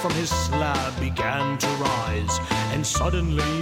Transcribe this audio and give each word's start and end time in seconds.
From 0.00 0.12
his 0.12 0.30
slab 0.30 0.98
began 0.98 1.58
to 1.58 1.66
rise, 1.78 2.38
and 2.72 2.86
suddenly, 2.86 3.60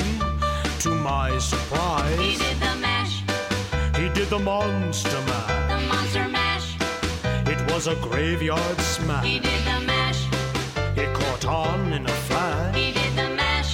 to 0.81 0.91
my 0.91 1.37
surprise, 1.39 2.19
He 2.19 2.37
did 2.37 2.57
the 2.61 2.77
mash, 2.77 3.23
he 3.97 4.09
did 4.11 4.29
the 4.31 4.39
monster 4.39 5.21
mash. 5.27 5.69
the 5.73 5.87
monster 5.89 6.29
mash. 6.29 6.77
It 7.49 7.61
was 7.73 7.87
a 7.89 7.97
graveyard 7.97 8.79
smash. 8.81 9.25
He 9.27 9.39
did 9.41 9.63
the 9.65 9.81
mash, 9.87 10.23
It 10.97 11.13
caught 11.15 11.45
on 11.47 11.93
in 11.93 12.07
a 12.07 12.17
flash. 12.29 12.77
he 12.77 12.93
did 12.93 13.13
the 13.17 13.29
mash. 13.35 13.73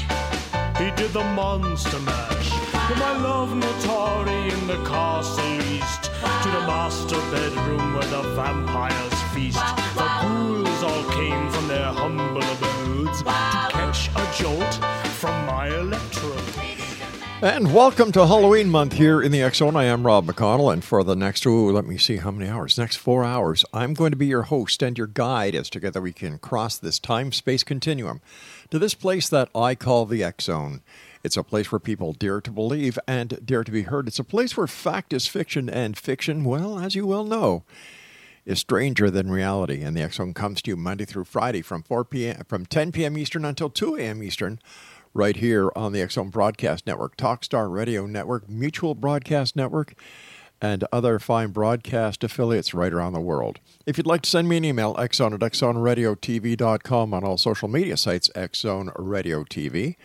He 0.79 0.91
did 1.01 1.13
the 1.13 1.25
monster 1.25 2.01
mash. 2.01 2.49
From 2.89 2.99
my 2.99 3.17
love 3.19 3.51
Notari 3.51 4.53
in 4.53 4.67
the 4.67 4.79
castle 4.89 5.61
east 5.75 6.05
to 6.43 6.49
the 6.57 6.65
master 6.67 7.21
bedroom 7.33 7.95
where 7.95 8.09
the 8.17 8.23
vampires 8.37 9.14
feast. 9.35 9.59
The 9.59 9.93
ghouls 9.97 10.83
all 10.85 11.11
came 11.11 11.51
from 11.51 11.67
their 11.67 11.93
humble 11.93 12.39
abodes 12.39 13.19
to 13.19 13.25
catch 13.25 14.09
a 14.15 14.33
jolt 14.41 14.75
from 15.17 15.47
my 15.47 15.67
electrode. 15.75 16.41
And 17.43 17.75
welcome 17.75 18.13
to 18.13 18.29
Halloween 18.29 18.71
month 18.71 18.93
here 18.93 19.21
in 19.21 19.33
the 19.33 19.51
Zone. 19.53 19.75
I 19.75 19.85
am 19.85 20.07
Rob 20.07 20.27
McConnell, 20.27 20.73
and 20.73 20.85
for 20.85 21.03
the 21.03 21.17
next, 21.17 21.45
ooh, 21.47 21.73
let 21.73 21.85
me 21.85 21.99
see 21.99 22.19
how 22.19 22.31
many 22.31 22.49
hours, 22.49 22.79
next 22.79 22.97
four 22.97 23.25
hours, 23.25 23.65
I'm 23.75 23.93
going 23.93 24.13
to 24.13 24.17
be 24.17 24.27
your 24.27 24.43
host 24.43 24.83
and 24.85 24.97
your 24.97 25.09
guide 25.09 25.57
as 25.57 25.69
together 25.69 26.01
we 26.01 26.13
can 26.13 26.39
cross 26.39 26.79
this 26.79 27.01
time 27.01 27.33
space 27.33 27.65
continuum 27.65 28.21
to 28.71 28.79
this 28.79 28.95
place 28.95 29.29
that 29.31 29.49
I 29.53 29.75
call 29.75 30.07
the 30.07 30.33
Zone. 30.41 30.81
It's 31.25 31.37
a 31.37 31.43
place 31.43 31.73
where 31.73 31.81
people 31.81 32.13
dare 32.13 32.41
to 32.41 32.53
believe 32.53 33.01
and 33.09 33.45
dare 33.45 33.65
to 33.65 33.73
be 33.73 33.83
heard. 33.83 34.07
It's 34.07 34.21
a 34.21 34.25
place 34.25 34.57
where 34.57 34.69
fact 34.69 35.13
is 35.13 35.27
fiction, 35.27 35.69
and 35.69 35.99
fiction, 35.99 36.45
well, 36.45 36.79
as 36.79 36.95
you 36.95 37.05
well 37.05 37.25
know, 37.25 37.65
is 38.47 38.59
stranger 38.59 39.11
than 39.11 39.31
reality. 39.31 39.83
And 39.83 39.97
the 39.97 40.09
Zone 40.11 40.35
comes 40.35 40.63
to 40.63 40.71
you 40.71 40.77
Monday 40.77 41.05
through 41.05 41.25
Friday 41.25 41.63
from 41.63 41.83
4 41.83 42.05
p.m. 42.05 42.43
from 42.49 42.67
10 42.67 42.93
p.m. 42.93 43.17
Eastern 43.17 43.45
until 43.45 43.71
2 43.71 43.97
a.m. 43.97 44.23
Eastern, 44.23 44.59
right 45.13 45.37
here 45.37 45.71
on 45.77 45.93
the 45.93 46.07
Zone 46.09 46.31
Broadcast 46.31 46.87
Network, 46.87 47.17
Talkstar 47.17 47.71
Radio 47.71 48.07
Network, 48.07 48.49
Mutual 48.49 48.95
Broadcast 48.95 49.57
Network, 49.57 49.95
and 50.61 50.85
other 50.93 51.19
fine 51.19 51.51
broadcast 51.51 52.25
affiliates 52.25 52.73
right 52.75 52.93
around 52.93 53.13
the 53.13 53.21
world. 53.21 53.61
If 53.87 53.99
you'd 53.99 54.07
like 54.07 54.23
to 54.23 54.31
send 54.31 54.49
me 54.49 54.57
an 54.57 54.65
email, 54.65 54.95
xzone 54.95 55.35
at 55.35 55.41
xzoneradiotv.com 55.41 57.15
on 57.15 57.25
all 57.25 57.37
social 57.37 57.69
media 57.69 57.97
sites, 57.97 58.31
Xzone 58.35 58.91
Radio 58.97 59.45
TV. 59.45 59.97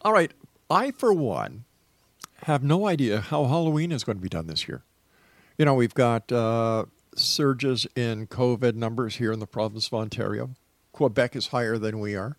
All 0.00 0.12
right, 0.12 0.32
I, 0.68 0.90
for 0.90 1.12
one, 1.12 1.64
have 2.42 2.64
no 2.64 2.88
idea 2.88 3.20
how 3.20 3.44
Halloween 3.44 3.92
is 3.92 4.02
going 4.02 4.18
to 4.18 4.22
be 4.22 4.28
done 4.28 4.48
this 4.48 4.66
year. 4.66 4.82
You 5.56 5.64
know, 5.64 5.74
we've 5.74 5.94
got 5.94 6.32
uh, 6.32 6.86
surges 7.14 7.86
in 7.94 8.26
COVID 8.26 8.74
numbers 8.74 9.14
here 9.14 9.30
in 9.30 9.38
the 9.38 9.46
province 9.46 9.86
of 9.86 9.94
Ontario. 9.94 10.50
Quebec 10.90 11.36
is 11.36 11.46
higher 11.46 11.78
than 11.78 12.00
we 12.00 12.16
are. 12.16 12.36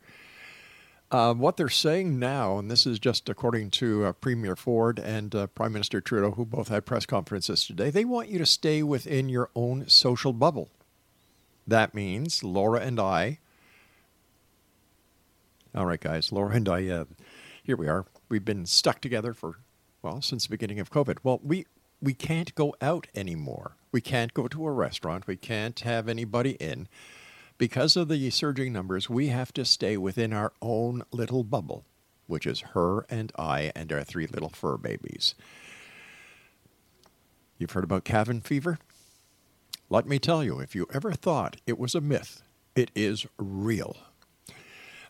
Uh, 1.14 1.32
what 1.32 1.58
they're 1.58 1.70
saying 1.70 2.18
now, 2.18 2.58
and 2.58 2.72
this 2.72 2.88
is 2.88 2.98
just 2.98 3.30
according 3.30 3.70
to 3.70 4.04
uh, 4.04 4.14
Premier 4.14 4.56
Ford 4.56 4.98
and 4.98 5.36
uh, 5.36 5.46
Prime 5.46 5.72
Minister 5.72 6.02
Trudeau, 6.02 6.32
who 6.32 6.44
both 6.44 6.70
had 6.70 6.88
press 6.88 7.06
conferences 7.06 7.68
today, 7.68 7.92
they 7.92 8.04
want 8.04 8.30
you 8.30 8.40
to 8.40 8.48
stay 8.48 8.82
within 8.82 9.30
your 9.30 9.52
own 9.56 9.88
social 9.88 10.34
bubble. 10.34 10.72
That 11.68 11.94
means 11.94 12.44
Laura 12.44 12.80
and 12.80 13.00
I. 13.00 13.38
All 15.76 15.86
right, 15.86 16.02
guys, 16.02 16.32
Laura 16.32 16.56
and 16.56 16.68
I, 16.68 16.88
uh, 16.88 17.06
here 17.64 17.78
we 17.78 17.88
are. 17.88 18.06
We've 18.28 18.44
been 18.44 18.66
stuck 18.66 19.00
together 19.00 19.36
for, 19.36 19.60
well, 20.02 20.20
since 20.20 20.46
the 20.46 20.50
beginning 20.50 20.80
of 20.80 20.90
COVID. 20.90 21.20
Well, 21.22 21.40
we, 21.44 21.68
we 22.02 22.16
can't 22.16 22.56
go 22.56 22.76
out 22.82 23.06
anymore. 23.14 23.74
We 23.92 24.02
can't 24.02 24.34
go 24.34 24.48
to 24.48 24.66
a 24.66 24.72
restaurant. 24.72 25.28
We 25.28 25.38
can't 25.38 25.80
have 25.82 26.10
anybody 26.10 26.54
in 26.60 26.88
because 27.64 27.96
of 27.96 28.10
the 28.10 28.30
surging 28.30 28.74
numbers, 28.74 29.10
we 29.10 29.28
have 29.28 29.54
to 29.54 29.64
stay 29.64 29.96
within 29.96 30.34
our 30.34 30.52
own 30.62 31.02
little 31.14 31.46
bubble, 31.46 31.86
which 32.28 32.46
is 32.46 32.60
her 32.74 33.06
and 33.10 33.32
I 33.38 33.72
and 33.74 33.90
our 33.94 34.04
three 34.04 34.28
little 34.28 34.50
fur 34.50 34.76
babies. 34.76 35.34
You've 37.58 37.72
heard 37.72 37.86
about 37.86 38.04
cabin 38.04 38.42
fever? 38.42 38.80
Let 39.90 40.06
me 40.06 40.20
tell 40.20 40.44
you, 40.44 40.60
if 40.60 40.76
you 40.76 40.88
ever 40.94 41.14
thought 41.14 41.56
it 41.66 41.80
was 41.80 41.96
a 41.96 42.02
myth, 42.02 42.42
it 42.76 42.92
is 42.96 43.26
real. 43.38 43.96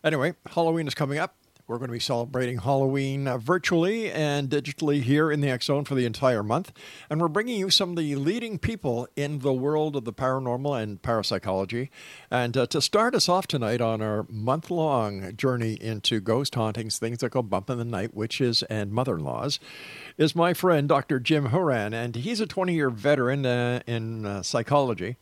Anyway, 0.04 0.34
Halloween 0.46 0.86
is 0.86 0.94
coming 0.94 1.18
up. 1.18 1.34
We're 1.66 1.78
going 1.78 1.88
to 1.88 1.94
be 1.94 1.98
celebrating 1.98 2.58
Halloween 2.58 3.26
uh, 3.26 3.38
virtually 3.38 4.12
and 4.12 4.50
digitally 4.50 5.00
here 5.00 5.32
in 5.32 5.40
the 5.40 5.58
Zone 5.62 5.86
for 5.86 5.94
the 5.94 6.04
entire 6.04 6.42
month. 6.42 6.72
And 7.08 7.22
we're 7.22 7.28
bringing 7.28 7.58
you 7.58 7.70
some 7.70 7.90
of 7.90 7.96
the 7.96 8.16
leading 8.16 8.58
people 8.58 9.08
in 9.16 9.38
the 9.38 9.52
world 9.54 9.96
of 9.96 10.04
the 10.04 10.12
paranormal 10.12 10.82
and 10.82 11.00
parapsychology. 11.00 11.90
And 12.30 12.54
uh, 12.54 12.66
to 12.66 12.82
start 12.82 13.14
us 13.14 13.30
off 13.30 13.46
tonight 13.46 13.80
on 13.80 14.02
our 14.02 14.26
month 14.28 14.70
long 14.70 15.34
journey 15.36 15.78
into 15.80 16.20
ghost 16.20 16.54
hauntings, 16.54 16.98
things 16.98 17.20
that 17.20 17.30
go 17.30 17.40
bump 17.40 17.70
in 17.70 17.78
the 17.78 17.84
night, 17.86 18.12
witches, 18.12 18.62
and 18.64 18.92
mother 18.92 19.16
in 19.16 19.24
laws, 19.24 19.58
is 20.18 20.36
my 20.36 20.52
friend 20.52 20.86
Dr. 20.86 21.18
Jim 21.18 21.48
Houran. 21.48 21.94
And 21.94 22.14
he's 22.14 22.40
a 22.40 22.46
20 22.46 22.74
year 22.74 22.90
veteran 22.90 23.46
uh, 23.46 23.80
in 23.86 24.26
uh, 24.26 24.42
psychology 24.42 25.16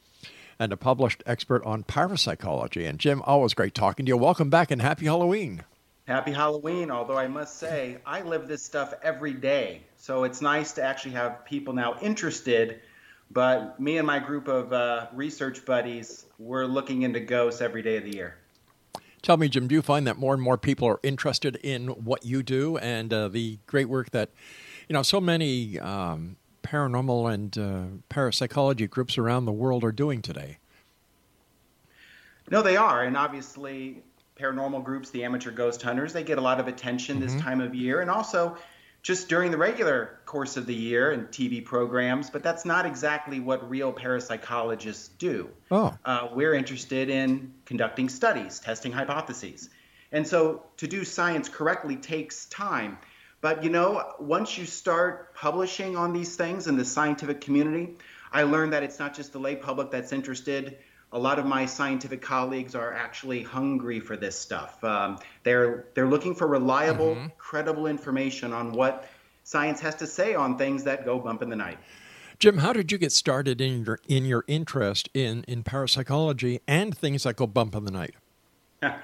and 0.59 0.73
a 0.73 0.77
published 0.77 1.23
expert 1.25 1.63
on 1.65 1.85
parapsychology. 1.85 2.85
And 2.85 2.99
Jim, 2.99 3.23
always 3.23 3.55
great 3.55 3.77
talking 3.77 4.07
to 4.07 4.11
you. 4.11 4.17
Welcome 4.17 4.51
back 4.51 4.73
and 4.73 4.83
happy 4.83 5.07
Halloween. 5.07 5.63
Happy 6.05 6.33
Halloween, 6.33 6.91
although 6.91 7.17
I 7.17 7.29
must 7.29 7.59
say, 7.59 7.99
I 8.05 8.23
live 8.23 8.49
this 8.49 8.61
stuff 8.63 8.93
every 9.05 9.35
day. 9.35 9.83
So 9.97 10.25
it's 10.25 10.41
nice 10.41 10.73
to 10.73 10.83
actually 10.83 11.13
have 11.13 11.45
people 11.45 11.75
now 11.75 11.97
interested. 12.01 12.81
But 13.31 13.79
me 13.79 13.99
and 13.99 14.07
my 14.07 14.19
group 14.19 14.49
of 14.49 14.73
uh, 14.73 15.07
research 15.15 15.65
buddies, 15.65 16.27
we're 16.41 16.67
looking 16.67 17.03
into 17.03 17.21
ghosts 17.21 17.61
every 17.61 17.83
day 17.83 17.99
of 17.99 18.05
the 18.05 18.15
year. 18.15 18.37
Tell 19.23 19.37
me, 19.37 19.49
Jim, 19.49 19.69
do 19.69 19.77
you 19.77 19.83
find 19.83 20.05
that 20.09 20.19
more 20.19 20.35
and 20.35 20.43
more 20.43 20.59
people 20.59 20.89
are 20.89 20.99
interested 21.05 21.55
in 21.62 21.87
what 21.87 22.27
you 22.27 22.43
do 22.43 22.77
and 22.79 23.12
uh, 23.12 23.29
the 23.29 23.61
great 23.69 23.89
work 23.89 24.11
that, 24.11 24.31
you 24.89 24.95
know, 24.95 25.05
so 25.05 25.21
many 25.21 25.79
um, 25.79 26.37
paranormal 26.65 27.33
and 27.33 27.57
uh, 27.57 27.85
parapsychology 28.09 28.89
groups 28.89 29.17
around 29.19 29.45
the 29.45 29.53
world 29.53 29.85
are 29.85 29.93
doing 29.93 30.21
today? 30.21 30.59
No, 32.51 32.61
they 32.61 32.77
are. 32.77 33.05
And 33.05 33.17
obviously, 33.17 34.03
paranormal 34.38 34.84
groups, 34.84 35.10
the 35.10 35.25
amateur 35.25 35.50
ghost 35.50 35.82
hunters, 35.82 36.12
they 36.12 36.25
get 36.25 36.38
a 36.38 36.41
lot 36.41 36.60
of 36.60 36.69
attention 36.69 37.20
this 37.20 37.34
time 37.41 37.60
of 37.60 37.75
year. 37.75 38.00
And 38.00 38.11
also, 38.11 38.56
just 39.02 39.29
during 39.29 39.50
the 39.50 39.58
regular 39.58 40.20
course 40.26 40.56
of 40.56 40.67
the 40.67 40.75
year 40.75 41.11
and 41.11 41.26
TV 41.29 41.64
programs, 41.64 42.31
but 42.31 42.43
that's 42.43 42.64
not 42.64 42.87
exactly 42.87 43.40
what 43.40 43.69
real 43.69 43.93
parapsychologists 43.93 45.11
do. 45.19 45.50
Oh. 45.70 45.96
Uh, 46.05 46.29
we're 46.32 46.55
interested 46.55 47.11
in 47.11 47.52
conducting 47.64 48.08
studies, 48.08 48.61
testing 48.61 48.93
hypotheses. 48.93 49.69
And 50.12 50.26
so 50.26 50.62
to 50.76 50.87
do 50.87 51.05
science 51.05 51.49
correctly 51.49 51.96
takes 51.96 52.46
time. 52.46 52.99
But 53.40 53.64
you 53.64 53.70
know, 53.70 54.14
once 54.20 54.56
you 54.56 54.67
start 54.67 55.35
publishing 55.35 55.96
on 55.96 56.12
these 56.12 56.37
things 56.37 56.69
in 56.69 56.76
the 56.76 56.85
scientific 56.85 57.40
community, 57.40 57.96
I 58.32 58.44
learned 58.44 58.73
that 58.73 58.85
it's 58.85 59.00
not 59.00 59.14
just 59.14 59.32
the 59.32 59.40
lay 59.40 59.56
public 59.56 59.90
that's 59.90 60.12
interested. 60.12 60.78
A 61.12 61.19
lot 61.19 61.38
of 61.38 61.44
my 61.44 61.67
scientific 61.67 62.23
colleagues 62.23 62.75
are 62.75 62.93
actually 62.93 63.43
hungry 63.43 64.00
for 64.00 64.17
this 64.17 64.38
stuff. 64.38 64.82
Um, 64.82 65.19
they're 65.43 65.87
they're 65.94 66.09
looking 66.09 66.35
for 66.35 66.47
reliable, 66.47 67.17
credible 67.38 67.87
information 67.87 68.53
on 68.53 68.73
what 68.73 69.09
science 69.44 69.81
has 69.81 69.94
to 69.97 70.06
say 70.06 70.35
on 70.35 70.56
things 70.56 70.85
that 70.85 71.05
go 71.05 71.19
bump 71.19 71.43
in 71.43 71.50
the 71.50 71.56
night. 71.56 71.79
Jim, 72.38 72.59
how 72.59 72.73
did 72.73 72.91
you 72.91 72.99
get 72.99 73.12
started 73.12 73.61
in 73.61 73.85
your 73.85 74.00
in 74.09 74.25
your 74.25 74.44
interest 74.49 75.09
in 75.14 75.44
in 75.47 75.62
parapsychology 75.62 76.61
and 76.67 76.97
things 76.97 77.25
that 77.25 77.37
go 77.37 77.47
bump 77.47 77.75
in 77.75 77.85
the 77.85 77.93
night? 77.93 78.14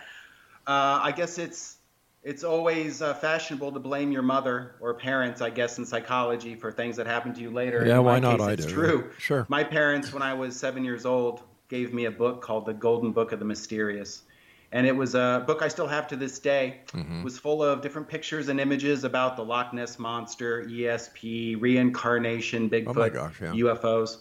Uh, 0.67 1.01
I 1.03 1.13
guess 1.13 1.39
it's 1.39 1.79
it's 2.23 2.45
always 2.45 3.01
uh, 3.01 3.15
fashionable 3.15 3.73
to 3.73 3.79
blame 3.79 4.13
your 4.13 4.21
mother 4.21 4.75
or 4.81 4.93
parents, 4.93 5.41
I 5.41 5.49
guess, 5.49 5.79
in 5.79 5.87
psychology 5.87 6.57
for 6.57 6.71
things 6.71 6.97
that 6.97 7.07
happen 7.07 7.33
to 7.33 7.41
you 7.41 7.51
later. 7.51 7.87
Yeah, 7.87 8.01
why 8.01 8.19
not? 8.19 8.39
Case, 8.39 8.47
I 8.49 8.53
it's 8.53 8.67
do. 8.67 8.73
true. 8.75 9.11
Sure. 9.17 9.47
My 9.49 9.65
parents, 9.65 10.13
when 10.13 10.23
I 10.23 10.35
was 10.35 10.55
seven 10.61 10.85
years 10.85 11.07
old, 11.07 11.43
gave 11.69 11.93
me 11.93 12.07
a 12.07 12.11
book 12.11 12.43
called 12.43 12.67
The 12.67 12.75
Golden 12.75 13.13
Book 13.13 13.33
of 13.33 13.39
the 13.39 13.45
Mysterious. 13.45 14.23
And 14.71 14.87
it 14.87 14.95
was 14.95 15.15
a 15.15 15.45
book 15.47 15.63
I 15.63 15.69
still 15.69 15.87
have 15.87 16.09
to 16.09 16.17
this 16.17 16.39
day. 16.39 16.81
Mm-hmm. 16.89 17.21
It 17.21 17.25
was 17.25 17.39
full 17.39 17.63
of 17.63 17.81
different 17.81 18.09
pictures 18.09 18.49
and 18.49 18.61
images 18.61 19.05
about 19.05 19.37
the 19.37 19.45
Loch 19.45 19.73
Ness 19.73 19.99
Monster, 19.99 20.65
ESP, 20.65 21.61
reincarnation, 21.61 22.69
Bigfoot, 22.69 22.97
Oh 22.97 23.11
gosh, 23.11 23.41
yeah. 23.41 23.53
UFOs. 23.53 24.19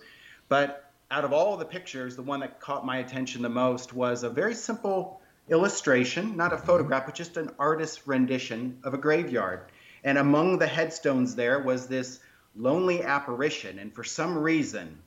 But 0.47 0.91
out 1.11 1.25
of 1.25 1.33
all 1.33 1.57
the 1.57 1.65
pictures, 1.65 2.15
the 2.15 2.21
one 2.21 2.39
that 2.41 2.61
caught 2.61 2.85
my 2.85 2.97
attention 2.97 3.41
the 3.41 3.49
most 3.49 3.93
was 3.93 4.23
a 4.23 4.29
very 4.29 4.53
simple 4.53 5.21
illustration, 5.49 6.35
not 6.35 6.53
a 6.53 6.57
photograph, 6.57 7.05
but 7.05 7.15
just 7.15 7.37
an 7.37 7.49
artist's 7.59 8.07
rendition 8.07 8.79
of 8.83 8.93
a 8.93 8.97
graveyard. 8.97 9.71
And 10.03 10.17
among 10.17 10.59
the 10.59 10.67
headstones 10.67 11.35
there 11.35 11.59
was 11.59 11.87
this 11.87 12.19
lonely 12.55 13.03
apparition. 13.03 13.79
And 13.79 13.93
for 13.93 14.03
some 14.03 14.37
reason, 14.37 14.97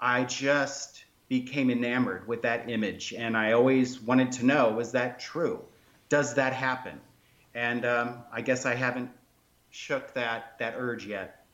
I 0.00 0.24
just 0.24 1.04
became 1.28 1.70
enamored 1.70 2.26
with 2.28 2.42
that 2.42 2.68
image. 2.68 3.12
And 3.12 3.36
I 3.36 3.52
always 3.52 4.00
wanted 4.00 4.32
to 4.32 4.46
know 4.46 4.70
was 4.72 4.92
that 4.92 5.18
true? 5.18 5.60
Does 6.08 6.34
that 6.34 6.52
happen? 6.52 7.00
And 7.54 7.84
um, 7.84 8.18
I 8.32 8.40
guess 8.40 8.66
I 8.66 8.74
haven't 8.74 9.10
shook 9.70 10.14
that, 10.14 10.58
that 10.58 10.74
urge 10.76 11.06
yet. 11.06 11.44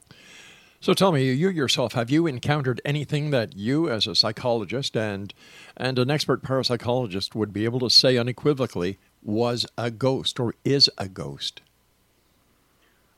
So 0.83 0.95
tell 0.95 1.13
me, 1.13 1.31
you 1.31 1.51
yourself, 1.51 1.93
have 1.93 2.09
you 2.11 2.27
encountered 2.27 2.81
anything 2.87 3.31
that 3.33 3.55
you, 3.55 3.91
as 3.91 4.07
a 4.07 4.15
psychologist 4.15 4.97
and 4.97 5.35
and 5.77 5.99
an 5.99 6.11
expert 6.11 6.43
parapsychologist, 6.43 7.35
would 7.35 7.53
be 7.53 7.67
able 7.67 7.81
to 7.81 7.91
say 7.91 8.17
unequivocally 8.17 8.99
was 9.23 9.67
a 9.77 9.91
ghost 9.91 10.41
or 10.41 10.55
is 10.65 10.89
a 10.97 11.07
ghost? 11.07 11.61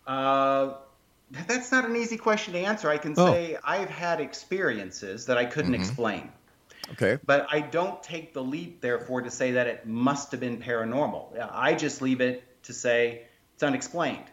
Uh, 0.09 0.75
that's 1.47 1.71
not 1.71 1.85
an 1.89 1.95
easy 1.95 2.17
question 2.17 2.55
to 2.55 2.59
answer. 2.59 2.91
I 2.91 2.99
can 2.99 3.15
Oh. 3.17 3.33
say 3.33 3.57
I've 3.63 3.89
had 3.91 4.21
experiences 4.21 5.27
that 5.27 5.39
I 5.39 5.45
couldn't 5.45 5.75
explain. 5.75 6.33
Okay. 6.91 7.19
But 7.25 7.47
I 7.51 7.61
don't 7.61 8.03
take 8.03 8.35
the 8.35 8.43
leap, 8.43 8.81
therefore, 8.81 9.23
to 9.23 9.31
say 9.31 9.53
that 9.53 9.67
it 9.67 9.87
must 9.87 10.33
have 10.33 10.41
been 10.41 10.59
paranormal. 10.59 11.49
I 11.53 11.75
just 11.75 12.03
leave 12.03 12.21
it 12.21 12.45
to 12.65 12.73
say 12.73 13.23
it's 13.55 13.63
unexplained. 13.63 14.25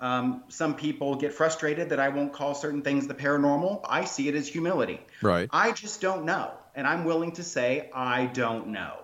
Um, 0.00 0.42
some 0.48 0.74
people 0.74 1.14
get 1.14 1.32
frustrated 1.32 1.90
that 1.90 2.00
I 2.00 2.08
won't 2.08 2.32
call 2.32 2.54
certain 2.54 2.82
things 2.82 3.06
the 3.06 3.14
paranormal. 3.14 3.80
I 3.88 4.04
see 4.04 4.28
it 4.28 4.34
as 4.34 4.48
humility. 4.48 5.00
Right. 5.22 5.48
I 5.52 5.72
just 5.72 6.00
don't 6.00 6.24
know. 6.24 6.50
And 6.74 6.86
I'm 6.86 7.04
willing 7.04 7.32
to 7.32 7.44
say 7.44 7.90
I 7.94 8.26
don't 8.26 8.68
know. 8.68 8.98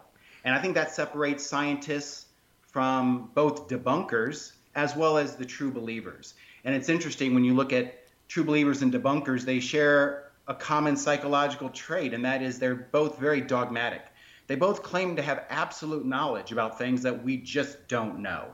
And 0.45 0.55
I 0.55 0.61
think 0.61 0.75
that 0.75 0.93
separates 0.93 1.47
scientists 1.47 2.27
from 2.63 3.31
both 3.35 3.69
debunkers 3.69 4.53
as 4.75 4.97
well 4.97 5.19
as 5.19 5.37
the 5.37 5.45
true 5.45 5.71
believers. 5.71 6.35
And 6.65 6.75
it's 6.75 6.89
interesting 6.89 7.35
when 7.35 7.45
you 7.45 7.55
look 7.55 7.73
at 7.73 8.05
true 8.29 8.45
believers 8.45 8.83
and 8.83 8.93
debunkers, 8.93 9.45
they 9.45 9.61
share 9.61 10.30
a 10.51 10.55
common 10.55 10.97
psychological 10.97 11.69
trait, 11.71 12.13
and 12.13 12.25
that 12.25 12.43
is 12.43 12.59
they're 12.59 12.75
both 12.75 13.19
very 13.19 13.41
dogmatic. 13.41 14.03
They 14.49 14.57
both 14.57 14.83
claim 14.83 15.15
to 15.15 15.23
have 15.23 15.45
absolute 15.49 16.05
knowledge 16.05 16.51
about 16.51 16.77
things 16.77 17.03
that 17.03 17.23
we 17.23 17.37
just 17.37 17.87
don't 17.87 18.19
know. 18.19 18.47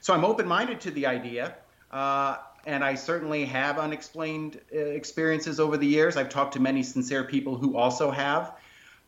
So 0.00 0.12
I'm 0.12 0.24
open 0.24 0.48
minded 0.48 0.80
to 0.80 0.90
the 0.90 1.06
idea. 1.06 1.54
Uh, 1.92 2.38
and 2.66 2.82
I 2.82 2.96
certainly 2.96 3.44
have 3.44 3.78
unexplained 3.78 4.60
uh, 4.74 4.78
experiences 4.78 5.60
over 5.60 5.76
the 5.76 5.86
years. 5.86 6.16
I've 6.16 6.28
talked 6.28 6.54
to 6.54 6.60
many 6.60 6.82
sincere 6.82 7.22
people 7.22 7.56
who 7.56 7.76
also 7.76 8.10
have. 8.10 8.56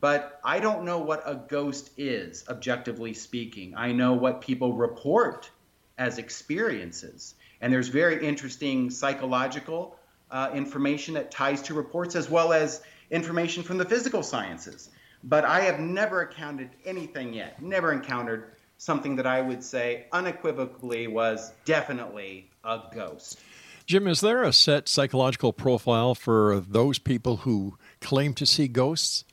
But 0.01 0.39
I 0.45 0.61
don't 0.61 0.85
know 0.85 0.99
what 0.99 1.25
a 1.27 1.35
ghost 1.35 1.91
is, 1.97 2.45
objectively 2.49 3.13
speaking. 3.13 3.75
I 3.77 3.91
know 3.91 4.13
what 4.13 4.41
people 4.41 4.75
report 4.75 5.51
as 5.99 6.19
experiences. 6.19 7.35
And 7.61 7.73
there's 7.73 7.89
very 7.89 8.25
interesting 8.25 8.91
psychological 8.91 9.99
uh, 10.31 10.51
information 10.55 11.15
that 11.15 11.31
ties 11.31 11.63
to 11.63 11.75
reports 11.75 12.17
as 12.17 12.29
well 12.29 12.53
as 12.53 12.83
information 13.11 13.63
from 13.63 13.79
the 13.79 13.85
physical 13.85 14.23
sciences. 14.23 14.91
But 15.25 15.45
I 15.45 15.61
have 15.61 15.81
never 15.81 16.23
encountered 16.23 16.71
anything 16.85 17.33
yet, 17.33 17.61
never 17.63 17.93
encountered 17.93 18.53
something 18.79 19.17
that 19.17 19.27
I 19.27 19.41
would 19.41 19.63
say 19.63 20.07
unequivocally 20.13 21.07
was 21.07 21.53
definitely 21.65 22.51
a 22.65 22.81
ghost. 22.93 23.41
Jim, 23.87 24.09
is 24.09 24.21
there 24.21 24.43
a 24.43 24.53
set 24.53 24.89
psychological 24.89 25.53
profile 25.53 26.15
for 26.15 26.61
those 26.61 26.99
people 26.99 27.39
who 27.39 27.79
claim 28.01 28.35
to 28.35 28.45
see 28.45 28.67
ghosts? 28.67 29.25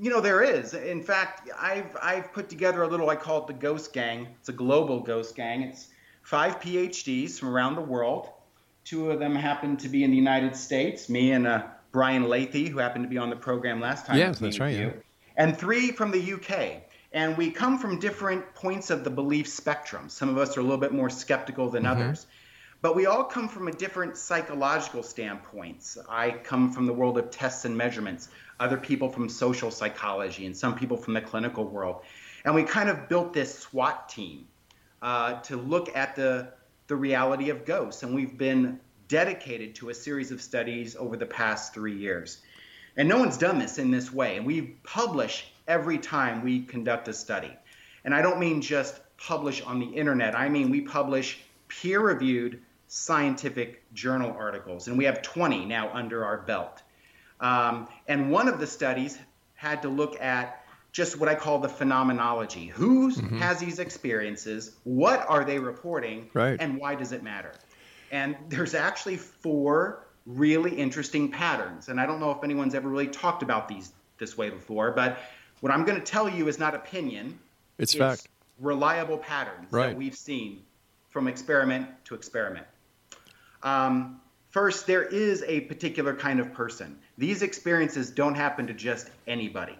You 0.00 0.10
know 0.10 0.20
there 0.20 0.42
is. 0.42 0.74
In 0.74 1.02
fact, 1.02 1.50
I've 1.56 1.96
I've 2.02 2.32
put 2.32 2.48
together 2.48 2.82
a 2.82 2.88
little 2.88 3.10
I 3.10 3.16
call 3.16 3.42
it 3.42 3.46
the 3.46 3.52
Ghost 3.52 3.92
Gang. 3.92 4.26
It's 4.40 4.48
a 4.48 4.52
global 4.52 5.00
ghost 5.00 5.36
gang. 5.36 5.62
It's 5.62 5.88
five 6.22 6.58
PhDs 6.58 7.38
from 7.38 7.50
around 7.50 7.76
the 7.76 7.82
world. 7.82 8.28
Two 8.84 9.10
of 9.10 9.18
them 9.18 9.34
happen 9.34 9.76
to 9.78 9.88
be 9.88 10.04
in 10.04 10.10
the 10.10 10.16
United 10.16 10.56
States. 10.56 11.08
Me 11.08 11.32
and 11.32 11.46
uh, 11.46 11.64
Brian 11.90 12.24
Laythe, 12.24 12.68
who 12.68 12.78
happened 12.78 13.04
to 13.04 13.08
be 13.08 13.18
on 13.18 13.30
the 13.30 13.36
program 13.36 13.80
last 13.80 14.06
time. 14.06 14.18
Yes, 14.18 14.38
that's 14.38 14.60
right, 14.60 14.76
yeah. 14.76 14.90
And 15.36 15.56
three 15.56 15.90
from 15.90 16.10
the 16.10 16.32
UK. 16.34 16.82
And 17.12 17.36
we 17.36 17.50
come 17.50 17.78
from 17.78 18.00
different 18.00 18.54
points 18.54 18.90
of 18.90 19.04
the 19.04 19.10
belief 19.10 19.46
spectrum. 19.48 20.08
Some 20.08 20.28
of 20.28 20.36
us 20.36 20.56
are 20.56 20.60
a 20.60 20.62
little 20.64 20.78
bit 20.78 20.92
more 20.92 21.08
skeptical 21.08 21.70
than 21.70 21.84
Mm-hmm. 21.84 22.02
others. 22.02 22.26
But 22.82 22.94
we 22.94 23.06
all 23.06 23.24
come 23.24 23.48
from 23.48 23.68
a 23.68 23.72
different 23.72 24.16
psychological 24.18 25.02
standpoints. 25.02 25.96
I 26.06 26.32
come 26.32 26.70
from 26.70 26.84
the 26.84 26.92
world 26.92 27.16
of 27.16 27.30
tests 27.30 27.64
and 27.64 27.74
measurements, 27.74 28.28
other 28.60 28.76
people 28.76 29.08
from 29.08 29.28
social 29.30 29.70
psychology, 29.70 30.44
and 30.44 30.54
some 30.54 30.74
people 30.76 30.98
from 30.98 31.14
the 31.14 31.22
clinical 31.22 31.64
world. 31.64 32.02
And 32.44 32.54
we 32.54 32.62
kind 32.62 32.90
of 32.90 33.08
built 33.08 33.32
this 33.32 33.58
SWAT 33.60 34.10
team 34.10 34.46
uh, 35.00 35.40
to 35.42 35.56
look 35.56 35.96
at 35.96 36.14
the, 36.14 36.48
the 36.86 36.96
reality 36.96 37.50
of 37.50 37.64
ghosts. 37.64 38.02
And 38.02 38.14
we've 38.14 38.36
been 38.36 38.80
dedicated 39.08 39.74
to 39.76 39.90
a 39.90 39.94
series 39.94 40.30
of 40.30 40.40
studies 40.40 40.96
over 40.96 41.16
the 41.16 41.26
past 41.26 41.74
three 41.74 41.96
years. 41.96 42.42
And 42.96 43.08
no 43.08 43.18
one's 43.18 43.38
done 43.38 43.58
this 43.58 43.78
in 43.78 43.90
this 43.90 44.12
way. 44.12 44.36
And 44.36 44.46
we 44.46 44.76
publish 44.84 45.46
every 45.66 45.98
time 45.98 46.42
we 46.42 46.60
conduct 46.60 47.08
a 47.08 47.12
study. 47.12 47.52
And 48.04 48.14
I 48.14 48.22
don't 48.22 48.38
mean 48.38 48.60
just 48.60 49.00
publish 49.16 49.62
on 49.62 49.78
the 49.78 49.86
internet, 49.86 50.36
I 50.36 50.48
mean 50.48 50.70
we 50.70 50.80
publish 50.80 51.40
peer 51.68 52.00
reviewed 52.00 52.60
scientific 52.88 53.82
journal 53.94 54.34
articles. 54.38 54.88
And 54.88 54.98
we 54.98 55.04
have 55.04 55.22
20 55.22 55.64
now 55.64 55.90
under 55.92 56.24
our 56.24 56.38
belt. 56.38 56.82
Um, 57.40 57.88
and 58.06 58.30
one 58.30 58.48
of 58.48 58.60
the 58.60 58.66
studies 58.66 59.18
had 59.54 59.82
to 59.82 59.88
look 59.88 60.20
at 60.20 60.63
just 60.94 61.18
what 61.18 61.28
I 61.28 61.34
call 61.34 61.58
the 61.58 61.68
phenomenology. 61.68 62.68
Who 62.68 63.10
has 63.38 63.58
these 63.58 63.80
experiences? 63.80 64.76
What 64.84 65.28
are 65.28 65.44
they 65.44 65.58
reporting? 65.58 66.30
Right. 66.32 66.56
And 66.60 66.78
why 66.78 66.94
does 66.94 67.10
it 67.10 67.24
matter? 67.24 67.52
And 68.12 68.36
there's 68.48 68.74
actually 68.74 69.16
four 69.16 70.06
really 70.24 70.72
interesting 70.72 71.32
patterns. 71.32 71.88
And 71.88 72.00
I 72.00 72.06
don't 72.06 72.20
know 72.20 72.30
if 72.30 72.44
anyone's 72.44 72.76
ever 72.76 72.88
really 72.88 73.08
talked 73.08 73.42
about 73.42 73.66
these 73.66 73.92
this 74.18 74.38
way 74.38 74.50
before, 74.50 74.92
but 74.92 75.18
what 75.60 75.72
I'm 75.72 75.84
going 75.84 75.98
to 75.98 76.04
tell 76.04 76.28
you 76.28 76.46
is 76.46 76.60
not 76.60 76.76
opinion. 76.76 77.40
It's 77.76 77.92
fact. 77.94 78.28
reliable 78.60 79.18
patterns 79.18 79.72
Right. 79.72 79.88
that 79.88 79.96
we've 79.96 80.14
seen 80.16 80.62
from 81.10 81.26
experiment 81.26 81.88
to 82.04 82.14
experiment. 82.14 82.66
Um, 83.64 84.20
first, 84.50 84.86
there 84.86 85.02
is 85.02 85.42
a 85.48 85.62
particular 85.62 86.14
kind 86.14 86.38
of 86.38 86.52
person. 86.52 86.96
These 87.18 87.42
experiences 87.42 88.10
don't 88.10 88.36
happen 88.36 88.68
to 88.68 88.74
just 88.74 89.10
anybody. 89.26 89.76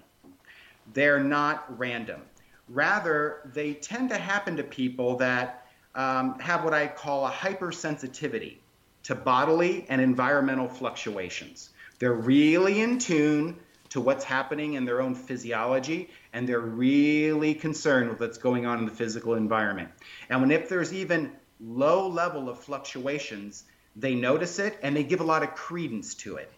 They're 0.93 1.23
not 1.23 1.79
random. 1.79 2.23
Rather, 2.69 3.51
they 3.53 3.75
tend 3.75 4.11
to 4.11 4.19
happen 4.19 4.57
to 4.57 4.65
people 4.65 5.17
that 5.17 5.67
um, 5.95 6.39
have 6.39 6.65
what 6.65 6.75
I 6.75 6.87
call 6.87 7.27
a 7.27 7.31
hypersensitivity 7.31 8.57
to 9.05 9.15
bodily 9.15 9.87
and 9.89 10.01
environmental 10.01 10.69
fluctuations. 10.69 11.71
They're 11.99 12.13
really 12.13 12.81
in 12.81 12.99
tune 12.99 13.59
to 13.91 14.01
what's 14.01 14.25
happening 14.25 14.75
in 14.75 14.85
their 14.85 15.01
own 15.01 15.15
physiology, 15.15 16.11
and 16.33 16.49
they're 16.49 16.59
really 16.59 17.55
concerned 17.55 18.11
with 18.11 18.19
what's 18.19 18.39
going 18.39 18.67
on 18.67 18.81
in 18.81 18.87
the 18.87 18.91
physical 18.91 19.35
environment. 19.35 19.91
And 20.29 20.41
when 20.41 20.51
if 20.51 20.69
there's 20.69 20.93
even 20.93 21.31
low 21.61 22.09
level 22.09 22.49
of 22.49 22.59
fluctuations, 22.59 23.65
they 23.95 24.15
notice 24.15 24.59
it 24.59 24.79
and 24.83 24.97
they 24.97 25.05
give 25.05 25.21
a 25.21 25.25
lot 25.25 25.43
of 25.43 25.55
credence 25.55 26.15
to 26.17 26.37
it. 26.37 26.51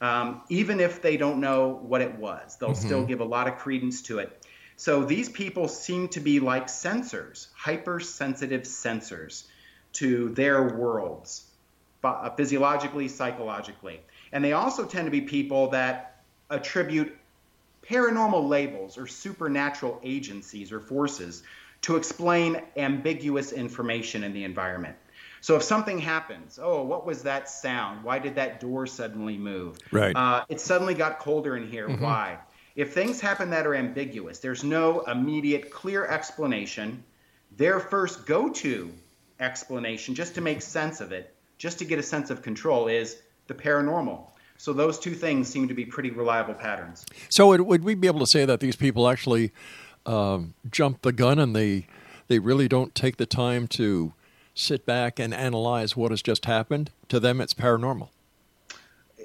Um, 0.00 0.42
even 0.48 0.80
if 0.80 1.00
they 1.00 1.16
don't 1.16 1.40
know 1.40 1.80
what 1.82 2.00
it 2.00 2.16
was, 2.16 2.56
they'll 2.56 2.74
still 2.74 3.04
give 3.06 3.20
a 3.20 3.24
lot 3.24 3.48
of 3.48 3.58
credence 3.58 4.02
to 4.02 4.18
it. 4.18 4.44
So 4.76 5.04
these 5.04 5.28
people 5.28 5.68
seem 5.68 6.08
to 6.08 6.20
be 6.20 6.40
like 6.40 6.66
sensors, 6.66 7.48
hypersensitive 7.54 8.62
sensors 8.62 9.44
to 9.94 10.30
their 10.30 10.62
worlds, 10.62 11.44
uh, 12.02 12.30
physiologically, 12.30 13.08
psychologically. 13.08 14.00
And 14.32 14.44
they 14.44 14.52
also 14.52 14.84
tend 14.84 15.06
to 15.06 15.10
be 15.12 15.20
people 15.20 15.70
that 15.70 16.22
attribute 16.50 17.16
paranormal 17.88 18.48
labels 18.48 18.98
or 18.98 19.06
supernatural 19.06 20.00
agencies 20.02 20.72
or 20.72 20.80
forces 20.80 21.42
to 21.82 21.96
explain 21.96 22.60
ambiguous 22.76 23.52
information 23.52 24.24
in 24.24 24.32
the 24.32 24.44
environment. 24.44 24.96
So 25.44 25.56
if 25.56 25.62
something 25.62 25.98
happens, 25.98 26.58
oh, 26.58 26.84
what 26.84 27.04
was 27.04 27.24
that 27.24 27.50
sound? 27.50 28.02
Why 28.02 28.18
did 28.18 28.36
that 28.36 28.60
door 28.60 28.86
suddenly 28.86 29.36
move? 29.36 29.76
Right. 29.92 30.16
Uh, 30.16 30.42
it 30.48 30.58
suddenly 30.58 30.94
got 30.94 31.18
colder 31.18 31.54
in 31.54 31.68
here. 31.68 31.86
Why? 31.86 32.38
If 32.76 32.94
things 32.94 33.20
happen 33.20 33.50
that 33.50 33.66
are 33.66 33.74
ambiguous, 33.74 34.38
there's 34.38 34.64
no 34.64 35.00
immediate, 35.02 35.70
clear 35.70 36.06
explanation. 36.06 37.04
their 37.58 37.78
first 37.78 38.24
go 38.24 38.48
to 38.48 38.90
explanation, 39.38 40.14
just 40.14 40.34
to 40.36 40.40
make 40.40 40.62
sense 40.62 41.02
of 41.02 41.12
it, 41.12 41.36
just 41.58 41.78
to 41.80 41.84
get 41.84 41.98
a 41.98 42.02
sense 42.02 42.30
of 42.30 42.40
control, 42.40 42.88
is 42.88 43.18
the 43.46 43.52
paranormal. 43.52 44.26
So 44.56 44.72
those 44.72 44.98
two 44.98 45.12
things 45.12 45.48
seem 45.48 45.68
to 45.68 45.74
be 45.74 45.84
pretty 45.84 46.10
reliable 46.10 46.54
patterns. 46.54 47.04
So 47.28 47.48
would, 47.48 47.60
would 47.60 47.84
we 47.84 47.94
be 47.94 48.06
able 48.06 48.20
to 48.20 48.26
say 48.26 48.46
that 48.46 48.60
these 48.60 48.76
people 48.76 49.10
actually 49.10 49.52
um, 50.06 50.54
jump 50.70 51.02
the 51.02 51.12
gun 51.12 51.38
and 51.38 51.54
they 51.54 51.86
they 52.28 52.38
really 52.38 52.66
don't 52.66 52.94
take 52.94 53.18
the 53.18 53.26
time 53.26 53.68
to 53.68 54.14
sit 54.54 54.86
back 54.86 55.18
and 55.18 55.34
analyze 55.34 55.96
what 55.96 56.10
has 56.10 56.22
just 56.22 56.46
happened? 56.46 56.90
To 57.08 57.20
them, 57.20 57.40
it's 57.40 57.54
paranormal. 57.54 58.08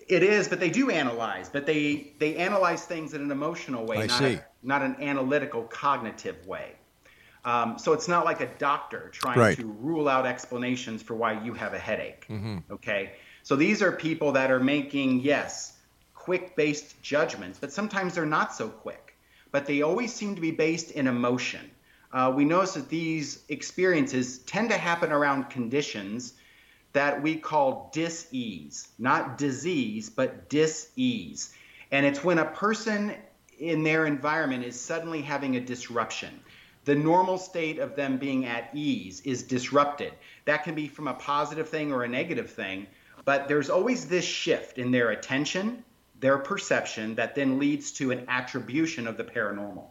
It 0.08 0.24
is, 0.24 0.48
but 0.48 0.60
they 0.60 0.70
do 0.70 0.90
analyze, 0.90 1.50
but 1.50 1.66
they 1.66 2.14
they 2.18 2.36
analyze 2.36 2.84
things 2.86 3.14
in 3.14 3.22
an 3.22 3.32
emotional 3.32 3.86
way, 3.86 3.98
I 3.98 4.06
not, 4.08 4.18
see. 4.18 4.34
A, 4.34 4.46
not 4.64 4.82
an 4.82 4.96
analytical, 5.00 5.64
cognitive 5.64 6.46
way. 6.48 6.72
Um, 7.46 7.78
so 7.80 7.94
it's 7.94 8.08
not 8.08 8.26
like 8.26 8.42
a 8.42 8.48
doctor 8.58 9.10
trying 9.14 9.40
Right. 9.40 9.58
to 9.58 9.66
rule 9.66 10.10
out 10.10 10.26
explanations 10.26 11.02
for 11.02 11.14
why 11.14 11.42
you 11.44 11.54
have 11.54 11.74
a 11.74 11.80
headache. 11.80 12.28
Okay, 12.70 13.14
so 13.44 13.56
these 13.56 13.82
are 13.82 13.92
people 13.92 14.34
that 14.34 14.52
are 14.52 14.60
making 14.60 15.22
yes, 15.22 15.78
quick-based 16.16 17.02
judgments, 17.02 17.58
but 17.60 17.72
sometimes 17.72 18.16
they're 18.16 18.26
not 18.26 18.54
so 18.54 18.68
quick. 18.68 19.16
But 19.52 19.66
they 19.66 19.82
always 19.82 20.14
seem 20.14 20.36
to 20.36 20.42
be 20.42 20.52
based 20.52 20.92
in 20.92 21.08
emotion. 21.08 21.72
Uh, 22.12 22.34
we 22.36 22.44
notice 22.44 22.74
that 22.74 22.90
these 22.90 23.44
experiences 23.50 24.40
tend 24.40 24.70
to 24.70 24.78
happen 24.78 25.12
around 25.12 25.50
conditions 25.50 26.34
that 26.94 27.22
we 27.22 27.36
call 27.36 27.92
dis-ease, 27.94 28.88
not 28.98 29.38
disease, 29.38 30.10
but 30.10 30.50
dis-ease. 30.50 31.54
And 31.92 32.06
it's 32.06 32.24
when 32.24 32.40
a 32.40 32.46
person 32.46 33.14
in 33.60 33.84
their 33.84 34.06
environment 34.06 34.64
is 34.64 34.80
suddenly 34.80 35.22
having 35.22 35.56
a 35.56 35.60
disruption. 35.60 36.40
The 36.86 36.96
normal 36.96 37.38
state 37.38 37.78
of 37.78 37.96
them 37.96 38.18
being 38.18 38.46
at 38.46 38.72
ease 38.74 39.22
is 39.22 39.44
disrupted. 39.44 40.14
That 40.46 40.64
can 40.64 40.74
be 40.74 40.88
from 40.88 41.08
a 41.08 41.14
positive 41.14 41.70
thing 41.70 41.92
or 41.92 42.04
a 42.04 42.08
negative 42.08 42.50
thing, 42.50 42.88
but 43.26 43.48
there's 43.48 43.70
always 43.70 44.08
this 44.08 44.26
shift 44.26 44.80
in 44.80 44.90
their 44.90 45.12
attention, 45.12 45.84
their 46.20 46.40
perception, 46.40 47.16
that 47.16 47.36
then 47.36 47.60
leads 47.60 47.92
to 47.94 48.10
an 48.10 48.26
attribution 48.28 49.06
of 49.06 49.18
the 49.18 49.24
paranormal. 49.24 49.86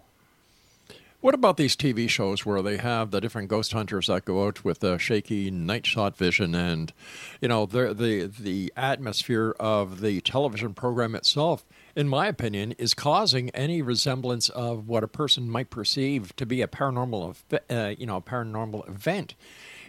What 1.20 1.34
about 1.34 1.56
these 1.56 1.74
TV 1.74 2.08
shows 2.08 2.46
where 2.46 2.62
they 2.62 2.76
have 2.76 3.10
the 3.10 3.20
different 3.20 3.48
ghost 3.48 3.72
hunters 3.72 4.06
that 4.06 4.24
go 4.24 4.46
out 4.46 4.64
with 4.64 4.78
the 4.78 4.98
shaky 4.98 5.50
night 5.50 5.84
shot 5.84 6.16
vision 6.16 6.54
and, 6.54 6.92
you 7.40 7.48
know, 7.48 7.66
the 7.66 7.92
the 7.92 8.26
the 8.26 8.72
atmosphere 8.76 9.56
of 9.58 10.00
the 10.00 10.20
television 10.20 10.74
program 10.74 11.16
itself, 11.16 11.64
in 11.96 12.08
my 12.08 12.28
opinion, 12.28 12.70
is 12.78 12.94
causing 12.94 13.50
any 13.50 13.82
resemblance 13.82 14.48
of 14.50 14.86
what 14.86 15.02
a 15.02 15.08
person 15.08 15.50
might 15.50 15.70
perceive 15.70 16.36
to 16.36 16.46
be 16.46 16.62
a 16.62 16.68
paranormal, 16.68 17.34
uh, 17.68 17.94
you 17.98 18.06
know, 18.06 18.18
a 18.18 18.22
paranormal 18.22 18.88
event. 18.88 19.34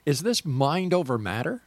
Is 0.07 0.21
this 0.23 0.43
mind 0.43 0.95
over 0.95 1.19
matter? 1.19 1.61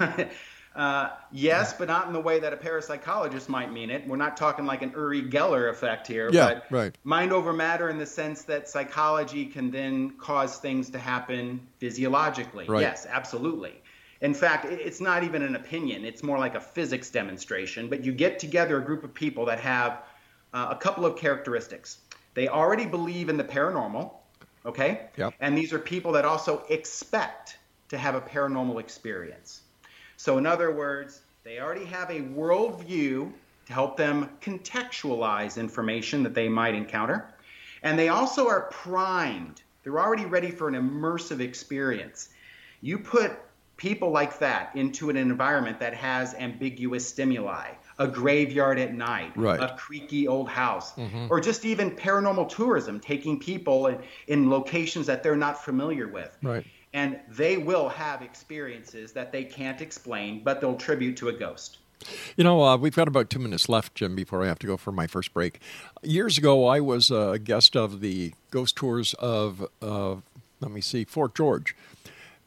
Uh, 0.74 1.10
yes, 1.30 1.72
but 1.72 1.86
not 1.86 2.08
in 2.08 2.12
the 2.12 2.20
way 2.20 2.40
that 2.40 2.52
a 2.52 2.56
parapsychologist 2.56 3.48
might 3.48 3.72
mean 3.72 3.90
it. 3.90 4.06
We're 4.08 4.16
not 4.16 4.36
talking 4.36 4.66
like 4.66 4.82
an 4.82 4.90
Uri 4.90 5.22
Geller 5.22 5.70
effect 5.70 6.06
here. 6.06 6.30
Yeah, 6.32 6.54
but 6.54 6.64
right. 6.70 6.98
Mind 7.04 7.32
over 7.32 7.52
matter 7.52 7.90
in 7.90 7.98
the 7.98 8.06
sense 8.06 8.42
that 8.42 8.68
psychology 8.68 9.46
can 9.46 9.70
then 9.70 10.10
cause 10.18 10.58
things 10.58 10.90
to 10.90 10.98
happen 10.98 11.64
physiologically. 11.78 12.66
Right. 12.66 12.80
Yes, 12.80 13.06
absolutely. 13.08 13.80
In 14.20 14.34
fact, 14.34 14.64
it's 14.64 15.00
not 15.00 15.22
even 15.22 15.42
an 15.42 15.54
opinion. 15.54 16.04
It's 16.04 16.22
more 16.22 16.38
like 16.38 16.54
a 16.54 16.60
physics 16.60 17.10
demonstration. 17.10 17.88
But 17.88 18.04
you 18.04 18.12
get 18.12 18.38
together 18.38 18.78
a 18.78 18.82
group 18.84 19.04
of 19.04 19.14
people 19.14 19.44
that 19.46 19.60
have 19.60 20.02
uh, 20.52 20.68
a 20.70 20.76
couple 20.76 21.06
of 21.06 21.16
characteristics. 21.16 21.98
They 22.32 22.48
already 22.48 22.86
believe 22.86 23.28
in 23.28 23.36
the 23.36 23.44
paranormal, 23.44 24.12
okay? 24.66 25.08
Yep. 25.16 25.34
And 25.40 25.56
these 25.56 25.72
are 25.72 25.78
people 25.78 26.12
that 26.12 26.24
also 26.24 26.64
expect 26.68 27.58
to 27.90 27.98
have 27.98 28.14
a 28.14 28.20
paranormal 28.20 28.80
experience. 28.80 29.60
So, 30.16 30.38
in 30.38 30.46
other 30.46 30.70
words, 30.70 31.20
they 31.44 31.60
already 31.60 31.84
have 31.86 32.10
a 32.10 32.20
worldview 32.20 33.32
to 33.66 33.72
help 33.72 33.96
them 33.96 34.30
contextualize 34.40 35.58
information 35.58 36.22
that 36.22 36.34
they 36.34 36.48
might 36.48 36.74
encounter. 36.74 37.26
And 37.82 37.98
they 37.98 38.08
also 38.08 38.48
are 38.48 38.62
primed, 38.62 39.62
they're 39.82 39.98
already 39.98 40.24
ready 40.24 40.50
for 40.50 40.68
an 40.68 40.74
immersive 40.74 41.40
experience. 41.40 42.30
You 42.80 42.98
put 42.98 43.32
people 43.76 44.10
like 44.10 44.38
that 44.38 44.74
into 44.74 45.10
an 45.10 45.16
environment 45.16 45.80
that 45.80 45.94
has 45.94 46.34
ambiguous 46.34 47.06
stimuli, 47.06 47.70
a 47.98 48.06
graveyard 48.06 48.78
at 48.78 48.94
night, 48.94 49.32
Right. 49.36 49.60
a 49.60 49.76
creaky 49.76 50.28
old 50.28 50.48
house, 50.48 50.92
mm-hmm. 50.92 51.26
or 51.28 51.40
just 51.40 51.64
even 51.64 51.90
paranormal 51.90 52.48
tourism, 52.48 53.00
taking 53.00 53.38
people 53.38 53.88
in, 53.88 53.98
in 54.28 54.50
locations 54.50 55.06
that 55.06 55.22
they're 55.22 55.36
not 55.36 55.64
familiar 55.64 56.08
with 56.08 56.36
Right. 56.42 56.64
And 56.94 57.18
they 57.28 57.58
will 57.58 57.88
have 57.88 58.22
experiences 58.22 59.12
that 59.12 59.32
they 59.32 59.44
can't 59.44 59.82
explain, 59.82 60.42
but 60.42 60.60
they'll 60.60 60.76
attribute 60.76 61.16
to 61.18 61.28
a 61.28 61.32
ghost. 61.32 61.78
You 62.36 62.44
know, 62.44 62.62
uh, 62.62 62.76
we've 62.76 62.94
got 62.94 63.08
about 63.08 63.30
two 63.30 63.38
minutes 63.38 63.68
left, 63.68 63.94
Jim, 63.94 64.14
before 64.14 64.42
I 64.42 64.46
have 64.46 64.58
to 64.60 64.66
go 64.66 64.76
for 64.76 64.92
my 64.92 65.06
first 65.06 65.34
break. 65.34 65.60
Years 66.02 66.38
ago, 66.38 66.66
I 66.66 66.80
was 66.80 67.10
a 67.10 67.38
guest 67.42 67.76
of 67.76 68.00
the 68.00 68.32
ghost 68.50 68.76
tours 68.76 69.14
of, 69.14 69.66
uh, 69.82 70.16
let 70.60 70.70
me 70.70 70.80
see, 70.80 71.04
Fort 71.04 71.34
George. 71.34 71.74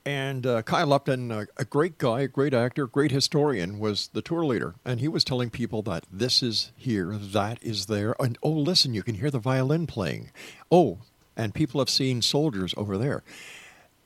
And 0.05 0.45
uh, 0.45 0.61
Kyle 0.61 0.93
Upton, 0.93 1.31
a, 1.31 1.47
a 1.57 1.65
great 1.65 1.97
guy, 1.97 2.21
a 2.21 2.27
great 2.29 2.53
actor, 2.53 2.87
great 2.87 3.11
historian, 3.11 3.77
was 3.77 4.09
the 4.13 4.21
tour 4.21 4.45
leader. 4.45 4.75
And 4.85 5.01
he 5.01 5.09
was 5.09 5.25
telling 5.25 5.49
people 5.49 5.81
that 5.81 6.05
this 6.09 6.41
is 6.41 6.71
here, 6.77 7.17
that 7.17 7.61
is 7.61 7.87
there. 7.87 8.15
And 8.17 8.37
oh, 8.41 8.51
listen, 8.51 8.93
you 8.93 9.03
can 9.03 9.15
hear 9.15 9.31
the 9.31 9.39
violin 9.39 9.87
playing. 9.87 10.31
Oh, 10.71 10.99
and 11.35 11.53
people 11.53 11.81
have 11.81 11.89
seen 11.89 12.21
soldiers 12.21 12.73
over 12.77 12.97
there. 12.97 13.23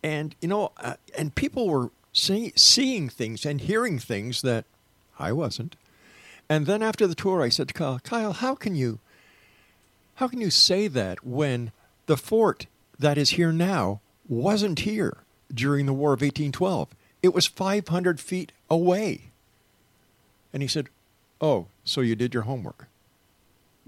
And, 0.03 0.36
you 0.41 0.48
know, 0.48 0.72
uh, 0.77 0.96
and 1.17 1.34
people 1.36 1.67
were 1.67 1.91
see, 2.13 2.53
seeing 2.55 3.10
things 3.10 3.46
and 3.46 3.62
hearing 3.62 4.00
things 4.00 4.41
that 4.41 4.65
I 5.20 5.31
wasn't. 5.31 5.75
And 6.50 6.65
then 6.65 6.81
after 6.81 7.08
the 7.08 7.15
tour, 7.15 7.41
I 7.41 7.50
said 7.50 7.70
to 7.70 7.74
Kyle, 7.74 8.00
Kyle, 8.00 8.34
how 8.34 8.55
can 8.55 8.75
you, 8.75 9.00
how 10.15 10.27
can 10.27 10.41
you 10.41 10.50
say 10.50 10.88
that 10.88 11.25
when 11.25 11.72
the 12.08 12.17
fort 12.17 12.67
that 13.00 13.17
is 13.17 13.31
here 13.31 13.51
now 13.51 14.01
wasn't 14.27 14.79
here 14.79 15.17
during 15.53 15.86
the 15.86 15.93
War 15.93 16.10
of 16.10 16.22
1812? 16.22 16.89
It 17.24 17.34
was 17.34 17.46
500 17.46 18.20
feet 18.20 18.51
away. 18.70 19.31
And 20.51 20.62
he 20.62 20.67
said, 20.67 20.89
Oh, 21.39 21.67
so 21.84 22.01
you 22.01 22.15
did 22.15 22.34
your 22.34 22.43
homework. 22.43 22.88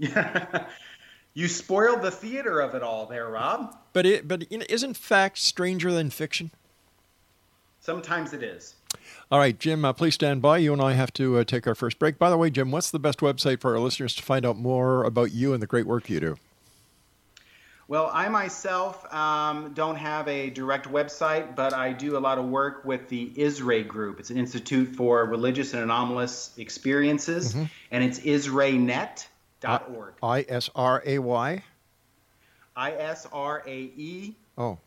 You 1.34 1.48
spoiled 1.48 2.02
the 2.02 2.12
theater 2.12 2.60
of 2.60 2.76
it 2.76 2.82
all 2.82 3.06
there, 3.06 3.28
Rob. 3.28 3.76
But 3.92 4.06
it 4.06 4.28
but 4.28 4.44
isn't 4.50 4.96
fact 4.96 5.38
stranger 5.38 5.92
than 5.92 6.10
fiction? 6.10 6.52
Sometimes 7.80 8.32
it 8.32 8.42
is. 8.42 8.76
All 9.30 9.40
right, 9.40 9.58
Jim, 9.58 9.84
uh, 9.84 9.92
please 9.92 10.14
stand 10.14 10.40
by. 10.40 10.58
You 10.58 10.72
and 10.72 10.80
I 10.80 10.92
have 10.92 11.12
to 11.14 11.38
uh, 11.38 11.44
take 11.44 11.66
our 11.66 11.74
first 11.74 11.98
break. 11.98 12.18
By 12.18 12.30
the 12.30 12.36
way, 12.36 12.50
Jim, 12.50 12.70
what's 12.70 12.90
the 12.90 13.00
best 13.00 13.18
website 13.18 13.60
for 13.60 13.74
our 13.74 13.80
listeners 13.80 14.14
to 14.14 14.22
find 14.22 14.46
out 14.46 14.56
more 14.56 15.02
about 15.02 15.32
you 15.32 15.52
and 15.52 15.60
the 15.60 15.66
great 15.66 15.86
work 15.86 16.08
you 16.08 16.20
do? 16.20 16.36
Well, 17.86 18.08
I 18.12 18.28
myself 18.28 19.12
um, 19.12 19.74
don't 19.74 19.96
have 19.96 20.26
a 20.28 20.48
direct 20.48 20.88
website, 20.88 21.54
but 21.54 21.74
I 21.74 21.92
do 21.92 22.16
a 22.16 22.20
lot 22.20 22.38
of 22.38 22.46
work 22.46 22.84
with 22.84 23.08
the 23.08 23.30
ISRAE 23.36 23.86
group. 23.86 24.20
It's 24.20 24.30
an 24.30 24.38
Institute 24.38 24.96
for 24.96 25.24
Religious 25.26 25.74
and 25.74 25.82
Anomalous 25.82 26.52
Experiences, 26.56 27.54
and 27.90 28.04
it's 28.04 28.20
israenet.org. 29.64 30.14
I 30.22 30.44
S 30.48 30.70
R 30.74 31.02
A 31.06 31.18
Y. 31.18 31.62
I 32.76 32.92
S 32.92 33.26
R 33.32 33.62
A 33.66 33.70
E, 33.70 34.34
Oh, 34.58 34.78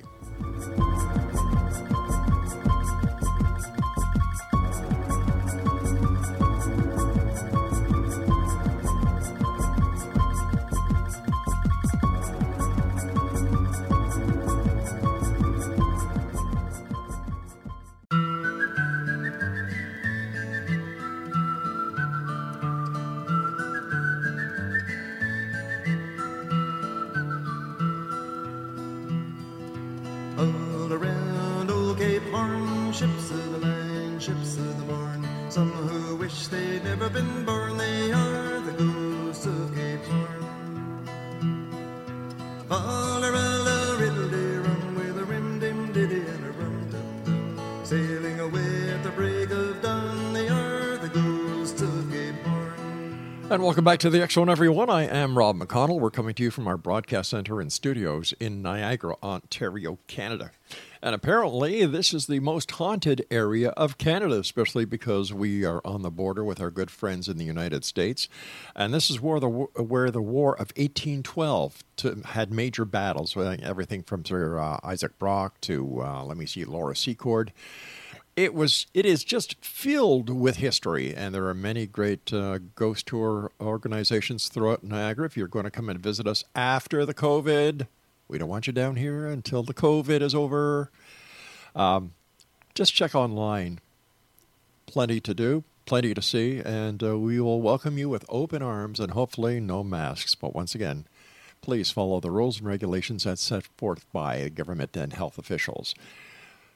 And 53.55 53.63
welcome 53.63 53.85
back 53.85 53.99
to 53.99 54.09
the 54.09 54.21
X 54.21 54.33
Zone, 54.33 54.49
everyone. 54.49 54.89
I 54.89 55.03
am 55.03 55.37
Rob 55.37 55.55
McConnell. 55.55 55.97
We're 55.97 56.11
coming 56.11 56.35
to 56.35 56.43
you 56.43 56.51
from 56.51 56.67
our 56.67 56.75
broadcast 56.75 57.29
center 57.29 57.61
and 57.61 57.71
studios 57.71 58.33
in 58.37 58.61
Niagara, 58.61 59.15
Ontario, 59.23 59.97
Canada. 60.07 60.51
And 61.01 61.15
apparently, 61.15 61.85
this 61.85 62.13
is 62.13 62.27
the 62.27 62.41
most 62.41 62.71
haunted 62.71 63.25
area 63.31 63.69
of 63.69 63.97
Canada, 63.97 64.39
especially 64.39 64.83
because 64.83 65.31
we 65.31 65.63
are 65.63 65.79
on 65.85 66.01
the 66.01 66.11
border 66.11 66.43
with 66.43 66.59
our 66.59 66.69
good 66.69 66.91
friends 66.91 67.29
in 67.29 67.37
the 67.37 67.45
United 67.45 67.85
States. 67.85 68.27
And 68.75 68.93
this 68.93 69.09
is 69.09 69.21
where 69.21 69.39
the 69.39 69.47
where 69.47 70.11
the 70.11 70.21
War 70.21 70.51
of 70.55 70.73
1812 70.75 71.81
to, 71.95 72.21
had 72.25 72.51
major 72.51 72.83
battles, 72.83 73.37
uh, 73.37 73.55
everything 73.63 74.03
from 74.03 74.25
Sir 74.25 74.59
uh, 74.59 74.81
Isaac 74.83 75.17
Brock 75.17 75.61
to 75.61 76.01
uh, 76.01 76.25
let 76.25 76.35
me 76.35 76.45
see, 76.45 76.65
Laura 76.65 76.93
Secord 76.93 77.53
it 78.35 78.53
was 78.53 78.87
it 78.93 79.05
is 79.05 79.23
just 79.23 79.55
filled 79.63 80.29
with 80.29 80.57
history 80.57 81.15
and 81.15 81.33
there 81.33 81.47
are 81.47 81.53
many 81.53 81.85
great 81.85 82.33
uh, 82.33 82.59
ghost 82.75 83.07
tour 83.07 83.51
organizations 83.61 84.49
throughout 84.49 84.83
niagara. 84.83 85.25
If 85.25 85.37
you're 85.37 85.47
going 85.47 85.65
to 85.65 85.71
come 85.71 85.89
and 85.89 85.99
visit 85.99 86.27
us 86.27 86.43
after 86.53 87.05
the 87.05 87.13
covid 87.13 87.87
we 88.27 88.37
don't 88.37 88.49
want 88.49 88.67
you 88.67 88.73
down 88.73 88.97
here 88.97 89.27
until 89.27 89.63
the 89.63 89.73
covid 89.73 90.21
is 90.21 90.35
over. 90.35 90.91
Um, 91.75 92.13
just 92.73 92.93
check 92.93 93.15
online. 93.15 93.79
Plenty 94.85 95.19
to 95.21 95.33
do 95.33 95.63
plenty 95.85 96.13
to 96.13 96.21
see 96.21 96.61
and 96.65 97.03
uh, 97.03 97.17
we 97.17 97.39
will 97.39 97.61
welcome 97.61 97.97
you 97.97 98.09
with 98.09 98.25
open 98.27 98.61
arms 98.61 98.99
and 98.99 99.11
hopefully 99.11 99.59
no 99.59 99.83
masks. 99.83 100.35
But 100.35 100.53
once 100.53 100.75
again 100.75 101.07
please 101.61 101.89
follow 101.89 102.19
the 102.19 102.31
rules 102.31 102.59
and 102.59 102.67
regulations 102.67 103.25
as 103.25 103.39
set 103.39 103.65
forth 103.77 104.05
by 104.11 104.49
government 104.49 104.95
and 104.97 105.13
health 105.13 105.37
officials. 105.37 105.95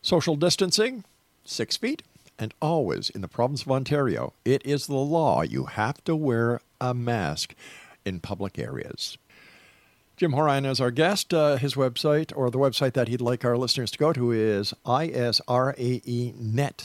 Social 0.02 0.38
distancing 0.38 1.04
six 1.44 1.78
feet, 1.78 2.04
and 2.38 2.54
always 2.62 3.10
in 3.10 3.22
the 3.22 3.28
province 3.28 3.64
of 3.64 3.72
Ontario, 3.72 4.34
it 4.46 4.66
is 4.66 4.88
the 4.88 4.96
law. 4.96 5.42
You 5.42 5.66
have 5.66 6.04
to 6.06 6.16
wear 6.16 6.62
a 6.80 6.94
mask 6.94 7.56
in 8.06 8.20
public 8.20 8.58
areas. 8.58 9.18
Jim 10.20 10.34
Houran 10.34 10.70
is 10.70 10.82
our 10.82 10.92
guest. 10.92 11.34
Uh, 11.34 11.56
his 11.56 11.76
website, 11.76 12.34
or 12.36 12.52
the 12.52 12.58
website 12.58 12.92
that 12.94 13.08
he'd 13.08 13.22
like 13.22 13.46
our 13.46 13.58
listeners 13.58 13.90
to 13.92 13.98
go 13.98 14.12
to, 14.12 14.32
is 14.34 14.74
israenet.org. 14.86 16.84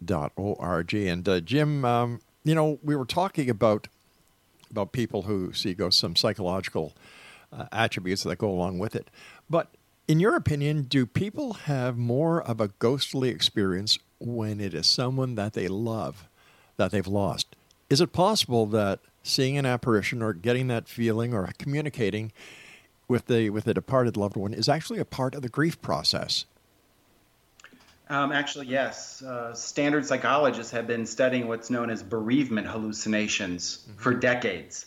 Israenet.org. 0.00 0.94
And 0.94 1.28
uh, 1.28 1.40
Jim, 1.40 1.84
um, 1.84 2.20
you 2.42 2.54
know, 2.54 2.78
we 2.82 2.96
were 2.96 3.04
talking 3.04 3.50
about 3.50 3.88
about 4.70 4.92
people 4.92 5.22
who 5.22 5.52
see 5.52 5.74
ghosts, 5.74 6.00
some 6.00 6.16
psychological 6.16 6.94
uh, 7.52 7.66
attributes 7.72 8.22
that 8.22 8.38
go 8.38 8.50
along 8.50 8.78
with 8.78 8.94
it. 8.94 9.10
But 9.48 9.68
in 10.08 10.18
your 10.18 10.34
opinion, 10.34 10.82
do 10.82 11.04
people 11.04 11.52
have 11.52 11.98
more 11.98 12.42
of 12.42 12.60
a 12.60 12.68
ghostly 12.78 13.28
experience 13.28 13.98
when 14.18 14.58
it 14.58 14.72
is 14.72 14.86
someone 14.86 15.34
that 15.34 15.52
they 15.52 15.68
love 15.68 16.26
that 16.78 16.90
they've 16.90 17.06
lost? 17.06 17.54
Is 17.90 18.00
it 18.00 18.12
possible 18.12 18.64
that 18.66 19.00
seeing 19.22 19.58
an 19.58 19.66
apparition 19.66 20.22
or 20.22 20.32
getting 20.32 20.68
that 20.68 20.88
feeling 20.88 21.34
or 21.34 21.48
communicating 21.58 22.32
with 23.06 23.26
the 23.26 23.50
with 23.50 23.66
a 23.66 23.74
departed 23.74 24.16
loved 24.16 24.36
one 24.36 24.54
is 24.54 24.68
actually 24.68 24.98
a 24.98 25.04
part 25.04 25.34
of 25.34 25.42
the 25.42 25.48
grief 25.48 25.80
process? 25.82 26.46
Um, 28.10 28.32
actually, 28.32 28.66
yes. 28.66 29.22
Uh, 29.22 29.52
standard 29.52 30.06
psychologists 30.06 30.72
have 30.72 30.86
been 30.86 31.04
studying 31.04 31.46
what's 31.46 31.68
known 31.68 31.90
as 31.90 32.02
bereavement 32.02 32.66
hallucinations 32.66 33.84
mm-hmm. 33.86 33.98
for 33.98 34.14
decades. 34.14 34.86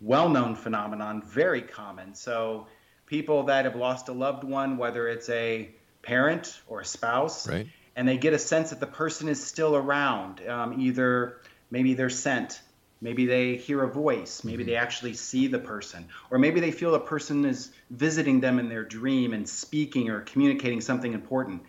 Well 0.00 0.28
known 0.28 0.56
phenomenon, 0.56 1.22
very 1.22 1.62
common. 1.62 2.14
So, 2.14 2.66
people 3.06 3.44
that 3.44 3.64
have 3.64 3.76
lost 3.76 4.08
a 4.08 4.12
loved 4.12 4.44
one, 4.44 4.76
whether 4.76 5.08
it's 5.08 5.28
a 5.28 5.70
parent 6.02 6.60
or 6.66 6.80
a 6.80 6.84
spouse, 6.84 7.48
right. 7.48 7.66
and 7.94 8.06
they 8.06 8.16
get 8.16 8.34
a 8.34 8.38
sense 8.38 8.70
that 8.70 8.80
the 8.80 8.86
person 8.86 9.28
is 9.28 9.44
still 9.44 9.74
around. 9.74 10.46
Um, 10.46 10.80
either 10.80 11.40
maybe 11.70 11.94
they're 11.94 12.10
sent, 12.10 12.60
maybe 13.00 13.26
they 13.26 13.56
hear 13.56 13.82
a 13.82 13.88
voice, 13.88 14.44
maybe 14.44 14.62
mm-hmm. 14.62 14.70
they 14.70 14.76
actually 14.76 15.14
see 15.14 15.46
the 15.46 15.58
person, 15.58 16.06
or 16.30 16.38
maybe 16.38 16.60
they 16.60 16.70
feel 16.70 16.94
a 16.94 17.00
person 17.00 17.44
is 17.44 17.70
visiting 17.90 18.40
them 18.40 18.58
in 18.58 18.68
their 18.68 18.84
dream 18.84 19.32
and 19.32 19.48
speaking 19.48 20.10
or 20.10 20.20
communicating 20.20 20.80
something 20.80 21.12
important 21.12 21.62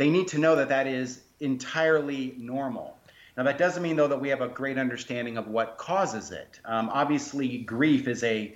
they 0.00 0.08
need 0.08 0.28
to 0.28 0.38
know 0.38 0.56
that 0.56 0.70
that 0.70 0.86
is 0.86 1.20
entirely 1.40 2.34
normal. 2.38 2.96
Now, 3.36 3.42
that 3.42 3.58
doesn't 3.58 3.82
mean, 3.82 3.96
though, 3.96 4.08
that 4.08 4.18
we 4.18 4.30
have 4.30 4.40
a 4.40 4.48
great 4.48 4.78
understanding 4.78 5.36
of 5.36 5.46
what 5.46 5.76
causes 5.76 6.30
it. 6.30 6.58
Um, 6.64 6.88
obviously, 6.90 7.58
grief 7.58 8.08
is 8.08 8.24
a 8.24 8.54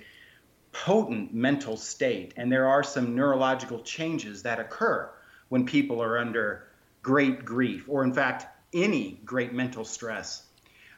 potent 0.83 1.33
mental 1.33 1.77
state, 1.77 2.33
and 2.35 2.51
there 2.51 2.67
are 2.67 2.83
some 2.83 3.15
neurological 3.15 3.79
changes 3.79 4.43
that 4.43 4.59
occur 4.59 5.09
when 5.47 5.65
people 5.65 6.03
are 6.03 6.17
under 6.17 6.67
great 7.01 7.45
grief, 7.45 7.85
or 7.87 8.03
in 8.03 8.13
fact, 8.13 8.45
any 8.73 9.19
great 9.23 9.53
mental 9.53 9.85
stress. 9.85 10.43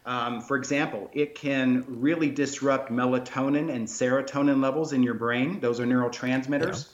Um, 0.04 0.42
for 0.42 0.58
example, 0.58 1.10
it 1.14 1.36
can 1.36 1.86
really 1.88 2.32
disrupt 2.32 2.92
melatonin 2.92 3.72
and 3.72 3.88
serotonin 3.88 4.62
levels 4.64 4.94
in 4.94 5.04
your 5.04 5.14
brain. 5.14 5.60
Those 5.60 5.80
are 5.80 5.86
neurotransmitters. 5.86 6.88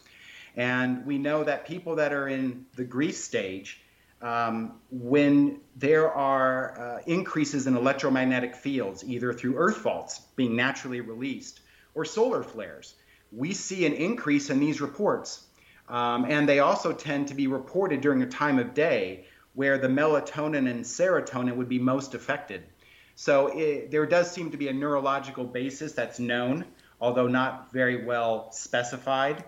Yeah. 0.57 0.79
And 0.81 1.05
we 1.05 1.17
know 1.19 1.43
that 1.43 1.65
people 1.65 1.95
that 1.97 2.11
are 2.11 2.27
in 2.27 2.65
the 2.75 2.83
grief 2.83 3.15
stage, 3.15 3.81
um, 4.21 4.73
when 4.91 5.61
there 5.75 6.11
are 6.11 6.79
uh, 6.79 7.01
increases 7.05 7.65
in 7.65 7.77
electromagnetic 7.77 8.55
fields, 8.55 9.05
either 9.05 9.31
through 9.31 9.57
earth 9.57 9.77
faults 9.77 10.19
being 10.35 10.55
naturally 10.55 11.01
released 11.01 11.61
or 11.95 12.05
solar 12.05 12.43
flares, 12.43 12.95
we 13.31 13.53
see 13.53 13.85
an 13.85 13.93
increase 13.93 14.49
in 14.49 14.59
these 14.59 14.81
reports. 14.81 15.45
Um, 15.89 16.25
and 16.25 16.47
they 16.47 16.59
also 16.59 16.93
tend 16.93 17.27
to 17.27 17.33
be 17.33 17.47
reported 17.47 18.01
during 18.01 18.21
a 18.21 18.27
time 18.27 18.59
of 18.59 18.73
day 18.73 19.25
where 19.53 19.77
the 19.77 19.87
melatonin 19.87 20.69
and 20.69 20.83
serotonin 20.83 21.55
would 21.55 21.69
be 21.69 21.79
most 21.79 22.15
affected. 22.15 22.63
So 23.15 23.47
it, 23.47 23.91
there 23.91 24.05
does 24.05 24.31
seem 24.31 24.49
to 24.51 24.57
be 24.57 24.69
a 24.69 24.73
neurological 24.73 25.43
basis 25.43 25.91
that's 25.91 26.19
known, 26.19 26.65
although 26.99 27.27
not 27.27 27.71
very 27.71 28.05
well 28.05 28.51
specified 28.51 29.43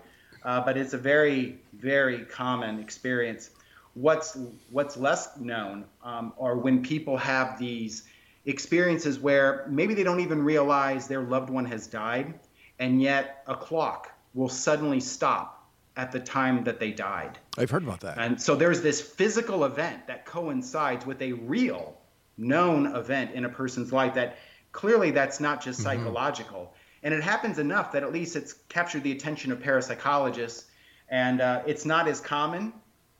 uh, 0.46 0.60
but 0.60 0.76
it's 0.76 0.94
a 0.94 0.98
very, 0.98 1.58
very 1.74 2.24
common 2.24 2.78
experience. 2.78 3.50
What's 3.94 4.38
what's 4.70 4.96
less 4.96 5.36
known 5.38 5.84
um, 6.04 6.32
are 6.38 6.56
when 6.56 6.82
people 6.82 7.16
have 7.16 7.58
these 7.58 8.04
experiences 8.46 9.18
where 9.18 9.66
maybe 9.68 9.94
they 9.94 10.04
don't 10.04 10.20
even 10.20 10.42
realize 10.42 11.08
their 11.08 11.22
loved 11.22 11.50
one 11.50 11.66
has 11.66 11.86
died, 11.86 12.34
and 12.78 13.02
yet 13.02 13.42
a 13.46 13.54
clock 13.54 14.10
will 14.34 14.48
suddenly 14.48 15.00
stop 15.00 15.68
at 15.96 16.12
the 16.12 16.20
time 16.20 16.64
that 16.64 16.78
they 16.78 16.92
died. 16.92 17.38
I've 17.58 17.70
heard 17.70 17.82
about 17.82 18.00
that. 18.00 18.18
And 18.18 18.40
so 18.40 18.54
there's 18.54 18.82
this 18.82 19.00
physical 19.00 19.64
event 19.64 20.06
that 20.06 20.26
coincides 20.26 21.06
with 21.06 21.20
a 21.22 21.32
real 21.32 21.98
known 22.36 22.94
event 22.94 23.32
in 23.32 23.46
a 23.46 23.48
person's 23.48 23.92
life 23.92 24.14
that 24.14 24.36
clearly 24.72 25.10
that's 25.10 25.40
not 25.40 25.62
just 25.62 25.80
mm-hmm. 25.80 26.02
psychological. 26.04 26.74
And 27.02 27.14
it 27.14 27.22
happens 27.22 27.58
enough 27.58 27.92
that 27.92 28.02
at 28.02 28.12
least 28.12 28.36
it's 28.36 28.52
captured 28.68 29.04
the 29.04 29.12
attention 29.12 29.52
of 29.52 29.58
parapsychologists. 29.60 30.64
And 31.08 31.40
uh, 31.40 31.62
it's 31.66 31.86
not 31.86 32.08
as 32.08 32.20
common 32.20 32.74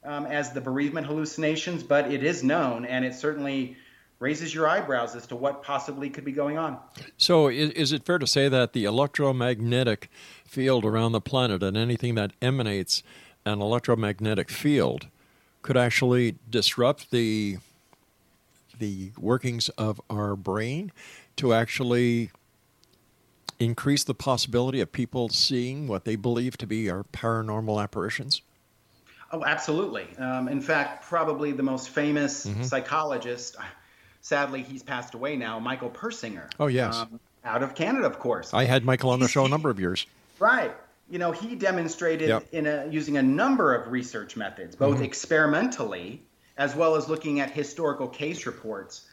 um, 0.05 0.27
as 0.27 0.53
the 0.53 0.61
bereavement 0.61 1.07
hallucinations, 1.07 1.83
but 1.83 2.13
it 2.13 2.23
is 2.23 2.43
known, 2.45 2.85
and 2.85 3.05
it 3.05 3.15
certainly 3.15 3.77
raises 4.19 4.55
your 4.55 4.69
eyebrows 4.69 5.15
as 5.15 5.27
to 5.27 5.37
what 5.37 5.63
possibly 5.63 6.09
could 6.09 6.25
be 6.25 6.33
going 6.33 6.57
on. 6.57 6.79
So, 7.17 7.49
is, 7.49 7.71
is 7.71 7.93
it 7.93 8.05
fair 8.05 8.19
to 8.19 8.27
say 8.27 8.49
that 8.49 8.73
the 8.73 8.85
electromagnetic 8.85 10.11
field 10.47 10.85
around 10.85 11.13
the 11.13 11.21
planet 11.21 11.63
and 11.63 11.77
anything 11.77 12.15
that 12.15 12.33
emanates 12.41 13.03
an 13.45 13.61
electromagnetic 13.61 14.51
field 14.51 15.07
could 15.63 15.77
actually 15.77 16.37
disrupt 16.49 17.11
the 17.11 17.59
the 18.79 19.11
workings 19.19 19.69
of 19.71 20.01
our 20.11 20.37
brain 20.37 20.93
to 21.37 21.55
actually 21.55 22.31
increase 23.59 24.05
the 24.05 24.15
possibility 24.15 24.81
of 24.81 24.93
people 24.93 25.29
seeing 25.29 25.89
what 25.89 26.05
they 26.05 26.17
believe 26.17 26.57
to 26.59 26.67
be 26.67 26.91
our 26.91 27.05
paranormal 27.05 27.83
apparitions? 27.83 28.43
Oh, 29.33 29.45
absolutely. 29.45 30.07
Um, 30.19 30.49
in 30.49 30.61
fact, 30.61 31.05
probably 31.05 31.53
the 31.53 31.63
most 31.63 31.89
famous 31.89 32.47
mm-hmm. 32.47 32.63
psychologist, 32.63 33.57
sadly, 34.27 34.61
he's 34.61 34.83
passed 34.83 35.15
away 35.15 35.37
now, 35.37 35.61
Michael 35.61 35.89
Persinger. 35.89 36.51
Oh, 36.59 36.67
yes. 36.67 36.97
Um, 36.97 37.21
out 37.45 37.63
of 37.63 37.77
Canada, 37.77 38.07
of 38.07 38.19
course. 38.19 38.53
I 38.53 38.65
had 38.65 38.85
Michael 38.85 39.11
on 39.11 39.21
the 39.21 39.29
show 39.29 39.45
a 39.45 39.49
number 39.49 39.71
of 39.71 39.79
years. 39.79 40.05
Right. 40.41 40.75
You 41.09 41.21
know, 41.21 41.31
he 41.31 41.55
demonstrated 41.55 42.29
yep. 42.29 42.47
in 42.51 42.67
a, 42.67 42.89
using 42.91 43.19
a 43.19 43.23
number 43.23 43.73
of 43.73 43.93
research 43.93 44.37
methods, 44.37 44.75
both 44.75 44.97
mm-hmm. 44.97 45.05
experimentally 45.05 46.23
as 46.57 46.75
well 46.75 46.97
as 46.97 47.09
looking 47.09 47.39
at 47.39 47.53
historical 47.53 48.09
case 48.09 48.47
reports. 48.47 49.07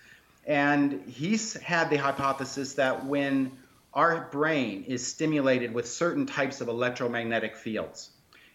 And 0.47 1.04
he's 1.08 1.54
had 1.62 1.91
the 1.91 1.97
hypothesis 1.97 2.73
that 2.73 3.06
when 3.06 3.52
our 3.93 4.28
brain 4.32 4.84
is 4.88 5.06
stimulated 5.06 5.76
with 5.76 5.88
certain 5.88 6.26
types 6.26 6.60
of 6.60 6.69
electromagnetic 6.69 7.56
fields. 7.56 8.10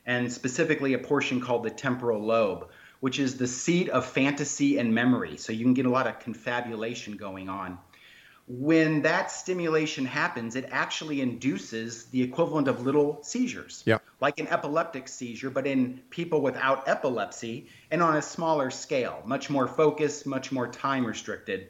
and 0.07 0.33
specifically 0.33 0.95
a 0.95 0.99
portion 0.99 1.39
called 1.41 1.63
the 1.63 1.71
temporal 1.71 2.21
lobe, 2.21 2.69
which 3.01 3.19
is 3.19 3.37
the 3.37 3.47
seat 3.47 3.89
of 3.89 4.05
fantasy 4.07 4.79
and 4.79 4.95
memory. 4.95 5.37
So 5.37 5.53
you 5.53 5.65
can 5.65 5.75
get 5.75 5.87
a 5.87 5.91
lot 5.91 6.07
of 6.07 6.19
confabulation 6.19 7.17
going 7.17 7.49
on. 7.49 7.79
When 8.49 9.03
that 9.03 9.31
stimulation 9.31 10.07
happens, 10.07 10.57
it 10.57 10.69
actually 10.71 11.21
induces 11.21 12.07
the 12.07 12.23
equivalent 12.23 12.67
of 12.67 12.87
little 12.87 13.19
seizures, 13.23 13.83
Yeah. 13.85 13.99
like 14.23 14.41
an 14.41 14.49
epileptic 14.49 15.07
seizure, 15.07 15.51
but 15.51 15.67
in 15.67 16.01
people 16.09 16.41
without 16.41 16.89
epilepsy 16.89 17.69
and 17.91 18.03
on 18.03 18.17
a 18.17 18.23
smaller 18.23 18.71
scale, 18.71 19.23
much 19.27 19.51
more 19.51 19.69
focused, 19.69 20.27
much 20.27 20.51
more 20.51 20.67
time 20.67 21.05
restricted. 21.05 21.69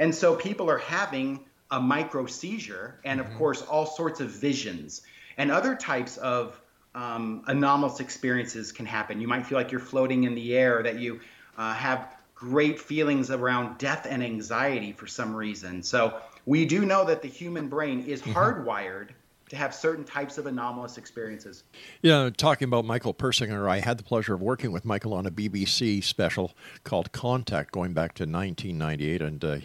And 0.00 0.12
so 0.12 0.34
people 0.34 0.68
are 0.68 0.78
having 0.78 1.44
a 1.70 1.80
micro 1.80 2.26
seizure, 2.26 3.00
and 3.04 3.20
of 3.20 3.26
mm-hmm. 3.26 3.38
course, 3.38 3.62
all 3.62 3.86
sorts 3.86 4.20
of 4.20 4.28
visions 4.28 5.02
and 5.36 5.50
other 5.50 5.74
types 5.74 6.16
of 6.16 6.60
um, 6.96 7.42
anomalous 7.46 8.00
experiences 8.00 8.72
can 8.72 8.86
happen. 8.86 9.20
You 9.20 9.28
might 9.28 9.46
feel 9.46 9.58
like 9.58 9.70
you're 9.70 9.80
floating 9.80 10.24
in 10.24 10.34
the 10.34 10.56
air, 10.56 10.82
that 10.82 10.98
you 10.98 11.20
uh, 11.58 11.74
have 11.74 12.16
great 12.34 12.80
feelings 12.80 13.30
around 13.30 13.78
death 13.78 14.06
and 14.08 14.22
anxiety 14.22 14.92
for 14.92 15.06
some 15.06 15.36
reason. 15.36 15.82
So 15.82 16.18
we 16.46 16.64
do 16.64 16.86
know 16.86 17.04
that 17.04 17.20
the 17.20 17.28
human 17.28 17.68
brain 17.68 18.04
is 18.06 18.22
hardwired 18.22 19.10
to 19.50 19.56
have 19.56 19.74
certain 19.74 20.04
types 20.04 20.38
of 20.38 20.46
anomalous 20.46 20.96
experiences. 20.98 21.64
You 22.02 22.10
know, 22.10 22.30
talking 22.30 22.66
about 22.66 22.84
Michael 22.84 23.14
Persinger, 23.14 23.68
I 23.68 23.80
had 23.80 23.98
the 23.98 24.02
pleasure 24.02 24.34
of 24.34 24.40
working 24.40 24.72
with 24.72 24.84
Michael 24.84 25.14
on 25.14 25.26
a 25.26 25.30
BBC 25.30 26.02
special 26.02 26.52
called 26.82 27.12
Contact 27.12 27.72
going 27.72 27.92
back 27.92 28.14
to 28.14 28.24
1998. 28.24 29.22
And, 29.22 29.44
uh, 29.44 29.58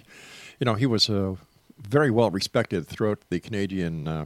you 0.59 0.65
know, 0.65 0.75
he 0.75 0.85
was 0.85 1.09
uh, 1.09 1.35
very 1.79 2.11
well 2.11 2.29
respected 2.29 2.87
throughout 2.87 3.21
the 3.29 3.39
Canadian, 3.39 4.07
uh, 4.07 4.25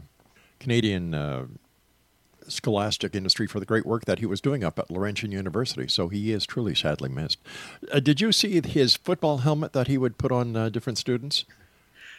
Canadian 0.60 1.13
uh, 1.13 1.46
scholastic 2.47 3.15
industry 3.15 3.47
for 3.47 3.60
the 3.60 3.65
great 3.65 3.86
work 3.86 4.05
that 4.05 4.19
he 4.19 4.25
was 4.25 4.41
doing 4.41 4.63
up 4.63 4.79
at 4.79 4.89
Laurentian 4.89 5.31
University. 5.31 5.88
So 5.88 6.10
he 6.10 6.31
is 6.31 6.45
truly 6.45 6.75
sadly 6.75 7.10
missed. 7.10 7.39
Uh, 7.91 7.99
did 7.99 8.21
you 8.21 8.31
see 8.31 8.62
his 8.62 8.95
football 8.95 9.39
helmet 9.39 9.73
that 9.73 9.88
he 9.88 9.97
would 9.97 10.17
put 10.17 10.31
on 10.31 10.55
uh, 10.55 10.69
different 10.69 10.97
students? 10.97 11.45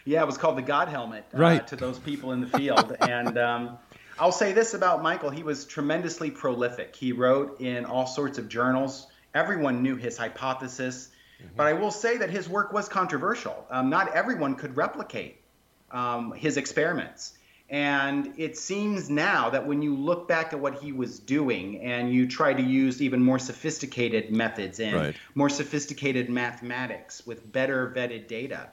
Yeah, 0.05 0.21
it 0.23 0.25
was 0.25 0.37
called 0.37 0.57
the 0.57 0.61
God 0.61 0.87
helmet 0.87 1.25
uh, 1.33 1.37
Right. 1.37 1.67
to 1.67 1.75
those 1.75 1.99
people 1.99 2.31
in 2.31 2.41
the 2.41 2.47
field. 2.47 2.95
and 3.01 3.37
um, 3.37 3.77
I'll 4.19 4.31
say 4.31 4.53
this 4.53 4.73
about 4.73 5.03
Michael 5.03 5.29
he 5.29 5.43
was 5.43 5.65
tremendously 5.65 6.31
prolific. 6.31 6.95
He 6.95 7.11
wrote 7.11 7.59
in 7.59 7.85
all 7.85 8.07
sorts 8.07 8.37
of 8.37 8.47
journals. 8.49 9.07
Everyone 9.33 9.83
knew 9.83 9.95
his 9.95 10.17
hypothesis. 10.17 11.09
But 11.55 11.67
I 11.67 11.73
will 11.73 11.91
say 11.91 12.17
that 12.17 12.31
his 12.31 12.49
work 12.49 12.73
was 12.73 12.89
controversial. 12.89 13.67
Um, 13.69 13.91
not 13.91 14.11
everyone 14.15 14.55
could 14.55 14.75
replicate 14.75 15.39
um, 15.91 16.31
his 16.31 16.57
experiments. 16.57 17.36
And 17.69 18.33
it 18.37 18.57
seems 18.57 19.09
now 19.09 19.49
that 19.49 19.67
when 19.67 19.81
you 19.81 19.93
look 19.93 20.25
back 20.27 20.53
at 20.53 20.59
what 20.59 20.75
he 20.81 20.93
was 20.93 21.19
doing 21.19 21.81
and 21.81 22.13
you 22.13 22.25
try 22.25 22.53
to 22.53 22.61
use 22.61 23.01
even 23.01 23.21
more 23.21 23.39
sophisticated 23.39 24.31
methods 24.31 24.79
and 24.79 24.95
Right. 24.95 25.15
more 25.35 25.49
sophisticated 25.49 26.29
mathematics 26.29 27.27
with 27.27 27.51
better 27.51 27.91
vetted 27.93 28.27
data, 28.27 28.69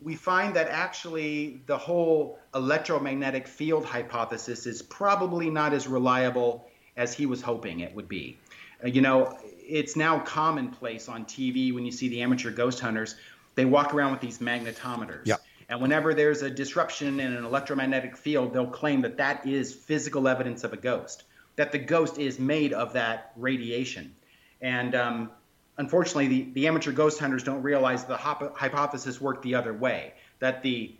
we 0.00 0.14
find 0.14 0.56
that 0.56 0.68
actually 0.68 1.60
the 1.66 1.76
whole 1.76 2.38
electromagnetic 2.54 3.46
field 3.46 3.84
hypothesis 3.84 4.66
is 4.66 4.80
probably 4.80 5.50
not 5.50 5.74
as 5.74 5.86
reliable 5.86 6.66
as 6.96 7.12
he 7.12 7.26
was 7.26 7.42
hoping 7.42 7.80
it 7.80 7.94
would 7.94 8.08
be. 8.08 8.38
Uh, 8.82 8.88
you 8.88 9.02
know, 9.02 9.36
it's 9.44 9.96
now 9.96 10.18
commonplace 10.20 11.08
on 11.10 11.26
TV 11.26 11.74
when 11.74 11.84
you 11.84 11.92
see 11.92 12.08
the 12.08 12.22
amateur 12.22 12.50
ghost 12.50 12.80
hunters, 12.80 13.16
they 13.54 13.66
walk 13.66 13.92
around 13.92 14.12
with 14.12 14.20
these 14.20 14.38
magnetometers. 14.38 15.26
Yeah. 15.26 15.36
And 15.70 15.80
whenever 15.80 16.14
there's 16.14 16.42
a 16.42 16.50
disruption 16.50 17.20
in 17.20 17.32
an 17.32 17.44
electromagnetic 17.44 18.16
field, 18.16 18.52
they'll 18.52 18.66
claim 18.66 19.02
that 19.02 19.18
that 19.18 19.46
is 19.46 19.72
physical 19.72 20.26
evidence 20.26 20.64
of 20.64 20.72
a 20.72 20.76
ghost, 20.76 21.22
that 21.54 21.70
the 21.70 21.78
ghost 21.78 22.18
is 22.18 22.40
made 22.40 22.72
of 22.72 22.92
that 22.94 23.30
radiation. 23.36 24.12
And 24.60 24.96
um, 24.96 25.30
unfortunately, 25.78 26.26
the, 26.26 26.50
the 26.54 26.66
amateur 26.66 26.90
ghost 26.90 27.20
hunters 27.20 27.44
don't 27.44 27.62
realize 27.62 28.04
the 28.04 28.16
hop- 28.16 28.56
hypothesis 28.58 29.20
worked 29.20 29.42
the 29.42 29.54
other 29.54 29.72
way, 29.72 30.14
that 30.40 30.60
the 30.64 30.92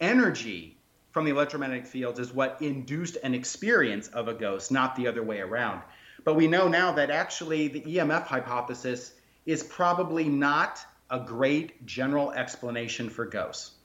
energy 0.00 0.76
from 1.12 1.24
the 1.24 1.30
electromagnetic 1.30 1.86
fields 1.86 2.18
is 2.18 2.32
what 2.32 2.60
induced 2.60 3.18
an 3.22 3.32
experience 3.32 4.08
of 4.08 4.26
a 4.26 4.34
ghost, 4.34 4.72
not 4.72 4.96
the 4.96 5.06
other 5.06 5.22
way 5.22 5.38
around. 5.38 5.82
But 6.24 6.34
we 6.34 6.48
know 6.48 6.66
now 6.66 6.90
that 6.90 7.10
actually 7.10 7.68
the 7.68 7.80
EMF 7.82 8.24
hypothesis 8.24 9.12
is 9.46 9.62
probably 9.62 10.24
not 10.28 10.80
a 11.10 11.20
great 11.20 11.86
general 11.86 12.32
explanation 12.32 13.08
for 13.08 13.24
ghosts. 13.24 13.75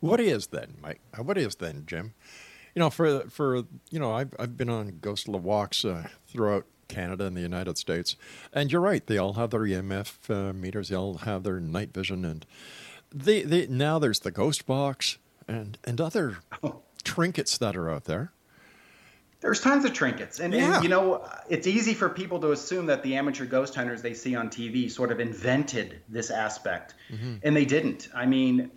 What 0.00 0.20
is 0.20 0.48
then, 0.48 0.74
Mike? 0.82 1.00
Uh, 1.18 1.22
What 1.22 1.38
is 1.38 1.56
then, 1.56 1.84
Jim? 1.86 2.14
You 2.74 2.80
know, 2.80 2.90
for 2.90 3.20
for 3.30 3.56
you 3.90 3.98
know, 3.98 4.12
I've 4.12 4.34
I've 4.38 4.56
been 4.56 4.68
on 4.68 4.98
ghost 5.00 5.28
walks 5.28 5.84
uh, 5.84 6.08
throughout 6.28 6.66
Canada 6.88 7.24
and 7.26 7.36
the 7.36 7.40
United 7.40 7.78
States, 7.78 8.16
and 8.52 8.70
you're 8.70 8.80
right. 8.80 9.06
They 9.06 9.18
all 9.18 9.32
have 9.34 9.50
their 9.50 9.60
EMF 9.60 10.30
uh, 10.30 10.52
meters. 10.52 10.88
They 10.90 10.96
all 10.96 11.18
have 11.18 11.42
their 11.42 11.58
night 11.60 11.94
vision, 11.94 12.24
and 12.24 12.44
they 13.14 13.42
they 13.42 13.66
now 13.66 13.98
there's 13.98 14.20
the 14.20 14.30
ghost 14.30 14.66
box 14.66 15.18
and 15.48 15.78
and 15.84 16.00
other 16.00 16.38
trinkets 17.02 17.56
that 17.58 17.76
are 17.76 17.88
out 17.90 18.04
there. 18.04 18.32
There's 19.40 19.60
tons 19.60 19.84
of 19.84 19.92
trinkets, 19.92 20.40
and, 20.40 20.52
Yeah. 20.52 20.76
and 20.76 20.82
you 20.82 20.88
know 20.90 21.24
it's 21.48 21.66
easy 21.66 21.94
for 21.94 22.08
people 22.08 22.40
to 22.40 22.52
assume 22.52 22.86
that 22.86 23.02
the 23.02 23.14
amateur 23.16 23.44
ghost 23.46 23.74
hunters 23.74 24.02
they 24.02 24.14
see 24.14 24.34
on 24.34 24.48
TV 24.48 24.90
sort 24.90 25.12
of 25.12 25.20
invented 25.20 26.00
this 26.08 26.30
aspect, 26.30 26.94
and 27.42 27.54
they 27.56 27.64
didn't. 27.64 28.08
I 28.14 28.26
mean, 28.26 28.70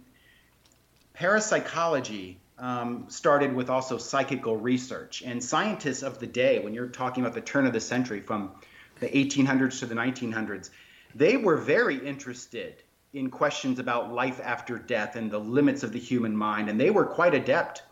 parapsychology 1.19 2.39
um, 2.58 3.03
started 3.10 3.53
with 3.53 3.69
also 3.69 3.97
psychical 3.97 4.55
research, 4.55 5.21
and 5.21 5.43
scientists 5.43 6.01
of 6.01 6.17
the 6.17 6.25
day, 6.25 6.60
when 6.60 6.73
you're 6.73 6.88
talking 6.88 7.23
about 7.23 7.36
the 7.36 7.41
turn 7.41 7.67
of 7.67 7.73
the 7.73 7.82
century, 7.82 8.21
from 8.21 8.51
the 9.01 9.08
1800s 9.10 9.79
to 9.79 9.86
the 9.86 9.95
1900s, 9.95 10.69
they 11.13 11.36
were 11.36 11.58
very 11.58 11.97
interested 11.97 12.82
in 13.12 13.29
questions 13.29 13.79
about 13.79 14.13
life 14.13 14.39
after 14.41 14.77
death 14.77 15.17
and 15.17 15.29
the 15.29 15.38
limits 15.38 15.84
of 15.84 15.91
the 15.91 15.99
human 15.99 16.34
mind, 16.34 16.69
and 16.69 16.79
they 16.79 16.89
were 16.89 17.05
quite 17.05 17.34
adept 17.34 17.84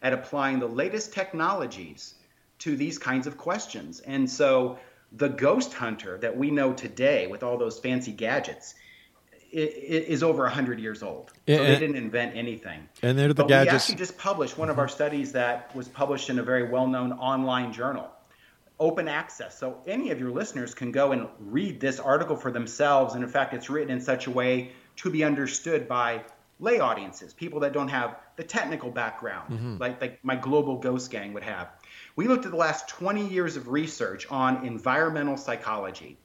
at 0.00 0.12
applying 0.12 0.60
the 0.60 0.68
latest 0.68 1.12
technologies 1.12 2.14
to 2.60 2.76
these 2.76 2.98
kinds 2.98 3.26
of 3.26 3.36
questions. 3.36 3.98
And 3.98 4.30
so 4.30 4.78
the 5.10 5.28
ghost 5.28 5.74
hunter 5.74 6.18
that 6.18 6.36
we 6.36 6.52
know 6.52 6.72
today 6.72 7.26
with 7.26 7.42
all 7.42 7.58
those 7.58 7.80
fancy 7.80 8.12
gadgets 8.12 8.76
is 9.52 10.22
over 10.22 10.42
100 10.42 10.80
years 10.80 11.02
old. 11.02 11.32
Yeah, 11.46 11.58
so 11.58 11.64
they 11.64 11.78
didn't 11.78 11.96
invent 11.96 12.36
anything. 12.36 12.88
And 13.02 13.18
they're 13.18 13.28
the 13.28 13.34
but 13.34 13.48
we 13.48 13.54
actually 13.54 13.96
just 13.96 14.18
published 14.18 14.58
one 14.58 14.70
of 14.70 14.78
our 14.78 14.88
studies 14.88 15.32
that 15.32 15.74
was 15.74 15.88
published 15.88 16.30
in 16.30 16.38
a 16.38 16.42
very 16.42 16.68
well-known 16.68 17.12
online 17.12 17.72
journal 17.72 18.10
open 18.78 19.08
access. 19.08 19.58
So 19.58 19.78
any 19.86 20.10
of 20.10 20.20
your 20.20 20.30
listeners 20.30 20.74
can 20.74 20.92
go 20.92 21.12
and 21.12 21.28
read 21.40 21.80
this 21.80 21.98
article 21.98 22.36
for 22.36 22.50
themselves. 22.50 23.14
And 23.14 23.24
in 23.24 23.30
fact, 23.30 23.54
it's 23.54 23.70
written 23.70 23.90
in 23.90 24.00
such 24.00 24.26
a 24.26 24.30
way 24.30 24.72
to 24.96 25.10
be 25.10 25.24
understood 25.24 25.88
by 25.88 26.24
lay 26.58 26.78
audiences, 26.80 27.34
people 27.34 27.60
that 27.60 27.72
don't 27.72 27.88
have 27.88 28.16
the 28.36 28.44
technical 28.44 28.90
background, 28.90 29.52
mm-hmm. 29.52 29.76
like, 29.78 30.00
like 30.00 30.24
my 30.24 30.36
global 30.36 30.76
ghost 30.78 31.10
gang 31.10 31.32
would 31.34 31.42
have. 31.42 31.68
We 32.16 32.28
looked 32.28 32.46
at 32.46 32.50
the 32.50 32.56
last 32.56 32.88
20 32.88 33.26
years 33.28 33.56
of 33.56 33.68
research 33.68 34.26
on 34.30 34.66
environmental 34.66 35.36
psychology. 35.36 36.18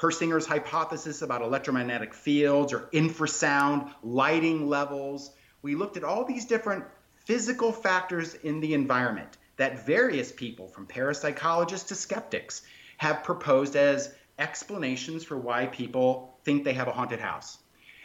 Persinger's 0.00 0.46
hypothesis 0.46 1.20
about 1.20 1.42
electromagnetic 1.42 2.14
fields 2.14 2.72
or 2.72 2.88
infrasound, 2.94 3.92
lighting 4.02 4.66
levels. 4.66 5.32
We 5.60 5.74
looked 5.74 5.98
at 5.98 6.04
all 6.04 6.24
these 6.24 6.46
different 6.46 6.86
physical 7.26 7.70
factors 7.70 8.32
in 8.32 8.60
the 8.60 8.72
environment 8.72 9.36
that 9.58 9.84
various 9.84 10.32
people, 10.32 10.68
from 10.68 10.86
parapsychologists 10.86 11.88
to 11.88 11.94
skeptics, 11.94 12.62
have 12.96 13.24
proposed 13.24 13.76
as 13.76 14.14
explanations 14.38 15.22
for 15.22 15.36
why 15.36 15.66
people 15.66 16.34
think 16.44 16.64
they 16.64 16.72
have 16.72 16.88
a 16.88 16.92
haunted 16.92 17.20
house. 17.20 17.58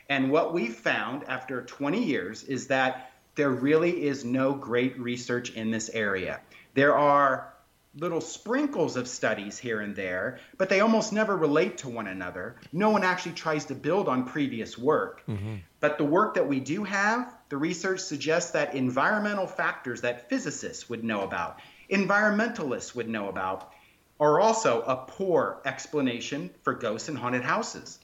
And 0.10 0.30
what 0.30 0.54
we 0.54 0.68
found 0.68 1.24
after 1.30 1.62
20 1.62 2.04
years 2.04 2.44
is 2.44 2.68
that 2.68 3.14
there 3.36 3.52
really 3.52 4.04
is 4.06 4.26
no 4.26 4.54
great 4.54 5.00
research 5.00 5.52
in 5.52 5.72
this 5.72 5.90
area. 5.94 6.42
There 6.74 6.98
are 6.98 7.55
little 7.98 8.22
sprinkles 8.22 8.98
of 8.98 9.08
studies 9.08 9.58
here 9.58 9.80
and 9.80 9.96
there, 9.96 10.40
but 10.58 10.68
they 10.70 10.82
almost 10.82 11.14
never 11.14 11.36
relate 11.36 11.78
to 11.80 11.90
one 11.90 12.08
another. 12.08 12.58
No 12.74 12.90
one 12.90 13.04
actually 13.04 13.34
tries 13.34 13.66
to 13.66 13.76
build 13.76 14.10
on 14.10 14.26
previous 14.26 14.78
work. 14.78 15.24
Mm-hmm. 15.28 15.56
But 15.80 15.98
the 15.98 16.04
work 16.04 16.36
that 16.36 16.48
we 16.48 16.60
do 16.60 16.84
have, 16.84 17.34
the 17.50 17.58
research 17.58 18.02
suggests 18.02 18.52
that 18.52 18.76
environmental 18.76 19.48
factors 19.48 20.02
that 20.02 20.30
physicists 20.30 20.90
would 20.90 21.04
know 21.04 21.22
about, 21.22 21.60
environmentalists 21.90 22.96
would 22.96 23.08
know 23.08 23.30
about, 23.30 23.72
are 24.20 24.40
also 24.40 24.82
a 24.82 24.96
poor 24.96 25.62
explanation 25.66 26.50
for 26.64 26.74
ghosts 26.74 27.10
and 27.10 27.18
haunted 27.18 27.44
houses. 27.44 28.00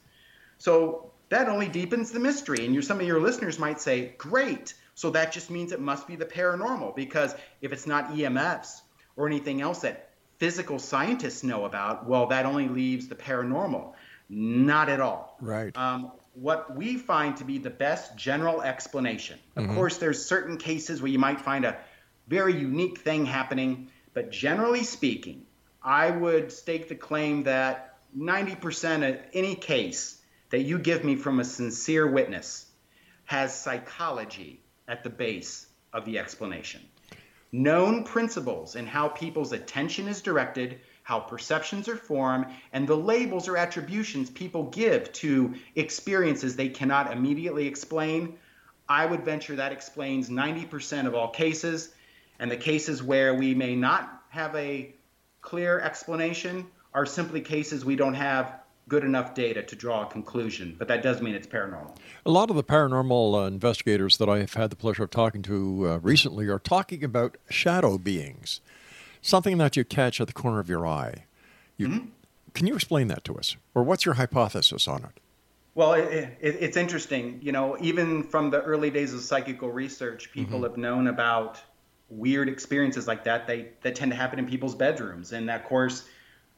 So 0.58 1.10
that 1.28 1.48
only 1.48 1.68
deepens 1.68 2.12
the 2.12 2.20
mystery. 2.20 2.64
And 2.64 2.74
your, 2.74 2.82
some 2.82 3.00
of 3.00 3.06
your 3.06 3.20
listeners 3.20 3.58
might 3.58 3.80
say, 3.80 4.14
great. 4.18 4.74
So 4.94 5.10
that 5.10 5.32
just 5.32 5.50
means 5.50 5.72
it 5.72 5.80
must 5.80 6.06
be 6.06 6.16
the 6.16 6.26
paranormal 6.26 6.94
because 6.94 7.34
if 7.62 7.72
it's 7.72 7.86
not 7.86 8.12
EMFs 8.12 8.82
or 9.16 9.26
anything 9.26 9.60
else 9.60 9.80
that 9.80 10.10
physical 10.38 10.78
scientists 10.78 11.42
know 11.42 11.64
about, 11.64 12.06
well, 12.06 12.26
that 12.26 12.46
only 12.46 12.68
leaves 12.68 13.08
the 13.08 13.14
paranormal. 13.14 13.92
Not 14.28 14.88
at 14.88 15.00
all. 15.00 15.36
Right. 15.40 15.76
Um, 15.76 16.12
what 16.34 16.74
we 16.74 16.96
find 16.96 17.36
to 17.36 17.44
be 17.44 17.58
the 17.58 17.70
best 17.70 18.16
general 18.16 18.62
explanation. 18.62 19.38
Of 19.56 19.68
course, 19.68 19.98
there's 19.98 20.24
certain 20.24 20.56
cases 20.56 21.02
where 21.02 21.10
you 21.10 21.18
might 21.18 21.40
find 21.40 21.64
a 21.64 21.76
very 22.26 22.58
unique 22.58 22.98
thing 22.98 23.26
happening, 23.26 23.88
but 24.14 24.30
generally 24.30 24.84
speaking, 24.84 25.44
I 25.82 26.10
would 26.10 26.52
stake 26.52 26.88
the 26.88 26.94
claim 26.94 27.42
that 27.42 27.96
90% 28.16 29.08
of 29.08 29.20
any 29.34 29.54
case 29.54 30.20
that 30.50 30.62
you 30.62 30.78
give 30.78 31.04
me 31.04 31.16
from 31.16 31.40
a 31.40 31.44
sincere 31.44 32.06
witness 32.06 32.66
has 33.24 33.54
psychology 33.54 34.60
at 34.86 35.04
the 35.04 35.10
base 35.10 35.66
of 35.92 36.04
the 36.04 36.18
explanation. 36.18 36.80
Known 37.54 38.04
principles 38.04 38.76
in 38.76 38.86
how 38.86 39.08
people's 39.08 39.52
attention 39.52 40.08
is 40.08 40.22
directed, 40.22 40.80
how 41.02 41.20
perceptions 41.20 41.86
are 41.86 41.96
formed, 41.96 42.46
and 42.72 42.88
the 42.88 42.96
labels 42.96 43.46
or 43.46 43.58
attributions 43.58 44.30
people 44.30 44.70
give 44.70 45.12
to 45.12 45.54
experiences 45.74 46.56
they 46.56 46.70
cannot 46.70 47.12
immediately 47.12 47.66
explain. 47.66 48.38
I 48.88 49.04
would 49.04 49.24
venture 49.24 49.56
that 49.56 49.70
explains 49.70 50.30
90% 50.30 51.06
of 51.06 51.14
all 51.14 51.28
cases. 51.28 51.92
And 52.38 52.50
the 52.50 52.56
cases 52.56 53.02
where 53.02 53.34
we 53.34 53.54
may 53.54 53.76
not 53.76 54.22
have 54.30 54.56
a 54.56 54.94
clear 55.42 55.78
explanation 55.78 56.66
are 56.94 57.04
simply 57.04 57.42
cases 57.42 57.84
we 57.84 57.96
don't 57.96 58.14
have 58.14 58.61
good 58.88 59.04
enough 59.04 59.34
data 59.34 59.62
to 59.62 59.76
draw 59.76 60.06
a 60.06 60.06
conclusion, 60.06 60.74
but 60.78 60.88
that 60.88 61.02
does 61.02 61.22
mean 61.22 61.34
it's 61.34 61.46
paranormal. 61.46 61.96
A 62.26 62.30
lot 62.30 62.50
of 62.50 62.56
the 62.56 62.64
paranormal 62.64 63.42
uh, 63.42 63.46
investigators 63.46 64.18
that 64.18 64.28
I 64.28 64.38
have 64.38 64.54
had 64.54 64.70
the 64.70 64.76
pleasure 64.76 65.04
of 65.04 65.10
talking 65.10 65.42
to 65.42 65.88
uh, 65.88 65.98
recently 65.98 66.48
are 66.48 66.58
talking 66.58 67.02
about 67.02 67.36
shadow 67.48 67.96
beings, 67.98 68.60
something 69.20 69.58
that 69.58 69.76
you 69.76 69.84
catch 69.84 70.20
at 70.20 70.26
the 70.26 70.32
corner 70.32 70.58
of 70.58 70.68
your 70.68 70.86
eye. 70.86 71.24
You, 71.76 71.88
Mm-hmm. 71.88 72.06
Can 72.54 72.66
you 72.66 72.74
explain 72.74 73.08
that 73.08 73.24
to 73.24 73.36
us? 73.36 73.56
Or 73.74 73.82
what's 73.82 74.04
your 74.04 74.14
hypothesis 74.14 74.86
on 74.86 75.04
it? 75.04 75.20
Well, 75.74 75.94
it, 75.94 76.36
it, 76.40 76.56
it's 76.60 76.76
interesting. 76.76 77.38
You 77.42 77.52
know, 77.52 77.78
even 77.80 78.24
from 78.24 78.50
the 78.50 78.60
early 78.60 78.90
days 78.90 79.14
of 79.14 79.20
psychical 79.22 79.70
research, 79.70 80.30
people 80.32 80.62
have 80.64 80.76
known 80.76 81.06
about 81.06 81.58
weird 82.10 82.48
experiences 82.48 83.06
like 83.08 83.24
that. 83.24 83.46
They 83.46 83.68
that 83.80 83.94
tend 83.94 84.10
to 84.12 84.16
happen 84.16 84.38
in 84.38 84.46
people's 84.46 84.74
bedrooms, 84.74 85.32
and 85.32 85.48
of 85.50 85.64
course, 85.64 86.04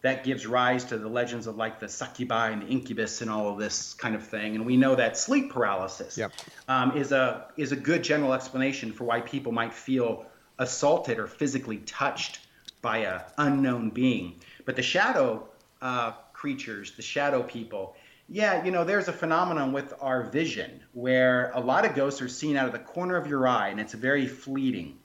that 0.05 0.23
gives 0.23 0.47
rise 0.47 0.85
to 0.85 0.99
the 0.99 1.09
legends 1.09 1.47
of 1.47 1.57
like 1.57 1.81
the 1.81 1.89
succubi 1.89 2.51
and 2.51 2.61
the 2.61 2.67
incubus 2.67 3.23
and 3.23 3.31
all 3.31 3.49
of 3.49 3.59
this 3.59 3.95
kind 3.95 4.15
of 4.15 4.23
thing. 4.23 4.55
And 4.55 4.67
we 4.67 4.77
know 4.77 4.95
that 4.95 5.17
sleep 5.17 5.51
paralysis 5.51 6.19
Yep. 6.19 6.33
um, 6.69 6.95
is 6.95 7.11
a 7.11 7.47
is 7.57 7.73
a 7.73 7.77
good 7.77 8.05
general 8.05 8.35
explanation 8.35 8.93
for 8.93 9.05
why 9.05 9.23
people 9.23 9.51
might 9.51 9.73
feel 9.73 10.27
assaulted 10.59 11.19
or 11.19 11.27
physically 11.27 11.79
touched 11.79 12.41
by 12.83 12.99
a 12.99 13.23
unknown 13.39 13.89
being. 13.89 14.35
But 14.67 14.77
the 14.77 14.83
shadow 14.83 15.49
uh, 15.81 16.13
creatures, 16.35 16.93
the 16.97 17.03
shadow 17.03 17.43
people, 17.43 17.97
yeah, 18.29 18.63
you 18.63 18.73
know, 18.73 18.85
there's 18.85 19.09
a 19.09 19.13
phenomenon 19.13 19.73
with 19.73 19.95
our 20.03 20.25
vision 20.25 20.83
where 20.93 21.51
a 21.55 21.61
lot 21.61 21.87
of 21.87 21.95
ghosts 21.95 22.21
are 22.21 22.29
seen 22.29 22.59
out 22.59 22.67
of 22.67 22.73
the 22.73 22.79
corner 22.79 23.17
of 23.17 23.27
your 23.27 23.49
eye, 23.49 23.69
and 23.69 23.81
it's 23.81 23.95
very 23.95 24.27
fleeting. 24.27 24.99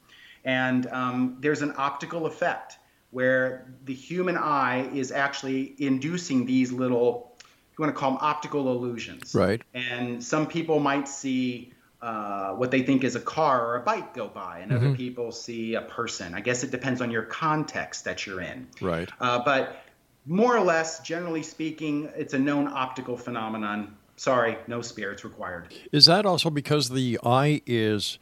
And 0.44 0.88
um, 0.88 1.38
there's 1.40 1.62
an 1.62 1.74
optical 1.78 2.26
effect 2.26 2.78
where 3.12 3.74
the 3.86 3.94
human 3.94 4.38
eye 4.38 4.90
is 4.94 5.12
actually 5.12 5.76
inducing 5.78 6.46
these 6.46 6.72
little, 6.72 7.36
you 7.42 7.82
want 7.82 7.94
to 7.94 8.00
call 8.00 8.12
them 8.12 8.20
optical 8.22 8.72
illusions. 8.72 9.34
Right. 9.34 9.62
And 9.74 10.24
some 10.24 10.48
people 10.48 10.80
might 10.80 11.08
see 11.08 11.74
uh, 12.02 12.52
what 12.52 12.72
they 12.72 12.84
think 12.84 13.04
is 13.04 13.16
a 13.16 13.20
car 13.20 13.66
or 13.66 13.76
a 13.76 13.82
bike 13.82 14.14
go 14.14 14.28
by, 14.28 14.60
and 14.60 14.72
other 14.72 14.96
people 14.96 15.32
see 15.32 15.74
a 15.74 15.82
person. 15.82 16.34
I 16.34 16.40
guess 16.40 16.64
it 16.64 16.72
depends 16.72 17.02
on 17.02 17.12
your 17.12 17.24
context 17.24 18.06
that 18.06 18.26
you're 18.26 18.42
in. 18.42 18.68
Right. 18.80 19.10
Uh, 19.20 19.40
but 19.44 19.84
more 20.26 20.56
or 20.56 20.62
less, 20.62 21.00
generally 21.02 21.44
speaking, 21.44 22.10
it's 22.16 22.34
a 22.34 22.40
known 22.40 22.68
optical 22.68 23.18
phenomenon. 23.18 23.98
Sorry, 24.16 24.58
no 24.68 24.82
spirits 24.82 25.24
required. 25.24 25.74
Is 25.92 26.06
that 26.06 26.26
also 26.26 26.50
because 26.50 26.90
the 26.90 27.20
eye 27.24 27.62
is, 27.66 28.20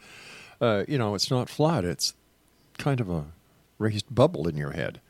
uh, 0.61 0.83
you 0.87 0.97
know, 0.97 1.13
it's 1.13 1.29
not 1.29 1.49
flat, 1.49 1.83
it's 1.85 2.13
kind 2.77 2.99
of 2.99 3.09
a 3.09 3.25
raised 3.77 4.13
bubble 4.13 4.47
in 4.47 4.57
your 4.57 4.71
head? 4.71 5.01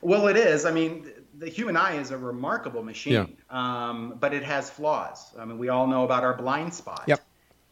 Well, 0.00 0.26
it 0.26 0.36
is. 0.36 0.64
I 0.64 0.72
mean, 0.72 1.10
the 1.38 1.48
human 1.48 1.76
eye 1.76 1.96
is 1.96 2.10
a 2.10 2.18
remarkable 2.18 2.82
machine, 2.82 3.36
um, 3.50 4.16
but 4.18 4.34
it 4.34 4.42
has 4.42 4.68
flaws. 4.68 5.32
I 5.38 5.44
mean, 5.44 5.58
we 5.58 5.68
all 5.68 5.86
know 5.86 6.04
about 6.04 6.24
our 6.24 6.36
blind 6.36 6.74
spot. 6.74 7.04
Yep. 7.06 7.20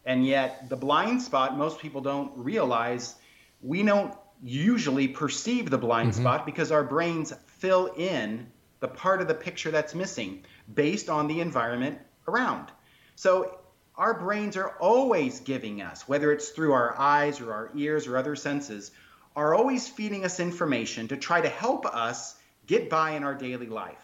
And 0.05 0.27
yet, 0.27 0.69
the 0.69 0.77
blind 0.77 1.21
spot, 1.21 1.59
most 1.59 1.79
people 1.79 2.01
don't 2.01 2.33
realize 2.37 3.17
we 3.63 3.83
don't 3.83 4.15
usually 4.43 5.09
perceive 5.09 5.71
the 5.71 5.79
blind 5.79 6.15
spot 6.15 6.47
because 6.47 6.73
our 6.73 6.83
brains 6.83 7.35
fill 7.47 7.87
in 7.99 8.47
the 8.81 8.89
part 8.89 9.21
of 9.21 9.29
the 9.29 9.35
picture 9.35 9.71
that's 9.71 9.95
missing 9.95 10.43
based 10.75 11.11
on 11.11 11.29
the 11.29 11.41
environment 11.41 11.99
around. 12.27 12.69
So, 13.17 13.60
our 14.01 14.15
brains 14.15 14.57
are 14.57 14.71
always 14.81 15.41
giving 15.41 15.83
us, 15.83 16.09
whether 16.09 16.33
it's 16.33 16.49
through 16.49 16.73
our 16.73 16.99
eyes 16.99 17.39
or 17.39 17.53
our 17.53 17.71
ears 17.77 18.07
or 18.07 18.17
other 18.17 18.35
senses, 18.35 18.93
are 19.37 19.55
always 19.55 19.89
feeding 19.89 20.25
us 20.25 20.41
information 20.41 21.07
to 21.09 21.19
try 21.19 21.39
to 21.39 21.51
help 21.51 21.85
us 21.85 22.35
get 22.67 22.89
by 22.89 23.11
in 23.11 23.25
our 23.25 23.35
daily 23.35 23.67
life. 23.67 24.03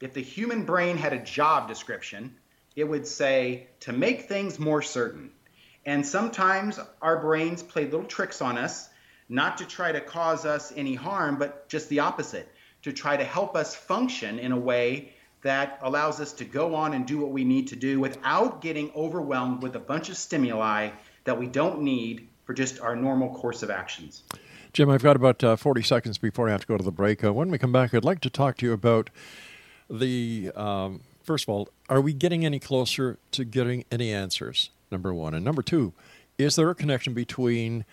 If 0.00 0.14
the 0.14 0.22
human 0.22 0.64
brain 0.64 0.96
had 0.96 1.12
a 1.12 1.18
job 1.18 1.66
description, 1.66 2.36
it 2.76 2.84
would 2.84 3.04
say 3.04 3.66
to 3.80 3.92
make 3.92 4.28
things 4.28 4.60
more 4.60 4.80
certain. 4.80 5.32
And 5.84 6.06
sometimes 6.06 6.78
our 7.00 7.20
brains 7.20 7.64
play 7.64 7.86
little 7.86 8.04
tricks 8.04 8.40
on 8.40 8.56
us, 8.56 8.88
not 9.28 9.58
to 9.58 9.64
try 9.64 9.90
to 9.90 10.00
cause 10.00 10.46
us 10.46 10.72
any 10.76 10.94
harm, 10.94 11.36
but 11.36 11.68
just 11.68 11.88
the 11.88 11.98
opposite, 11.98 12.48
to 12.82 12.92
try 12.92 13.16
to 13.16 13.24
help 13.24 13.56
us 13.56 13.74
function 13.74 14.38
in 14.38 14.52
a 14.52 14.58
way 14.58 15.14
that 15.42 15.78
allows 15.82 16.20
us 16.20 16.32
to 16.34 16.44
go 16.44 16.74
on 16.74 16.94
and 16.94 17.06
do 17.06 17.18
what 17.18 17.30
we 17.30 17.44
need 17.44 17.68
to 17.68 17.76
do 17.76 18.00
without 18.00 18.60
getting 18.60 18.90
overwhelmed 18.94 19.62
with 19.62 19.76
a 19.76 19.80
bunch 19.80 20.08
of 20.08 20.16
stimuli 20.16 20.90
that 21.24 21.38
we 21.38 21.46
don't 21.46 21.82
need 21.82 22.28
for 22.44 22.54
just 22.54 22.80
our 22.80 22.96
normal 22.96 23.34
course 23.34 23.62
of 23.62 23.70
actions. 23.70 24.22
Jim, 24.72 24.88
I've 24.88 25.02
got 25.02 25.16
about 25.16 25.44
uh, 25.44 25.56
40 25.56 25.82
seconds 25.82 26.18
before 26.18 26.48
I 26.48 26.52
have 26.52 26.62
to 26.62 26.66
go 26.66 26.78
to 26.78 26.84
the 26.84 26.90
break. 26.90 27.22
Uh, 27.22 27.32
when 27.32 27.50
we 27.50 27.58
come 27.58 27.72
back, 27.72 27.92
I'd 27.92 28.04
like 28.04 28.20
to 28.20 28.30
talk 28.30 28.56
to 28.58 28.66
you 28.66 28.72
about 28.72 29.10
the, 29.90 30.50
um, 30.56 31.02
first 31.22 31.44
of 31.44 31.50
all, 31.50 31.68
are 31.88 32.00
we 32.00 32.14
getting 32.14 32.46
any 32.46 32.58
closer 32.58 33.18
to 33.32 33.44
getting 33.44 33.84
any 33.90 34.12
answers? 34.12 34.70
Number 34.90 35.12
one. 35.12 35.34
And 35.34 35.44
number 35.44 35.62
two, 35.62 35.92
is 36.38 36.56
there 36.56 36.70
a 36.70 36.74
connection 36.74 37.12
between 37.12 37.84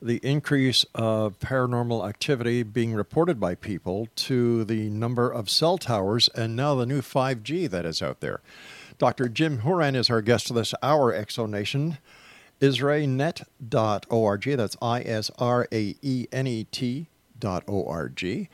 the 0.00 0.20
increase 0.22 0.84
of 0.94 1.38
paranormal 1.38 2.08
activity 2.08 2.62
being 2.62 2.94
reported 2.94 3.40
by 3.40 3.54
people 3.54 4.08
to 4.16 4.64
the 4.64 4.88
number 4.90 5.30
of 5.30 5.50
cell 5.50 5.78
towers 5.78 6.28
and 6.34 6.54
now 6.54 6.74
the 6.74 6.86
new 6.86 7.00
5G 7.00 7.68
that 7.70 7.84
is 7.84 8.00
out 8.02 8.20
there? 8.20 8.40
Dr. 8.98 9.28
Jim 9.28 9.58
Houran 9.58 9.94
is 9.94 10.10
our 10.10 10.22
guest 10.22 10.52
this 10.54 10.74
hour, 10.82 11.12
Exonation. 11.12 11.98
IsraeNet.org. 12.60 14.44
That's 14.56 14.76
I 14.82 15.00
S 15.02 15.30
R 15.38 15.68
A 15.72 15.94
E 16.02 16.26
N 16.32 16.46
E 16.46 16.64
T 16.64 17.06
dot 17.38 17.62
O-R-G. 17.68 18.48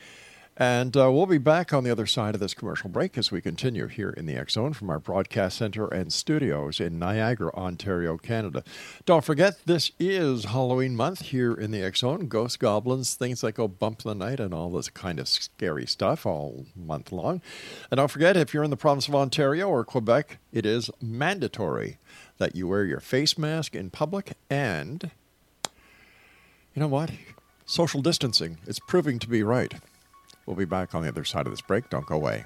And 0.56 0.96
uh, 0.96 1.10
we'll 1.10 1.26
be 1.26 1.38
back 1.38 1.72
on 1.72 1.82
the 1.82 1.90
other 1.90 2.06
side 2.06 2.34
of 2.34 2.40
this 2.40 2.54
commercial 2.54 2.88
break 2.88 3.18
as 3.18 3.32
we 3.32 3.40
continue 3.40 3.88
here 3.88 4.10
in 4.10 4.26
the 4.26 4.36
X 4.36 4.52
Zone 4.52 4.72
from 4.72 4.88
our 4.88 5.00
broadcast 5.00 5.58
center 5.58 5.88
and 5.88 6.12
studios 6.12 6.78
in 6.78 6.96
Niagara, 6.96 7.52
Ontario, 7.54 8.16
Canada. 8.16 8.62
Don't 9.04 9.24
forget, 9.24 9.66
this 9.66 9.90
is 9.98 10.44
Halloween 10.44 10.94
month 10.94 11.22
here 11.22 11.54
in 11.54 11.72
the 11.72 11.82
X 11.82 12.00
Zone. 12.00 12.28
Ghosts, 12.28 12.56
goblins, 12.56 13.14
things 13.14 13.40
that 13.40 13.52
go 13.52 13.66
bump 13.66 14.02
in 14.04 14.08
the 14.10 14.24
night, 14.24 14.38
and 14.38 14.54
all 14.54 14.70
this 14.70 14.88
kind 14.88 15.18
of 15.18 15.26
scary 15.26 15.86
stuff 15.86 16.24
all 16.24 16.66
month 16.76 17.10
long. 17.10 17.42
And 17.90 17.98
don't 17.98 18.10
forget, 18.10 18.36
if 18.36 18.54
you're 18.54 18.62
in 18.62 18.70
the 18.70 18.76
province 18.76 19.08
of 19.08 19.14
Ontario 19.16 19.68
or 19.68 19.84
Quebec, 19.84 20.38
it 20.52 20.64
is 20.64 20.88
mandatory 21.02 21.98
that 22.38 22.54
you 22.54 22.68
wear 22.68 22.84
your 22.84 23.00
face 23.00 23.36
mask 23.36 23.74
in 23.74 23.90
public 23.90 24.34
and 24.48 25.10
you 26.74 26.80
know 26.80 26.88
what? 26.88 27.10
Social 27.66 28.02
distancing. 28.02 28.58
It's 28.66 28.80
proving 28.80 29.18
to 29.20 29.28
be 29.28 29.42
right. 29.42 29.74
We'll 30.46 30.57
be 30.57 30.64
back 30.64 30.94
on 30.94 31.02
the 31.02 31.09
other 31.09 31.24
side 31.24 31.46
of 31.46 31.52
this 31.52 31.61
break. 31.61 31.88
Don't 31.90 32.07
go 32.07 32.16
away. 32.16 32.44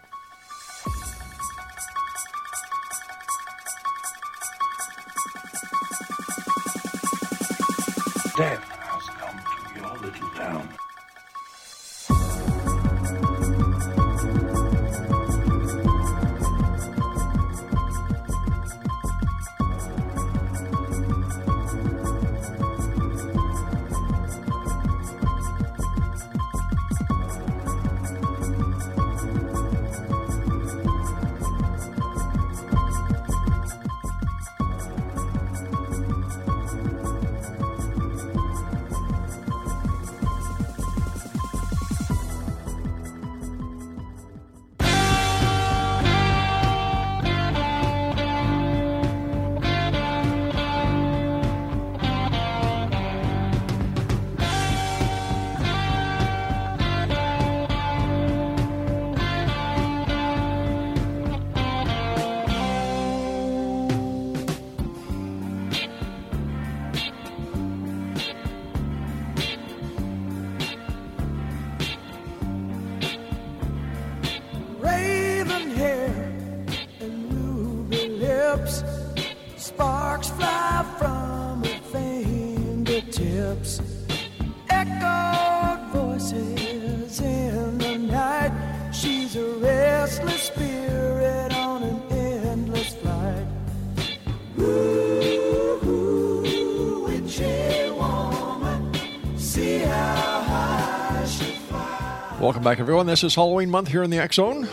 Back, 102.69 102.81
everyone. 102.81 103.07
This 103.07 103.25
is 103.25 103.35
Halloween 103.35 103.71
month 103.71 103.89
here 103.89 104.03
in 104.03 104.11
the 104.11 104.19
X 104.19 104.37
Zone. 104.37 104.69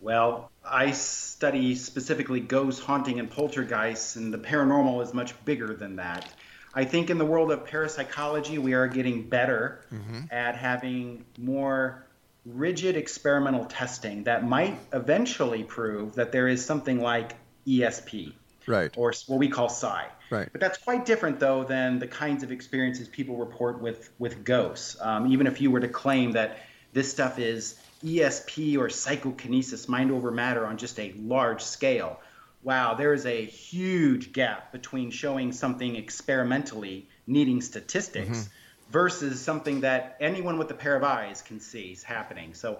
Well, 0.01 0.51
I 0.65 0.91
study 0.91 1.75
specifically 1.75 2.39
ghosts, 2.39 2.81
haunting, 2.81 3.19
and 3.19 3.29
poltergeists, 3.29 4.15
and 4.15 4.33
the 4.33 4.37
paranormal 4.37 5.01
is 5.03 5.13
much 5.13 5.33
bigger 5.45 5.73
than 5.75 5.97
that. 5.97 6.29
I 6.73 6.85
think 6.85 7.09
in 7.09 7.17
the 7.17 7.25
world 7.25 7.51
of 7.51 7.65
parapsychology, 7.65 8.57
we 8.57 8.73
are 8.73 8.87
getting 8.87 9.29
better 9.29 9.85
mm-hmm. 9.93 10.21
at 10.31 10.55
having 10.55 11.23
more 11.37 12.02
rigid 12.45 12.97
experimental 12.97 13.65
testing 13.65 14.23
that 14.25 14.47
might 14.47 14.77
eventually 14.91 15.63
prove 15.63 16.15
that 16.15 16.31
there 16.31 16.47
is 16.47 16.65
something 16.65 16.99
like 17.01 17.35
ESP 17.67 18.33
Right. 18.65 18.91
or 18.95 19.13
what 19.27 19.39
we 19.39 19.49
call 19.49 19.69
psi. 19.69 20.07
Right. 20.29 20.49
But 20.51 20.61
that's 20.61 20.77
quite 20.77 21.05
different, 21.05 21.39
though, 21.39 21.63
than 21.63 21.99
the 21.99 22.07
kinds 22.07 22.43
of 22.43 22.51
experiences 22.51 23.07
people 23.07 23.37
report 23.37 23.81
with 23.81 24.09
with 24.19 24.43
ghosts. 24.43 24.97
Um, 25.01 25.31
even 25.31 25.47
if 25.47 25.59
you 25.61 25.69
were 25.69 25.81
to 25.81 25.89
claim 25.89 26.31
that 26.31 26.59
this 26.93 27.11
stuff 27.11 27.39
is 27.39 27.75
ESP 28.03 28.77
or 28.77 28.89
psychokinesis, 28.89 29.89
mind 29.89 30.11
over 30.11 30.31
matter, 30.31 30.65
on 30.65 30.77
just 30.77 30.99
a 30.99 31.13
large 31.17 31.61
scale, 31.61 32.19
wow, 32.63 32.93
there 32.93 33.13
is 33.13 33.25
a 33.25 33.45
huge 33.45 34.31
gap 34.31 34.71
between 34.71 35.11
showing 35.11 35.51
something 35.51 35.95
experimentally 35.95 37.07
needing 37.27 37.61
statistics 37.61 38.49
versus 38.93 39.41
something 39.41 39.81
that 39.81 40.15
anyone 40.21 40.57
with 40.57 40.71
a 40.71 40.73
pair 40.75 40.95
of 40.95 41.03
eyes 41.03 41.41
can 41.41 41.59
see 41.59 41.91
is 41.91 42.03
happening. 42.03 42.53
So. 42.53 42.79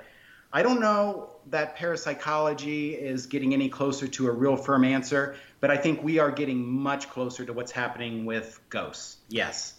I 0.56 0.62
don't 0.62 0.82
know 0.82 1.32
that 1.47 1.78
parapsychology 1.78 2.93
is 2.93 3.26
getting 3.26 3.56
any 3.56 3.69
closer 3.69 4.08
to 4.08 4.28
a 4.28 4.32
real 4.32 4.56
firm 4.56 4.84
answer, 4.84 5.36
but 5.60 5.71
I 5.71 5.78
think 5.78 6.04
we 6.04 6.19
are 6.19 6.30
getting 6.30 6.63
much 6.63 7.10
closer 7.10 7.43
to 7.43 7.54
what's 7.54 7.71
happening 7.71 8.26
with 8.26 8.60
ghosts. 8.69 9.17
Yes. 9.30 9.73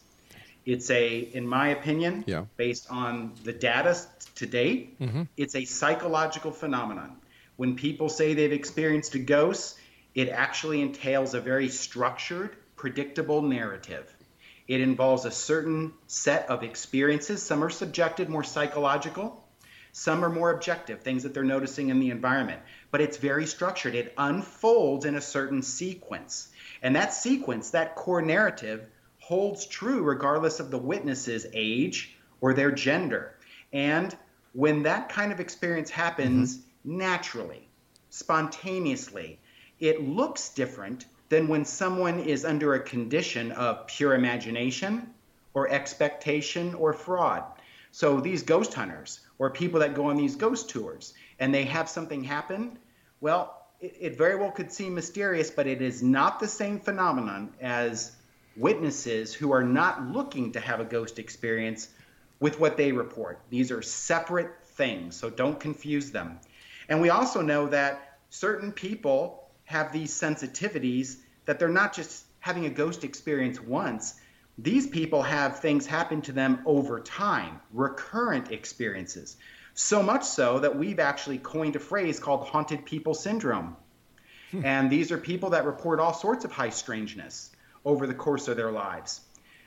It's 0.67 0.91
a, 0.91 1.19
in 1.19 1.47
my 1.47 1.69
opinion, 1.69 2.25
Yeah. 2.27 2.47
based 2.57 2.91
on 2.91 3.35
the 3.45 3.53
data 3.53 3.97
to 4.37 4.47
date, 4.47 4.99
mm-hmm. 4.99 5.23
it's 5.37 5.55
a 5.55 5.65
psychological 5.65 6.51
phenomenon. 6.51 7.19
When 7.57 7.77
people 7.77 8.09
say 8.09 8.35
they've 8.35 8.53
experienced 8.53 9.15
a 9.15 9.21
ghost, 9.21 9.79
it 10.15 10.29
actually 10.29 10.81
entails 10.81 11.35
a 11.35 11.41
very 11.41 11.69
structured, 11.69 12.57
predictable 12.77 13.43
narrative. 13.43 14.13
It 14.67 14.81
involves 14.81 15.25
a 15.25 15.31
certain 15.31 15.93
set 16.07 16.49
of 16.49 16.63
experiences. 16.63 17.43
Some 17.43 17.63
are 17.63 17.71
subjective, 17.71 18.29
more 18.29 18.45
psychological. 18.45 19.45
Some 19.93 20.25
are 20.25 20.31
more 20.31 20.51
objective, 20.51 21.03
things 21.03 21.23
that 21.23 21.35
they're 21.35 21.45
noticing 21.45 21.91
in 21.91 22.01
the 22.01 22.11
environment. 22.11 22.61
But 22.91 23.01
it's 23.01 23.17
very 23.17 23.47
structured. 23.47 23.95
It 23.95 24.13
unfolds 24.19 25.05
in 25.05 25.15
a 25.15 25.21
certain 25.21 25.63
sequence. 25.63 26.49
And 26.83 26.97
that 26.97 27.15
sequence, 27.15 27.71
that 27.71 27.95
core 27.95 28.23
narrative, 28.23 28.89
holds 29.21 29.67
true 29.67 30.03
regardless 30.03 30.61
of 30.61 30.71
the 30.71 30.79
witness's 30.79 31.47
age 31.53 32.17
or 32.41 32.55
their 32.55 32.71
gender. 32.71 33.37
And 33.73 34.17
when 34.53 34.83
that 34.83 35.09
kind 35.09 35.33
of 35.33 35.41
experience 35.41 35.91
happens 35.91 36.59
mm-hmm. 36.59 36.99
naturally, 36.99 37.69
spontaneously, 38.11 39.39
it 39.79 40.03
looks 40.03 40.49
different 40.51 41.07
than 41.29 41.49
when 41.49 41.65
someone 41.65 42.21
is 42.21 42.45
under 42.45 42.75
a 42.75 42.81
condition 42.81 43.53
of 43.53 43.87
pure 43.87 44.15
imagination 44.15 45.11
or 45.55 45.71
expectation 45.71 46.75
or 46.75 46.93
fraud. 46.93 47.45
So 47.93 48.21
these 48.21 48.43
ghost 48.43 48.75
hunters 48.75 49.21
or 49.39 49.51
people 49.51 49.81
that 49.81 49.95
go 49.95 50.07
on 50.07 50.17
these 50.17 50.37
ghost 50.37 50.69
tours 50.69 51.15
and 51.39 51.55
they 51.55 51.65
have 51.65 51.89
something 51.89 52.25
happen, 52.25 52.79
well, 53.21 53.67
it, 53.81 53.97
it 54.01 54.19
very 54.19 54.37
well 54.37 54.51
could 54.51 54.73
seem 54.73 54.95
mysterious, 54.95 55.51
but 55.51 55.67
it 55.67 55.81
is 55.81 56.03
not 56.03 56.41
the 56.41 56.49
same 56.49 56.81
phenomenon 56.81 57.53
as 57.61 58.13
witnesses 58.57 59.35
who 59.35 59.53
are 59.53 59.65
not 59.65 60.07
looking 60.09 60.53
to 60.53 60.61
have 60.61 60.81
a 60.81 60.85
ghost 60.85 61.19
experience 61.19 61.89
with 62.41 62.61
what 62.61 62.77
they 62.77 62.93
report. 62.93 63.41
These 63.51 63.71
are 63.71 63.83
separate 63.83 64.51
things, 64.65 65.17
so 65.17 65.31
don't 65.31 65.59
confuse 65.59 66.11
them. 66.11 66.39
And 66.89 67.01
we 67.01 67.11
also 67.11 67.41
know 67.41 67.69
that 67.69 68.19
certain 68.31 68.73
people 68.73 69.44
have 69.65 69.93
these 69.93 70.13
sensitivities 70.13 71.17
that 71.47 71.59
they're 71.59 71.69
not 71.69 71.95
just 71.95 72.25
having 72.41 72.67
a 72.67 72.71
ghost 72.71 73.05
experience 73.05 73.61
once. 73.61 74.15
These 74.59 74.87
people 74.87 75.23
have 75.23 75.61
things 75.61 75.87
happen 75.87 76.23
to 76.23 76.33
them 76.33 76.61
over 76.67 77.01
time, 77.01 77.61
recurrent 77.73 78.53
experiences. 78.53 79.37
So 79.75 80.03
much 80.03 80.25
so 80.25 80.61
that 80.61 80.77
we've 80.77 81.01
actually 81.01 81.39
coined 81.39 81.75
a 81.75 81.81
phrase 81.81 82.21
called 82.21 82.47
haunted 82.47 82.85
people 82.85 83.15
syndrome. 83.15 83.77
And 84.63 84.89
these 84.89 85.11
are 85.11 85.19
people 85.19 85.51
that 85.51 85.65
report 85.65 85.99
all 85.99 86.15
sorts 86.15 86.45
of 86.45 86.53
high 86.53 86.71
strangeness 86.71 87.51
over 87.85 88.07
the 88.07 88.15
course 88.15 88.47
of 88.47 88.57
their 88.57 88.71
lives. 88.71 89.21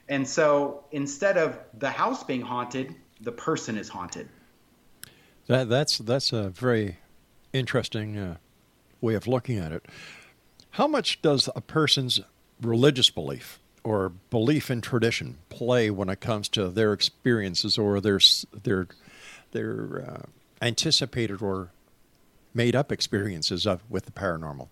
And 0.07 0.25
so 0.25 0.85
instead 0.91 1.37
of 1.37 1.59
the 1.77 1.89
house 1.89 2.23
being 2.23 2.41
haunted, 2.41 2.95
the 3.19 3.31
person 3.31 3.77
is 3.77 3.89
haunted. 3.89 4.29
That, 5.47 5.67
that's 5.69 5.97
that's 5.97 6.31
a 6.31 6.49
very 6.49 6.99
interesting 7.51 8.17
uh, 8.17 8.37
way 9.01 9.15
of 9.15 9.27
looking 9.27 9.57
at 9.57 9.71
it. 9.71 9.85
How 10.71 10.87
much 10.87 11.21
does 11.21 11.49
a 11.55 11.61
person's 11.61 12.19
religious 12.61 13.09
belief 13.09 13.59
or 13.83 14.09
belief 14.29 14.69
in 14.69 14.81
tradition 14.81 15.37
play 15.49 15.89
when 15.89 16.09
it 16.09 16.19
comes 16.19 16.49
to 16.49 16.67
their 16.69 16.93
experiences 16.93 17.77
or 17.77 18.01
their 18.01 18.19
their 18.63 18.87
their 19.51 20.05
uh, 20.05 20.25
anticipated 20.61 21.41
or 21.41 21.69
made 22.53 22.75
up 22.75 22.91
experiences 22.91 23.65
of 23.65 23.81
with 23.89 24.05
the 24.05 24.11
paranormal? 24.11 24.67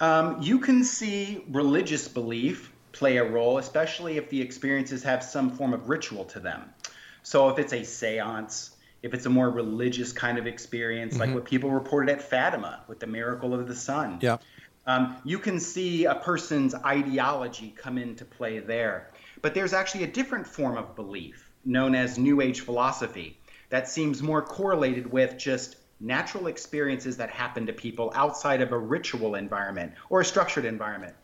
Um, 0.00 0.42
you 0.42 0.58
can 0.58 0.82
see 0.82 1.44
religious 1.48 2.08
belief 2.08 2.72
play 2.90 3.18
a 3.18 3.24
role, 3.24 3.58
especially 3.58 4.16
if 4.16 4.28
the 4.30 4.40
experiences 4.40 5.02
have 5.04 5.22
some 5.22 5.50
form 5.50 5.72
of 5.72 5.88
ritual 5.88 6.24
to 6.26 6.40
them. 6.40 6.62
So 7.22 7.48
if 7.50 7.58
it's 7.58 7.72
a 7.72 7.84
seance, 7.84 8.71
if 9.02 9.14
it's 9.14 9.26
a 9.26 9.30
more 9.30 9.50
religious 9.50 10.12
kind 10.12 10.38
of 10.38 10.46
experience, 10.46 11.18
like 11.18 11.34
what 11.34 11.44
people 11.44 11.70
reported 11.70 12.10
at 12.10 12.22
Fatima 12.22 12.84
with 12.86 13.00
the 13.00 13.06
miracle 13.06 13.52
of 13.52 13.66
the 13.66 13.74
sun. 13.74 14.18
Yeah. 14.20 14.38
Um, 14.86 15.16
you 15.24 15.38
can 15.38 15.60
see 15.60 16.06
a 16.06 16.14
person's 16.14 16.74
ideology 16.74 17.74
come 17.76 17.98
into 17.98 18.24
play 18.24 18.60
there. 18.60 19.10
But 19.40 19.54
there's 19.54 19.72
actually 19.72 20.04
a 20.04 20.08
different 20.08 20.46
form 20.46 20.76
of 20.76 20.94
belief 20.94 21.50
known 21.64 21.94
as 21.94 22.18
New 22.18 22.40
Age 22.40 22.60
philosophy 22.60 23.38
that 23.70 23.88
seems 23.88 24.22
more 24.22 24.42
correlated 24.42 25.10
with 25.10 25.36
just 25.38 25.76
natural 26.00 26.48
experiences 26.48 27.16
that 27.16 27.30
happen 27.30 27.66
to 27.66 27.72
people 27.72 28.12
outside 28.14 28.60
of 28.60 28.72
a 28.72 28.78
ritual 28.78 29.34
environment 29.36 29.92
or 30.10 30.20
a 30.20 30.24
structured 30.24 30.64
environment. 30.64 31.14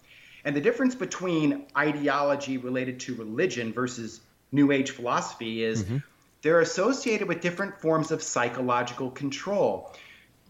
And 0.44 0.54
the 0.54 0.60
difference 0.60 0.94
between 0.94 1.66
ideology 1.76 2.58
related 2.58 3.00
to 3.00 3.14
religion 3.16 3.72
versus 3.72 4.20
New 4.52 4.72
Age 4.72 4.92
philosophy 4.92 5.62
is 5.62 5.84
they're 6.42 6.60
associated 6.60 7.26
with 7.26 7.40
different 7.40 7.80
forms 7.80 8.10
of 8.10 8.22
psychological 8.22 9.10
control. 9.10 9.92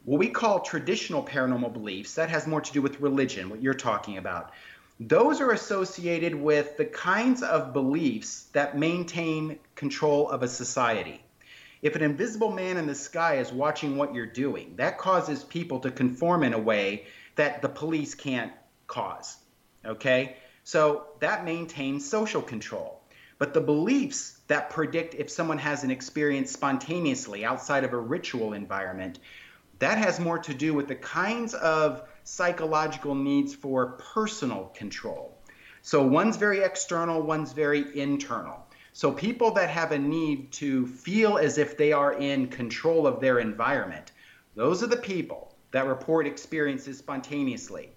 What 0.05 0.19
we 0.19 0.29
call 0.29 0.61
traditional 0.61 1.23
paranormal 1.23 1.73
beliefs, 1.73 2.15
that 2.15 2.31
has 2.31 2.47
more 2.47 2.61
to 2.61 2.73
do 2.73 2.83
with 2.83 3.01
religion, 3.01 3.51
what 3.51 3.63
you're 3.63 3.75
talking 3.75 4.19
about. 4.19 4.53
Those 5.01 5.41
are 5.41 5.53
associated 5.53 6.35
with 6.35 6.77
the 6.77 6.85
kinds 6.85 7.43
of 7.43 7.73
beliefs 7.73 8.45
that 8.53 8.77
maintain 8.77 9.59
control 9.77 10.29
of 10.29 10.43
a 10.43 10.49
society. 10.49 11.23
If 11.81 11.95
an 11.95 12.03
invisible 12.03 12.51
man 12.51 12.77
in 12.77 12.87
the 12.87 12.95
sky 12.95 13.37
is 13.37 13.53
watching 13.53 13.97
what 13.97 14.13
you're 14.13 14.27
doing, 14.27 14.75
that 14.77 14.99
causes 14.99 15.45
people 15.45 15.81
to 15.81 15.91
conform 15.91 16.43
in 16.43 16.53
a 16.53 16.59
way 16.59 17.07
that 17.37 17.63
the 17.63 17.69
police 17.69 18.15
can't 18.17 18.53
cause. 18.89 19.37
Okay? 19.85 20.37
So 20.65 21.07
that 21.21 21.45
maintains 21.45 22.09
social 22.09 22.43
control. 22.43 22.98
But 23.39 23.55
the 23.55 23.61
beliefs 23.61 24.41
that 24.49 24.71
predict 24.71 25.15
if 25.15 25.31
someone 25.31 25.59
has 25.59 25.85
an 25.85 25.91
experience 25.91 26.51
spontaneously 26.51 27.45
outside 27.45 27.85
of 27.85 27.93
a 27.93 27.99
ritual 27.99 28.53
environment, 28.53 29.21
that 29.79 29.99
has 29.99 30.19
more 30.19 30.39
to 30.41 30.53
do 30.53 30.75
with 30.75 30.89
the 30.89 30.97
kinds 30.97 31.55
of 31.55 32.03
psychological 32.25 33.15
needs 33.15 33.55
for 33.55 33.93
personal 34.13 34.73
control. 34.75 35.39
So 35.83 36.03
one's 36.03 36.37
very 36.37 36.61
external, 36.61 37.23
one's 37.23 37.53
very 37.53 37.99
internal. 37.99 38.67
So 38.93 39.13
people 39.13 39.53
that 39.53 39.71
have 39.71 39.93
a 39.93 39.99
need 39.99 40.51
to 40.53 40.87
feel 40.89 41.39
as 41.39 41.59
if 41.59 41.77
they 41.77 41.93
are 41.93 42.15
in 42.15 42.49
control 42.49 43.07
of 43.07 43.21
their 43.21 43.39
environment, 43.39 44.11
those 44.57 44.83
are 44.83 44.89
the 44.89 44.97
people 44.97 45.55
that 45.71 45.87
report 45.87 46.27
experiences 46.27 46.99
spontaneously. 46.99 47.91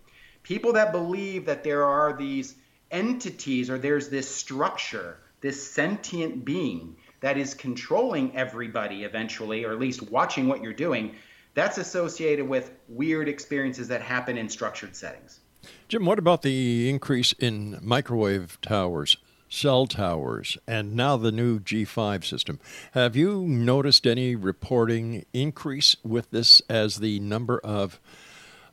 People 0.43 0.73
that 0.73 0.91
believe 0.91 1.45
that 1.47 1.63
there 1.63 1.83
are 1.83 2.15
these 2.15 2.55
entities 2.91 3.69
or 3.69 3.79
there's 3.79 4.09
this 4.09 4.29
structure, 4.29 5.17
this 5.41 5.71
sentient 5.71 6.45
being 6.45 6.95
that 7.19 7.37
is 7.37 7.53
controlling 7.53 8.35
everybody 8.35 9.03
eventually, 9.03 9.63
or 9.63 9.71
at 9.71 9.79
least 9.79 10.09
watching 10.09 10.47
what 10.47 10.61
you're 10.61 10.73
doing, 10.73 11.15
that's 11.53 11.77
associated 11.77 12.47
with 12.47 12.71
weird 12.87 13.27
experiences 13.27 13.87
that 13.89 14.01
happen 14.01 14.37
in 14.37 14.49
structured 14.49 14.95
settings. 14.95 15.39
Jim, 15.87 16.05
what 16.05 16.17
about 16.17 16.41
the 16.41 16.89
increase 16.89 17.33
in 17.33 17.77
microwave 17.81 18.59
towers, 18.61 19.17
cell 19.49 19.85
towers, 19.85 20.57
and 20.67 20.95
now 20.95 21.17
the 21.17 21.31
new 21.31 21.59
G5 21.59 22.23
system? 22.23 22.59
Have 22.93 23.15
you 23.15 23.41
noticed 23.41 24.07
any 24.07 24.35
reporting 24.35 25.25
increase 25.33 25.95
with 26.03 26.31
this 26.31 26.61
as 26.69 26.97
the 26.97 27.19
number 27.19 27.59
of 27.59 27.99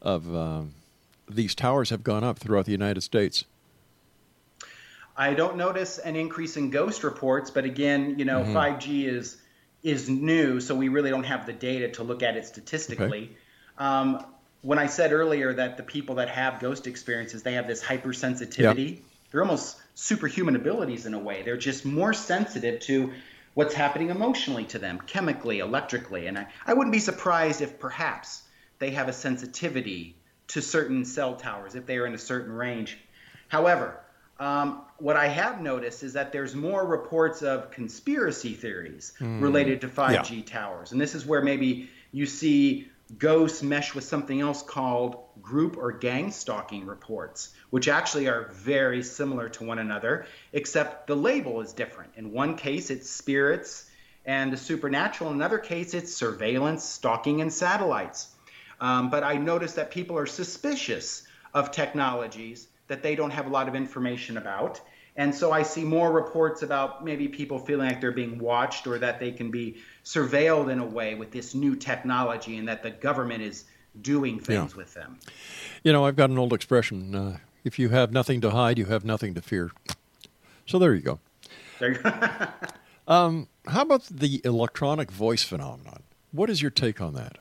of 0.01 0.35
uh, 0.35 0.63
these 1.29 1.55
towers 1.57 1.91
have 1.91 2.05
gone 2.05 2.23
up 2.23 2.39
throughout 2.39 2.67
the 2.67 2.73
United 2.73 3.03
States? 3.03 3.45
I 5.19 5.35
don't 5.35 5.57
notice 5.57 5.99
an 5.99 6.15
increase 6.15 6.57
in 6.57 6.71
ghost 6.71 7.03
reports, 7.03 7.51
but 7.51 7.65
again, 7.65 8.21
you 8.21 8.25
know, 8.25 8.45
5G 8.45 9.05
is 9.05 9.37
is 9.83 10.09
new, 10.09 10.61
so 10.61 10.75
we 10.75 10.89
really 10.89 11.11
don't 11.11 11.25
have 11.25 11.45
the 11.47 11.53
data 11.53 11.89
to 11.89 12.03
look 12.05 12.23
at 12.23 12.37
it 12.37 12.47
statistically. 12.47 13.37
Um, 13.79 14.25
when 14.63 14.79
I 14.79 14.87
said 14.87 15.13
earlier 15.13 15.53
that 15.53 15.77
the 15.77 15.83
people 15.83 16.17
that 16.17 16.29
have 16.31 16.61
ghost 16.61 16.87
experiences, 16.87 17.43
they 17.43 17.55
have 17.55 17.67
this 17.67 17.83
hypersensitivity. 17.83 19.01
They're 19.31 19.43
almost 19.43 19.77
superhuman 19.95 20.57
abilities 20.57 21.07
in 21.07 21.15
a 21.15 21.19
way. 21.19 21.43
They're 21.43 21.57
just 21.57 21.85
more 21.85 22.13
sensitive 22.13 22.81
to 22.83 23.13
what's 23.55 23.75
happening 23.75 24.11
emotionally 24.11 24.65
to 24.67 24.79
them, 24.79 25.01
chemically, 25.07 25.61
electrically. 25.61 26.27
And 26.27 26.39
I, 26.39 26.47
I 26.67 26.75
wouldn't 26.75 26.93
be 26.93 26.99
surprised 27.01 27.61
if 27.61 27.79
perhaps 27.79 28.43
they 28.79 28.91
have 28.91 29.09
a 29.09 29.13
sensitivity 29.13 30.17
to 30.49 30.63
certain 30.63 31.05
cell 31.05 31.37
towers 31.37 31.75
if 31.75 31.87
they 31.87 31.99
are 31.99 32.07
in 32.07 32.15
a 32.15 32.19
certain 32.19 32.53
range. 32.53 32.99
However, 33.49 34.01
um, 34.39 34.83
what 34.99 35.17
I 35.17 35.29
have 35.29 35.61
noticed 35.61 36.03
is 36.03 36.13
that 36.13 36.33
there's 36.33 36.55
more 36.55 36.87
reports 36.87 37.43
of 37.43 37.71
conspiracy 37.71 38.55
theories 38.55 39.13
related 39.41 39.81
to 39.83 39.89
5G 39.89 40.47
towers. 40.47 40.93
And 40.93 41.01
this 41.01 41.15
is 41.15 41.27
where 41.27 41.43
maybe 41.43 41.91
you 42.13 42.27
see 42.27 42.89
ghosts 43.17 43.63
mesh 43.63 43.95
with 43.95 44.05
something 44.05 44.41
else 44.41 44.63
called 44.63 45.17
group 45.41 45.77
or 45.77 45.93
gang 45.93 46.31
stalking 46.31 46.87
reports, 46.87 47.55
which 47.71 47.89
actually 47.89 48.29
are 48.29 48.51
very 48.53 49.03
similar 49.03 49.49
to 49.49 49.65
one 49.65 49.79
another, 49.79 50.27
except 50.53 51.07
the 51.07 51.17
label 51.17 51.61
is 51.61 51.73
different. 51.73 52.13
In 52.17 52.33
one 52.33 52.57
case, 52.57 52.91
it's 52.91 53.09
spirits 53.09 53.91
and 54.27 54.53
the 54.53 54.57
supernatural. 54.57 55.31
In 55.31 55.37
another 55.37 55.59
case, 55.59 55.95
it's 55.95 56.15
surveillance, 56.15 56.85
stalking, 56.85 57.41
and 57.41 57.53
satellites. 57.53 58.29
Um, 58.81 59.11
but 59.11 59.25
I 59.25 59.35
noticed 59.35 59.77
that 59.77 59.91
people 59.91 60.19
are 60.19 60.27
suspicious 60.27 61.27
of 61.55 61.73
technologies 61.73 62.69
that 62.89 63.03
they 63.03 63.15
don't 63.15 63.31
have 63.31 63.47
a 63.47 63.51
lot 63.51 63.69
of 63.69 63.75
information 63.75 64.37
about. 64.37 64.81
And 65.17 65.35
so 65.35 65.51
I 65.51 65.63
see 65.63 65.85
more 65.85 66.13
reports 66.13 66.63
about 66.63 67.05
maybe 67.05 67.29
people 67.29 67.59
feeling 67.59 67.89
like 67.89 68.01
they're 68.01 68.13
being 68.13 68.39
watched 68.39 68.87
or 68.87 68.99
that 68.99 69.19
they 69.19 69.33
can 69.33 69.51
be 69.51 69.79
surveilled 70.05 70.71
in 70.71 70.79
a 70.79 70.87
way 70.87 71.15
with 71.15 71.33
this 71.33 71.55
new 71.55 71.75
technology 71.75 72.57
and 72.57 72.69
that 72.69 72.83
the 72.83 72.91
government 72.91 73.43
is 73.43 73.65
doing 74.01 74.39
things 74.39 74.77
with 74.77 74.95
them. 74.95 75.19
You 75.83 75.93
know, 75.93 76.05
I've 76.05 76.17
got 76.17 76.31
an 76.31 76.39
old 76.39 76.53
expression: 76.53 77.15
uh, 77.15 77.39
"If 77.65 77.79
you 77.79 77.89
have 77.89 78.13
nothing 78.13 78.41
to 78.43 78.51
hide, 78.51 78.79
you 78.79 78.85
have 78.87 79.05
nothing 79.05 79.35
to 79.35 79.43
fear." 79.43 79.73
So 80.67 80.79
there 80.79 80.95
you 80.95 81.01
go. 81.01 81.19
There 81.81 81.93
you 81.93 81.99
go. 81.99 82.13
How 83.69 83.83
about 83.83 84.05
the 84.05 84.41
electronic 84.45 85.11
voice 85.11 85.43
phenomenon? 85.43 86.03
What 86.33 86.49
is 86.49 86.63
your 86.63 86.71
take 86.71 87.01
on 87.01 87.15
that? 87.15 87.37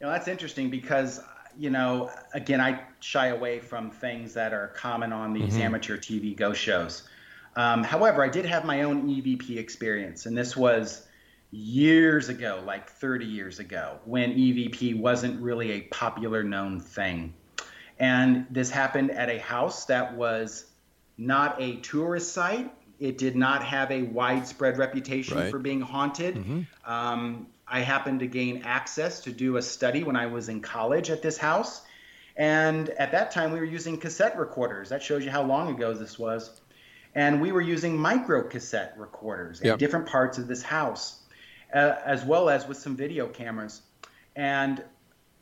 You 0.00 0.06
know, 0.06 0.12
that's 0.12 0.28
interesting 0.28 0.70
because, 0.70 1.20
you 1.58 1.70
know, 1.70 2.10
again, 2.34 2.60
I 2.60 2.82
shy 3.00 3.28
away 3.28 3.58
from 3.60 3.90
things 3.90 4.34
that 4.34 4.52
are 4.52 4.68
common 4.68 5.12
on 5.12 5.32
these 5.32 5.56
amateur 5.56 5.96
TV 5.96 6.36
ghost 6.36 6.60
shows. 6.60 7.08
Um, 7.56 7.84
however, 7.84 8.22
I 8.24 8.28
did 8.28 8.46
have 8.46 8.64
my 8.64 8.82
own 8.82 9.08
EVP 9.08 9.58
experience, 9.58 10.26
and 10.26 10.36
this 10.36 10.56
was 10.56 11.06
years 11.50 12.28
ago, 12.30 12.62
like 12.66 12.88
30 12.90 13.26
years 13.26 13.58
ago, 13.58 13.98
when 14.06 14.32
EVP 14.32 14.98
wasn't 14.98 15.40
really 15.40 15.72
a 15.72 15.80
popular 15.82 16.42
known 16.42 16.80
thing. 16.80 17.34
And 17.98 18.46
this 18.50 18.70
happened 18.70 19.10
at 19.10 19.28
a 19.28 19.38
house 19.38 19.84
that 19.86 20.16
was 20.16 20.64
not 21.18 21.60
a 21.60 21.76
tourist 21.76 22.32
site. 22.32 22.72
It 22.98 23.18
did 23.18 23.36
not 23.36 23.62
have 23.64 23.90
a 23.90 24.02
widespread 24.02 24.78
reputation 24.78 25.36
Right. 25.36 25.50
for 25.50 25.58
being 25.58 25.80
haunted. 25.82 26.66
Um, 26.86 27.46
I 27.72 27.80
happened 27.80 28.20
to 28.20 28.26
gain 28.26 28.62
access 28.64 29.20
to 29.20 29.32
do 29.32 29.56
a 29.56 29.62
study 29.62 30.04
when 30.04 30.14
I 30.14 30.26
was 30.26 30.50
in 30.50 30.60
college 30.60 31.08
at 31.08 31.22
this 31.22 31.38
house. 31.38 31.80
And 32.36 32.90
at 32.90 33.12
that 33.12 33.30
time, 33.30 33.50
we 33.50 33.58
were 33.58 33.64
using 33.64 33.96
cassette 33.96 34.38
recorders. 34.38 34.90
That 34.90 35.02
shows 35.02 35.24
you 35.24 35.30
how 35.30 35.42
long 35.42 35.70
ago 35.70 35.94
this 35.94 36.18
was. 36.18 36.60
And 37.14 37.40
we 37.40 37.50
were 37.50 37.62
using 37.62 37.96
micro 37.96 38.42
cassette 38.42 38.94
recorders 38.98 39.62
in 39.62 39.78
different 39.78 40.06
parts 40.06 40.36
of 40.36 40.48
this 40.48 40.62
house, 40.62 41.18
uh, 41.74 41.94
as 42.04 42.22
well 42.22 42.50
as 42.50 42.68
with 42.68 42.76
some 42.76 42.94
video 42.94 43.26
cameras. 43.26 43.80
And 44.36 44.84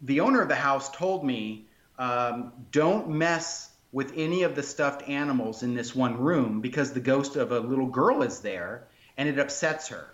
the 0.01 0.21
owner 0.21 0.41
of 0.41 0.49
the 0.49 0.55
house 0.55 0.89
told 0.91 1.25
me, 1.25 1.67
um, 1.99 2.53
don't 2.71 3.09
mess 3.11 3.71
with 3.91 4.13
any 4.15 4.45
of 4.45 4.55
the 4.55 4.63
stuffed 4.63 5.09
animals 5.09 5.65
in 5.65 5.75
this 5.75 5.97
one 5.97 6.17
room 6.17 6.61
because 6.61 6.93
the 6.93 7.01
ghost 7.01 7.35
of 7.35 7.51
a 7.51 7.59
little 7.59 7.89
girl 7.89 8.23
is 8.23 8.39
there 8.39 8.87
and 9.17 9.29
it 9.29 9.39
upsets 9.41 9.89
her. 9.89 10.09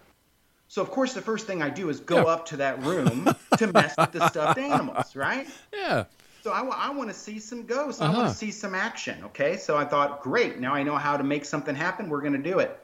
So, 0.69 0.83
of 0.83 0.91
course, 0.91 1.15
the 1.15 1.23
first 1.23 1.47
thing 1.47 1.63
I 1.63 1.71
do 1.71 1.89
is 1.89 2.01
go 2.01 2.17
Yeah. 2.27 2.33
up 2.33 2.47
to 2.47 2.57
that 2.59 2.83
room 2.83 3.29
to 3.59 3.67
mess 3.69 3.95
with 3.97 4.13
the 4.13 4.29
stuffed 4.29 4.59
animals, 4.75 5.15
right? 5.15 5.47
Yeah. 5.73 6.05
So 6.43 6.53
I, 6.53 6.91
want 6.91 7.11
to 7.11 7.15
see 7.15 7.39
some 7.41 7.67
ghosts. 7.67 8.01
I 8.01 8.07
Uh-huh. 8.07 8.19
want 8.19 8.29
to 8.31 8.35
see 8.35 8.51
some 8.53 8.75
action. 8.75 9.25
Okay. 9.27 9.57
So 9.57 9.77
I 9.77 9.85
thought, 9.85 10.23
great. 10.23 10.61
Now 10.61 10.75
I 10.75 10.83
know 10.83 10.97
how 10.97 11.17
to 11.17 11.25
make 11.25 11.45
something 11.45 11.75
happen. 11.75 12.09
We're 12.09 12.21
going 12.21 12.41
to 12.41 12.51
do 12.51 12.59
it. 12.61 12.79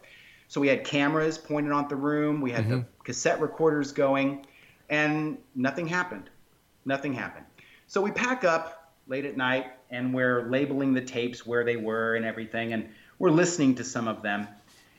So 0.49 0.61
we 0.61 0.69
had 0.69 0.85
cameras 0.85 1.39
pointed 1.39 1.73
on 1.73 1.89
the 1.89 1.97
room. 1.97 2.41
We 2.41 2.51
had 2.51 2.69
the 2.69 2.85
cassette 3.05 3.41
recorders 3.41 3.93
going, 3.93 4.45
and 4.91 5.39
nothing 5.55 5.87
happened. 5.87 6.29
Nothing 6.85 7.13
happened. 7.15 7.47
So 7.87 8.01
we 8.03 8.11
pack 8.11 8.45
up 8.45 8.93
late 9.07 9.25
at 9.25 9.37
night, 9.37 9.67
and 9.91 10.13
we're 10.13 10.49
labeling 10.51 10.93
the 10.93 11.01
tapes 11.01 11.47
where 11.47 11.65
they 11.65 11.77
were 11.77 12.17
and 12.17 12.25
everything, 12.25 12.73
and 12.75 12.89
we're 13.19 13.31
listening 13.31 13.77
to 13.77 13.85
some 13.85 14.09
of 14.09 14.23
them. 14.23 14.47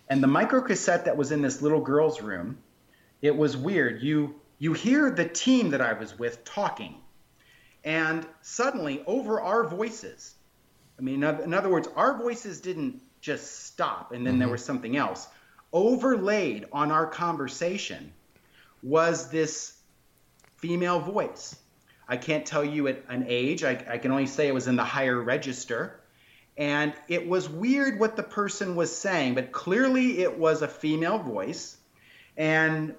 And 0.09 0.23
the 0.23 0.27
micro 0.27 0.61
cassette 0.61 1.05
that 1.05 1.17
was 1.17 1.31
in 1.31 1.41
this 1.41 1.61
little 1.61 1.81
girl's 1.81 2.21
room, 2.21 2.57
it 3.24 3.36
was 3.36 3.57
weird. 3.57 4.03
You 4.03 4.36
you 4.59 4.74
hear 4.74 5.09
the 5.09 5.28
team 5.28 5.71
that 5.71 5.82
I 5.82 5.93
was 5.93 6.19
with 6.19 6.45
talking 6.45 6.97
and 7.84 8.26
suddenly 8.41 9.03
over 9.05 9.41
our 9.41 9.67
voices 9.67 10.36
i 10.97 11.01
mean 11.01 11.21
in 11.21 11.53
other 11.53 11.67
words 11.67 11.89
our 11.97 12.17
voices 12.17 12.61
didn't 12.61 13.01
just 13.24 13.63
stop 13.65 14.11
and 14.11 14.28
then 14.28 14.38
there 14.38 14.47
mm-hmm. 14.47 14.51
was 14.51 14.65
something 14.65 14.97
else. 14.97 15.28
Overlaid 15.71 16.65
on 16.71 16.91
our 16.91 17.07
conversation 17.07 18.11
was 18.84 19.30
this 19.30 19.74
female 20.57 20.99
voice. 20.99 21.55
I 22.07 22.17
can't 22.17 22.45
tell 22.45 22.65
you 22.65 22.88
at 22.89 23.01
an 23.07 23.26
age 23.28 23.63
I, 23.63 23.84
I 23.89 23.97
can 23.97 24.11
only 24.11 24.28
say 24.28 24.47
it 24.47 24.53
was 24.53 24.67
in 24.67 24.76
the 24.76 24.84
higher 24.84 25.19
register 25.19 26.01
and 26.57 26.93
it 27.07 27.28
was 27.28 27.49
weird 27.49 27.97
what 27.97 28.17
the 28.17 28.24
person 28.24 28.76
was 28.76 28.95
saying 28.95 29.36
but 29.36 29.53
clearly 29.53 30.19
it 30.19 30.38
was 30.38 30.61
a 30.61 30.67
female 30.67 31.17
voice 31.17 31.78
and 32.36 32.93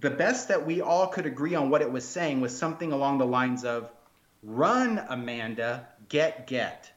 the 0.00 0.10
best 0.10 0.48
that 0.48 0.66
we 0.66 0.80
all 0.80 1.06
could 1.06 1.26
agree 1.26 1.54
on 1.54 1.70
what 1.70 1.80
it 1.82 1.90
was 1.90 2.04
saying 2.04 2.40
was 2.40 2.56
something 2.56 2.92
along 2.92 3.18
the 3.18 3.26
lines 3.26 3.64
of 3.64 3.90
run 4.42 4.98
amanda 5.08 5.86
get 6.08 6.46
get 6.46 6.90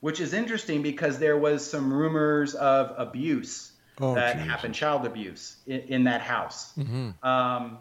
which 0.00 0.20
is 0.20 0.32
interesting 0.32 0.82
because 0.82 1.18
there 1.18 1.36
was 1.36 1.68
some 1.68 1.92
rumors 1.92 2.54
of 2.54 2.94
abuse 2.96 3.72
Oh, 4.00 4.14
that 4.14 4.36
geez. 4.36 4.46
happened 4.46 4.74
child 4.76 5.04
abuse 5.06 5.56
in, 5.66 5.80
in 5.80 6.04
that 6.04 6.20
house. 6.20 6.72
Mm-hmm. 6.78 7.26
Um, 7.26 7.78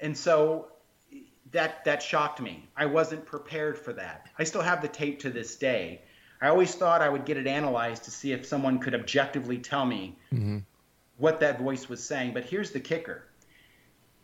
and 0.00 0.16
so 0.16 0.68
that 1.52 1.84
that 1.84 2.02
shocked 2.02 2.40
me. 2.40 2.66
I 2.74 2.86
wasn't 2.86 3.26
prepared 3.26 3.76
for 3.76 3.92
that. 3.92 4.28
I 4.38 4.44
still 4.44 4.62
have 4.62 4.80
the 4.80 4.88
tape 4.88 5.20
to 5.20 5.28
this 5.30 5.56
day. 5.56 6.00
I 6.40 6.48
always 6.48 6.74
thought 6.74 7.02
I 7.02 7.08
would 7.10 7.26
get 7.26 7.36
it 7.36 7.46
analyzed 7.46 8.04
to 8.04 8.10
see 8.10 8.32
if 8.32 8.46
someone 8.46 8.78
could 8.78 8.94
objectively 8.94 9.58
tell 9.58 9.84
me 9.84 10.16
what 11.18 11.40
that 11.40 11.60
voice 11.60 11.86
was 11.86 12.02
saying. 12.02 12.32
But 12.32 12.44
here's 12.44 12.70
the 12.70 12.80
kicker. 12.80 13.22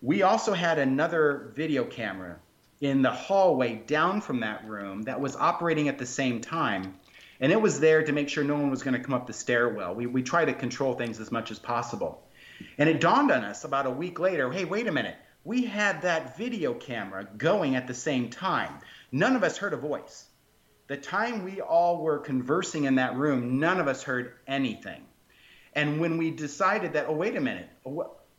We 0.03 0.23
also 0.23 0.53
had 0.53 0.79
another 0.79 1.53
video 1.55 1.85
camera 1.85 2.37
in 2.81 3.01
the 3.01 3.11
hallway 3.11 3.77
down 3.77 4.21
from 4.21 4.41
that 4.41 4.67
room 4.69 5.03
that 5.03 5.21
was 5.21 5.35
operating 5.35 5.89
at 5.89 5.99
the 5.99 6.07
same 6.07 6.41
time. 6.41 6.95
And 7.41 7.51
it 7.51 7.61
was 7.61 7.81
there 7.81 8.03
to 8.03 8.13
make 8.13 8.29
sure 8.29 8.45
no 8.45 8.55
one 8.55 8.71
was 8.71 8.83
going 8.83 8.95
to 8.95 9.03
come 9.03 9.15
up 9.15 9.27
the 9.27 9.33
stairwell. 9.33 9.95
We, 9.95 10.07
we 10.07 10.23
try 10.23 10.45
to 10.45 10.53
control 10.53 10.95
things 10.95 11.19
as 11.21 11.33
much 11.33 11.51
as 11.51 11.59
possible. 11.59 12.23
And 12.79 12.89
it 12.89 13.01
dawned 13.01 13.31
on 13.31 13.45
us 13.45 13.65
about 13.65 13.87
a 13.87 13.91
week 13.91 14.19
later 14.19 14.51
hey, 14.53 14.65
wait 14.65 14.87
a 14.87 14.93
minute. 14.93 15.17
We 15.45 15.65
had 15.65 16.03
that 16.03 16.37
video 16.37 16.75
camera 16.75 17.27
going 17.37 17.77
at 17.77 17.87
the 17.87 17.95
same 17.95 18.31
time. 18.31 18.81
None 19.13 19.37
of 19.37 19.45
us 19.45 19.57
heard 19.57 19.73
a 19.73 19.79
voice. 19.79 20.27
The 20.89 20.97
time 20.97 21.45
we 21.45 21.61
all 21.61 22.03
were 22.03 22.19
conversing 22.19 22.85
in 22.85 22.97
that 22.97 23.17
room, 23.17 23.61
none 23.61 23.81
of 23.81 23.89
us 23.89 24.03
heard 24.03 24.35
anything. 24.47 25.03
And 25.75 26.01
when 26.01 26.17
we 26.17 26.31
decided 26.31 26.95
that, 26.95 27.07
oh, 27.09 27.13
wait 27.13 27.37
a 27.37 27.41
minute, 27.41 27.69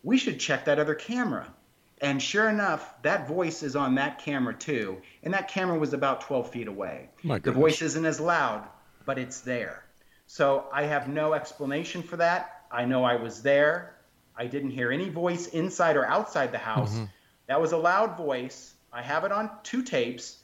we 0.02 0.18
should 0.18 0.38
check 0.40 0.64
that 0.66 0.78
other 0.78 0.94
camera. 0.94 1.52
And 2.00 2.22
sure 2.22 2.48
enough, 2.48 2.94
that 3.02 3.26
voice 3.26 3.62
is 3.62 3.74
on 3.74 3.96
that 3.96 4.20
camera 4.20 4.54
too. 4.54 5.02
And 5.22 5.34
that 5.34 5.48
camera 5.48 5.78
was 5.78 5.92
about 5.92 6.20
12 6.22 6.50
feet 6.50 6.68
away. 6.68 7.08
The 7.42 7.52
voice 7.52 7.82
isn't 7.82 8.04
as 8.04 8.20
loud, 8.20 8.66
but 9.04 9.18
it's 9.18 9.40
there. 9.40 9.82
So 10.26 10.66
I 10.72 10.84
have 10.84 11.08
no 11.08 11.32
explanation 11.32 12.02
for 12.02 12.16
that. 12.18 12.64
I 12.70 12.84
know 12.84 13.02
I 13.02 13.16
was 13.16 13.42
there. 13.42 13.96
I 14.36 14.46
didn't 14.46 14.70
hear 14.70 14.92
any 14.92 15.08
voice 15.08 15.48
inside 15.48 15.96
or 15.96 16.06
outside 16.06 16.52
the 16.52 16.58
house. 16.58 16.96
That 17.48 17.60
was 17.60 17.72
a 17.72 17.78
loud 17.78 18.16
voice. 18.16 18.74
I 18.92 19.02
have 19.02 19.24
it 19.24 19.32
on 19.32 19.50
two 19.64 19.82
tapes, 19.82 20.36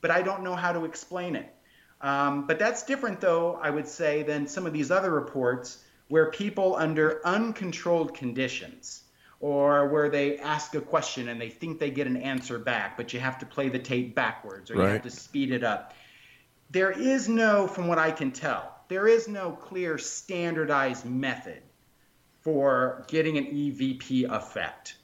but 0.00 0.10
I 0.10 0.22
don't 0.22 0.42
know 0.42 0.56
how 0.56 0.72
to 0.72 0.84
explain 0.84 1.36
it. 1.36 1.54
Um, 2.00 2.46
but 2.46 2.58
that's 2.58 2.82
different, 2.82 3.20
though, 3.20 3.54
I 3.62 3.70
would 3.70 3.86
say, 3.88 4.22
than 4.22 4.48
some 4.48 4.66
of 4.66 4.72
these 4.72 4.90
other 4.90 5.10
reports 5.10 5.78
where 6.08 6.30
people 6.30 6.76
under 6.76 7.20
uncontrolled 7.26 8.14
conditions 8.14 9.02
or 9.40 9.88
where 9.88 10.08
they 10.08 10.38
ask 10.38 10.74
a 10.74 10.80
question 10.80 11.28
and 11.28 11.40
they 11.40 11.50
think 11.50 11.78
they 11.78 11.90
get 11.90 12.06
an 12.06 12.16
answer 12.16 12.58
back, 12.58 12.96
but 12.96 13.12
you 13.12 13.20
have 13.20 13.38
to 13.38 13.46
play 13.46 13.68
the 13.68 13.78
tape 13.78 14.14
backwards 14.14 14.70
or 14.70 14.76
you 14.76 14.80
have 14.80 15.02
to 15.02 15.10
speed 15.10 15.50
it 15.50 15.62
up. 15.62 15.94
There 16.70 16.90
is 16.90 17.28
no, 17.28 17.66
from 17.66 17.86
what 17.86 17.98
I 17.98 18.10
can 18.10 18.32
tell, 18.32 18.74
there 18.88 19.06
is 19.06 19.28
no 19.28 19.52
clear 19.52 19.98
standardized 19.98 21.04
method 21.04 21.62
for 22.40 23.04
getting 23.08 23.38
an 23.38 23.46
EVP 23.46 24.30
effect. 24.30 24.96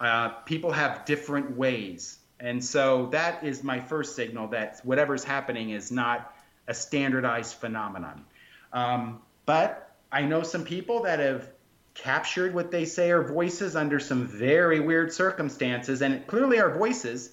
Uh, 0.00 0.28
people 0.28 0.72
have 0.72 1.04
different 1.04 1.56
ways. 1.56 2.18
And 2.40 2.64
so 2.64 3.06
that 3.12 3.44
is 3.44 3.62
my 3.62 3.80
first 3.80 4.16
signal 4.16 4.48
that 4.48 4.80
whatever's 4.82 5.22
happening 5.22 5.70
is 5.70 5.92
not 5.92 6.34
a 6.66 6.74
standardized 6.74 7.54
phenomenon. 7.54 8.24
Um, 8.72 9.20
but 9.46 9.89
I 10.12 10.22
know 10.22 10.42
some 10.42 10.64
people 10.64 11.02
that 11.04 11.18
have 11.20 11.48
captured 11.94 12.54
what 12.54 12.70
they 12.70 12.84
say 12.84 13.10
are 13.10 13.22
voices 13.22 13.76
under 13.76 14.00
some 14.00 14.26
very 14.26 14.80
weird 14.80 15.12
circumstances, 15.12 16.02
and 16.02 16.14
it 16.14 16.26
clearly 16.26 16.58
are 16.58 16.70
voices. 16.76 17.32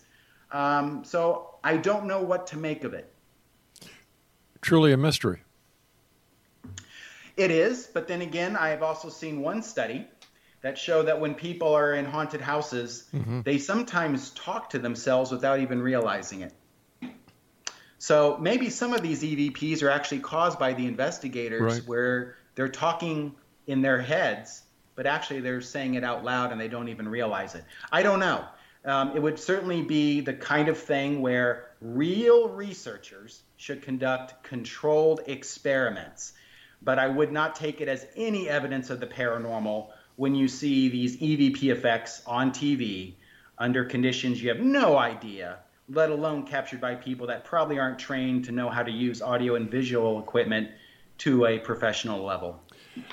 Um, 0.52 1.04
so 1.04 1.56
I 1.64 1.78
don't 1.78 2.06
know 2.06 2.22
what 2.22 2.48
to 2.48 2.58
make 2.58 2.84
of 2.84 2.94
it. 2.94 3.14
Truly 4.62 4.94
a 4.94 4.98
mystery. 4.98 5.44
It 7.36 7.52
is, 7.52 7.88
but 7.88 8.08
then 8.08 8.22
again, 8.22 8.56
I 8.56 8.70
have 8.70 8.82
also 8.82 9.10
seen 9.10 9.42
one 9.42 9.62
study 9.62 10.08
that 10.62 10.78
show 10.78 11.04
that 11.04 11.20
when 11.20 11.36
people 11.36 11.74
are 11.76 11.94
in 11.94 12.06
haunted 12.06 12.42
houses, 12.42 13.08
they 13.44 13.60
sometimes 13.60 14.32
talk 14.32 14.72
to 14.72 14.80
themselves 14.80 15.32
without 15.32 15.60
even 15.60 15.82
realizing 15.82 16.42
it. 16.42 16.54
So 18.00 18.38
maybe 18.40 18.70
some 18.70 18.94
of 18.94 19.02
these 19.02 19.22
EVPs 19.24 19.84
are 19.84 19.90
actually 19.90 20.20
caused 20.20 20.58
by 20.58 20.74
the 20.74 20.86
investigators 20.88 21.62
Right. 21.80 21.88
where 21.88 22.36
they're 22.58 22.68
talking 22.68 23.36
in 23.68 23.84
their 23.84 24.02
heads, 24.02 24.64
but 24.96 25.06
actually 25.06 25.42
they're 25.42 25.62
saying 25.62 25.94
it 25.94 26.04
out 26.04 26.26
loud 26.26 26.52
and 26.52 26.60
they 26.60 26.68
don't 26.68 26.90
even 26.90 27.08
realize 27.08 27.54
it. 27.54 27.64
I 27.92 28.02
don't 28.02 28.20
know. 28.20 28.46
Um, 28.84 29.16
it 29.16 29.22
would 29.22 29.38
certainly 29.38 29.84
be 29.84 30.22
the 30.22 30.34
kind 30.34 30.68
of 30.68 30.78
thing 30.78 31.22
where 31.22 31.68
real 31.82 32.50
researchers 32.50 33.44
should 33.58 33.84
conduct 33.84 34.44
controlled 34.44 35.22
experiments. 35.28 36.34
But 36.82 36.98
I 36.98 37.08
would 37.08 37.32
not 37.32 37.56
take 37.56 37.80
it 37.80 37.88
as 37.88 38.08
any 38.16 38.50
evidence 38.50 38.90
of 38.90 39.00
the 39.00 39.08
paranormal 39.08 39.90
when 40.16 40.34
you 40.34 40.48
see 40.48 40.90
these 40.90 41.18
EVP 41.18 41.72
effects 41.72 42.24
on 42.26 42.52
TV 42.52 43.14
under 43.60 43.86
conditions 43.86 44.42
you 44.42 44.50
have 44.50 44.60
no 44.60 44.98
idea, 44.98 45.60
let 45.90 46.10
alone 46.10 46.44
captured 46.48 46.82
by 46.82 46.96
people 46.96 47.28
that 47.28 47.46
probably 47.46 47.78
aren't 47.78 48.00
trained 48.00 48.46
to 48.46 48.52
know 48.52 48.68
how 48.68 48.82
to 48.82 48.92
use 48.92 49.22
audio 49.22 49.54
and 49.54 49.70
visual 49.70 50.20
equipment 50.20 50.70
to 51.20 51.46
a 51.46 51.60
professional 51.60 52.24
level. 52.24 52.62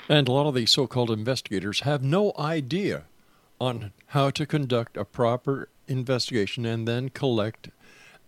And 0.09 0.27
a 0.27 0.31
lot 0.31 0.47
of 0.47 0.55
these 0.55 0.71
so 0.71 0.87
called 0.87 1.11
investigators 1.11 1.81
have 1.81 2.03
no 2.03 2.33
idea 2.37 3.03
on 3.59 3.93
how 4.07 4.29
to 4.31 4.45
conduct 4.45 4.97
a 4.97 5.05
proper 5.05 5.69
investigation 5.87 6.65
and 6.65 6.87
then 6.87 7.09
collect 7.09 7.69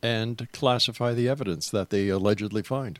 and 0.02 0.48
classify 0.54 1.14
the 1.14 1.28
evidence 1.28 1.70
that 1.72 1.90
they 1.90 2.10
allegedly 2.10 2.62
find. 2.62 3.00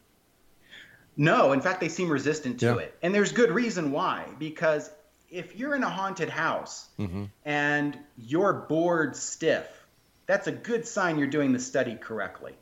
No, 1.16 1.52
in 1.52 1.62
fact, 1.62 1.80
they 1.80 1.90
seem 1.90 2.10
resistant 2.10 2.60
to 2.60 2.66
Yeah. 2.66 2.78
it. 2.78 2.98
And 3.02 3.14
there's 3.14 3.32
good 3.32 3.52
reason 3.52 3.92
why. 3.92 4.26
Because 4.38 4.90
if 5.30 5.56
you're 5.56 5.76
in 5.76 5.84
a 5.84 5.90
haunted 5.90 6.30
house 6.30 6.88
mm-hmm. 7.00 7.26
and 7.46 7.98
you're 8.18 8.54
bored 8.54 9.16
stiff, 9.16 9.68
that's 10.26 10.48
a 10.48 10.52
good 10.52 10.88
sign 10.88 11.18
you're 11.18 11.28
doing 11.28 11.54
the 11.54 11.60
study 11.60 11.96
correctly. 11.96 12.54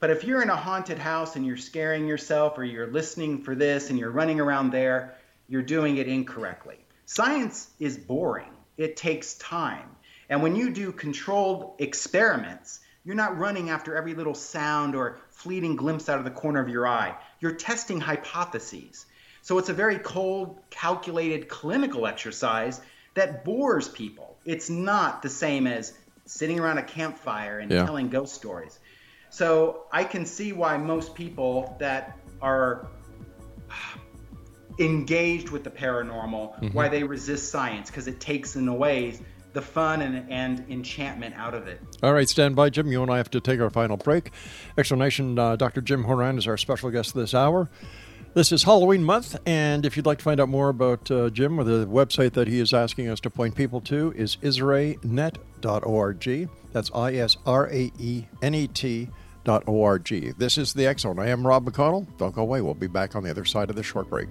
But 0.00 0.10
if 0.10 0.24
you're 0.24 0.42
in 0.42 0.48
a 0.48 0.56
haunted 0.56 0.98
house 0.98 1.36
and 1.36 1.46
you're 1.46 1.58
scaring 1.58 2.06
yourself 2.08 2.56
or 2.56 2.64
you're 2.64 2.86
listening 2.86 3.42
for 3.42 3.54
this 3.54 3.90
and 3.90 3.98
you're 3.98 4.10
running 4.10 4.40
around 4.40 4.70
there, 4.70 5.14
you're 5.46 5.62
doing 5.62 5.98
it 5.98 6.08
incorrectly. 6.08 6.78
Science 7.04 7.68
is 7.78 7.98
boring, 7.98 8.52
it 8.78 8.96
takes 8.96 9.34
time. 9.34 9.88
And 10.30 10.42
when 10.42 10.56
you 10.56 10.70
do 10.70 10.90
controlled 10.90 11.74
experiments, 11.78 12.80
you're 13.04 13.14
not 13.16 13.38
running 13.38 13.68
after 13.68 13.94
every 13.94 14.14
little 14.14 14.34
sound 14.34 14.94
or 14.94 15.18
fleeting 15.30 15.76
glimpse 15.76 16.08
out 16.08 16.18
of 16.18 16.24
the 16.24 16.30
corner 16.30 16.60
of 16.60 16.68
your 16.68 16.86
eye. 16.86 17.14
You're 17.40 17.52
testing 17.52 18.00
hypotheses. 18.00 19.06
So 19.42 19.58
it's 19.58 19.68
a 19.68 19.74
very 19.74 19.98
cold, 19.98 20.60
calculated 20.70 21.48
clinical 21.48 22.06
exercise 22.06 22.80
that 23.14 23.44
bores 23.44 23.88
people. 23.88 24.36
It's 24.44 24.70
not 24.70 25.22
the 25.22 25.28
same 25.28 25.66
as 25.66 25.92
sitting 26.26 26.60
around 26.60 26.78
a 26.78 26.82
campfire 26.82 27.58
and 27.58 27.70
Yeah. 27.70 27.84
telling 27.84 28.08
ghost 28.08 28.34
stories. 28.34 28.78
So 29.30 29.84
I 29.92 30.04
can 30.04 30.26
see 30.26 30.52
why 30.52 30.76
most 30.76 31.14
people 31.14 31.76
that 31.78 32.18
are 32.42 32.88
engaged 34.78 35.50
with 35.50 35.64
the 35.64 35.70
paranormal, 35.70 36.74
why 36.74 36.88
they 36.88 37.02
resist 37.02 37.50
science, 37.50 37.90
because 37.90 38.08
it 38.08 38.20
takes 38.20 38.56
in 38.56 38.68
a 38.68 38.74
way 38.74 39.18
the 39.52 39.62
fun 39.62 40.02
and, 40.02 40.30
and 40.30 40.64
enchantment 40.68 41.34
out 41.36 41.54
of 41.54 41.66
it. 41.66 41.80
All 42.02 42.12
right, 42.12 42.28
stand 42.28 42.56
by, 42.56 42.70
Jim. 42.70 42.90
You 42.92 43.02
and 43.02 43.10
I 43.10 43.16
have 43.16 43.30
to 43.30 43.40
take 43.40 43.60
our 43.60 43.70
final 43.70 43.96
break. 43.96 44.30
Explanation 44.78 45.38
uh, 45.38 45.56
Dr. 45.56 45.80
Jim 45.80 46.04
Houran 46.04 46.38
is 46.38 46.46
our 46.46 46.56
special 46.56 46.90
guest 46.90 47.14
this 47.14 47.34
hour. 47.34 47.68
This 48.32 48.52
is 48.52 48.62
Halloween 48.62 49.02
month, 49.02 49.36
and 49.44 49.84
if 49.84 49.96
you'd 49.96 50.06
like 50.06 50.18
to 50.18 50.24
find 50.24 50.38
out 50.38 50.48
more 50.48 50.68
about 50.68 51.10
uh, 51.10 51.30
Jim 51.30 51.58
or 51.58 51.64
the 51.64 51.84
website 51.84 52.34
that 52.34 52.46
he 52.46 52.60
is 52.60 52.72
asking 52.72 53.08
us 53.08 53.18
to 53.20 53.30
point 53.30 53.56
people 53.56 53.80
to 53.82 54.12
is 54.16 54.36
israenet.org. 54.36 56.48
That's 56.72 56.90
I 56.94 57.14
S 57.14 57.36
R 57.44 57.68
A 57.68 57.90
E 57.98 58.26
N 58.40 58.54
E 58.54 58.68
T. 58.68 59.08
This 60.36 60.58
is 60.58 60.72
the 60.74 60.94
Zone. 60.98 61.18
I 61.18 61.28
am 61.28 61.46
Rob 61.46 61.64
McConnell. 61.64 62.06
Don't 62.18 62.34
go 62.34 62.42
away. 62.42 62.60
We'll 62.60 62.74
be 62.74 62.86
back 62.86 63.16
on 63.16 63.22
the 63.22 63.30
other 63.30 63.44
side 63.44 63.70
of 63.70 63.76
the 63.76 63.82
short 63.82 64.10
break. 64.10 64.28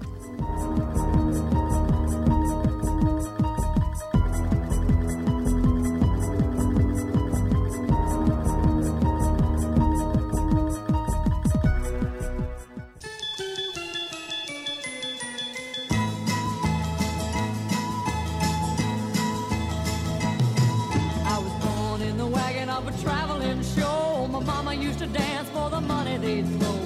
They'd 26.22 26.46
throw. 26.60 26.78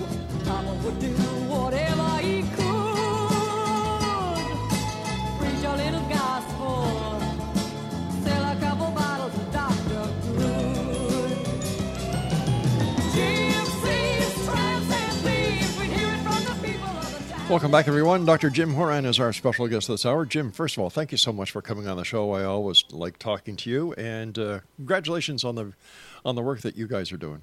Papa 0.45 0.73
would 0.83 0.99
do 0.99 1.09
whatever 1.49 2.17
he 2.17 2.43
could. 2.43 2.53
Preach 5.39 5.63
a 5.65 5.75
little 5.75 6.07
gospel. 6.07 7.19
Sell 8.23 8.51
a 8.51 8.55
couple 8.59 8.91
bottles 8.91 9.33
of 9.33 9.51
Dr. 9.51 10.05
Good. 10.37 11.37
The 16.45 16.55
people. 16.61 17.49
Welcome 17.49 17.71
back, 17.71 17.87
everyone. 17.87 18.25
Dr. 18.25 18.51
Jim 18.51 18.75
Houran 18.75 19.07
is 19.07 19.19
our 19.19 19.33
special 19.33 19.67
guest 19.67 19.87
this 19.87 20.05
hour. 20.05 20.27
Jim, 20.27 20.51
first 20.51 20.77
of 20.77 20.83
all, 20.83 20.91
thank 20.91 21.11
you 21.11 21.17
so 21.17 21.33
much 21.33 21.49
for 21.49 21.63
coming 21.63 21.87
on 21.87 21.97
the 21.97 22.05
show. 22.05 22.33
I 22.33 22.43
always 22.43 22.83
like 22.91 23.17
talking 23.17 23.55
to 23.55 23.69
you, 23.71 23.93
and 23.93 24.37
uh, 24.37 24.59
congratulations 24.75 25.43
on 25.43 25.55
the 25.55 25.73
on 26.23 26.35
the 26.35 26.43
work 26.43 26.61
that 26.61 26.77
you 26.77 26.87
guys 26.87 27.11
are 27.11 27.17
doing. 27.17 27.41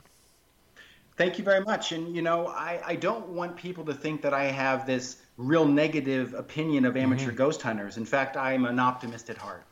Thank 1.20 1.36
you 1.36 1.44
very 1.44 1.60
much. 1.60 1.92
And 1.92 2.16
you 2.16 2.22
know, 2.22 2.46
I, 2.46 2.80
I 2.82 2.94
don't 2.94 3.28
want 3.28 3.54
people 3.54 3.84
to 3.84 3.92
think 3.92 4.22
that 4.22 4.32
I 4.32 4.44
have 4.44 4.86
this 4.86 5.18
real 5.36 5.66
negative 5.66 6.32
opinion 6.32 6.86
of 6.86 6.96
amateur 6.96 7.26
Mm-hmm. 7.26 7.36
ghost 7.36 7.60
hunters. 7.60 7.98
In 7.98 8.06
fact, 8.06 8.38
I'm 8.38 8.64
an 8.64 8.78
optimist 8.78 9.28
at 9.28 9.36
heart. 9.36 9.66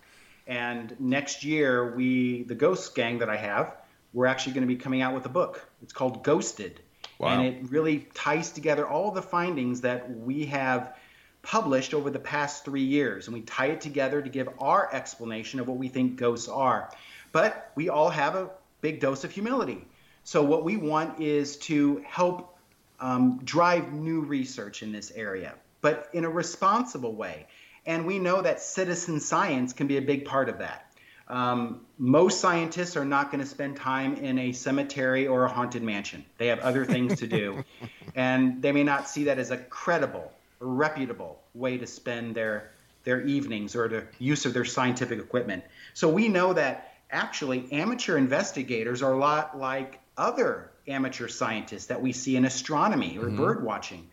And 0.47 0.95
next 1.01 1.45
year, 1.45 1.97
we 1.97 2.43
the 2.43 2.55
ghost 2.55 2.95
gang 2.95 3.17
that 3.21 3.31
I 3.31 3.37
have, 3.39 3.77
we're 4.13 4.27
actually 4.27 4.53
going 4.53 4.69
to 4.69 4.75
be 4.75 4.77
coming 4.77 5.01
out 5.01 5.15
with 5.15 5.25
a 5.25 5.31
book. 5.31 5.67
It's 5.83 5.95
called 5.95 6.23
Ghosted. 6.23 6.81
Wow. 7.19 7.29
And 7.29 7.47
it 7.47 7.71
really 7.71 8.07
ties 8.13 8.53
together 8.53 8.87
all 8.87 9.11
the 9.11 9.23
findings 9.23 9.81
that 9.81 10.11
we 10.19 10.45
have 10.45 10.99
published 11.41 11.95
over 11.95 12.11
the 12.11 12.19
past 12.19 12.67
three 12.67 12.85
years. 12.85 13.27
And 13.27 13.33
we 13.33 13.41
tie 13.41 13.69
it 13.69 13.81
together 13.81 14.21
to 14.21 14.29
give 14.29 14.51
our 14.59 14.93
explanation 14.93 15.61
of 15.61 15.67
what 15.67 15.79
we 15.79 15.89
think 15.89 16.17
ghosts 16.17 16.47
are. 16.47 16.91
But 17.33 17.73
we 17.75 17.89
all 17.89 18.11
have 18.11 18.35
a 18.35 18.51
big 18.83 19.01
dose 19.01 19.25
of 19.25 19.31
humility. 19.31 19.87
So, 20.29 20.43
what 20.43 20.63
we 20.63 20.77
want 20.77 21.21
is 21.23 21.57
to 21.69 22.05
help 22.07 22.59
um, 23.01 23.41
drive 23.45 23.95
new 23.95 24.21
research 24.21 24.83
in 24.83 24.93
this 24.93 25.11
area, 25.11 25.55
but 25.81 26.11
in 26.13 26.27
a 26.27 26.29
responsible 26.29 27.15
way. 27.15 27.47
And 27.87 28.05
we 28.05 28.19
know 28.19 28.43
that 28.43 28.61
citizen 28.61 29.21
science 29.21 29.73
can 29.73 29.87
be 29.87 29.97
a 29.97 30.03
big 30.03 30.27
part 30.27 30.51
of 30.51 30.59
that. 30.59 30.93
Um, 31.29 31.81
most 31.97 32.43
scientists 32.43 32.95
are 32.95 33.07
not 33.07 33.31
going 33.31 33.41
to 33.43 33.47
spend 33.47 33.79
time 33.79 34.17
in 34.17 34.39
a 34.39 34.53
cemetery 34.53 35.27
or 35.27 35.47
a 35.47 35.49
haunted 35.49 35.83
mansion. 35.83 36.27
They 36.37 36.49
have 36.49 36.59
other 36.59 36.85
things 36.85 37.21
to 37.21 37.27
do, 37.27 37.65
and 38.15 38.61
they 38.61 38.73
may 38.73 38.85
not 38.85 39.09
see 39.09 39.25
that 39.25 39.39
as 39.39 39.51
a 39.51 39.57
credible, 39.57 40.31
reputable 40.61 41.41
way 41.55 41.79
to 41.79 41.87
spend 41.87 42.35
their 42.35 42.73
their 43.05 43.23
evenings 43.23 43.75
or 43.75 43.89
the 43.89 44.05
use 44.19 44.45
of 44.45 44.53
their 44.53 44.67
scientific 44.67 45.21
equipment. 45.21 45.65
So 45.95 46.11
we 46.11 46.29
know 46.29 46.53
that 46.53 46.93
actually 47.11 47.73
amateur 47.73 48.19
investigators 48.19 49.03
are 49.03 49.15
a 49.15 49.19
lot 49.19 49.59
like 49.59 50.01
other 50.19 50.71
amateur 50.87 51.29
scientists 51.29 51.87
that 51.87 52.03
we 52.03 52.13
see 52.13 52.37
in 52.37 52.45
astronomy 52.45 53.17
or 53.19 53.31
bird 53.31 53.63
watching. 53.63 54.09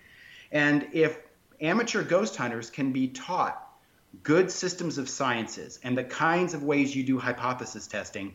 And 0.52 0.88
if 0.94 1.18
amateur 1.60 2.04
ghost 2.04 2.36
hunters 2.36 2.70
can 2.70 2.92
be 2.92 3.08
taught 3.08 3.62
good 4.24 4.52
systems 4.52 4.98
of 4.98 5.10
sciences 5.10 5.80
and 5.84 5.98
the 5.98 6.04
kinds 6.04 6.54
of 6.54 6.64
ways 6.64 6.96
you 6.96 7.04
do 7.04 7.18
hypothesis 7.18 7.88
testing, 7.88 8.34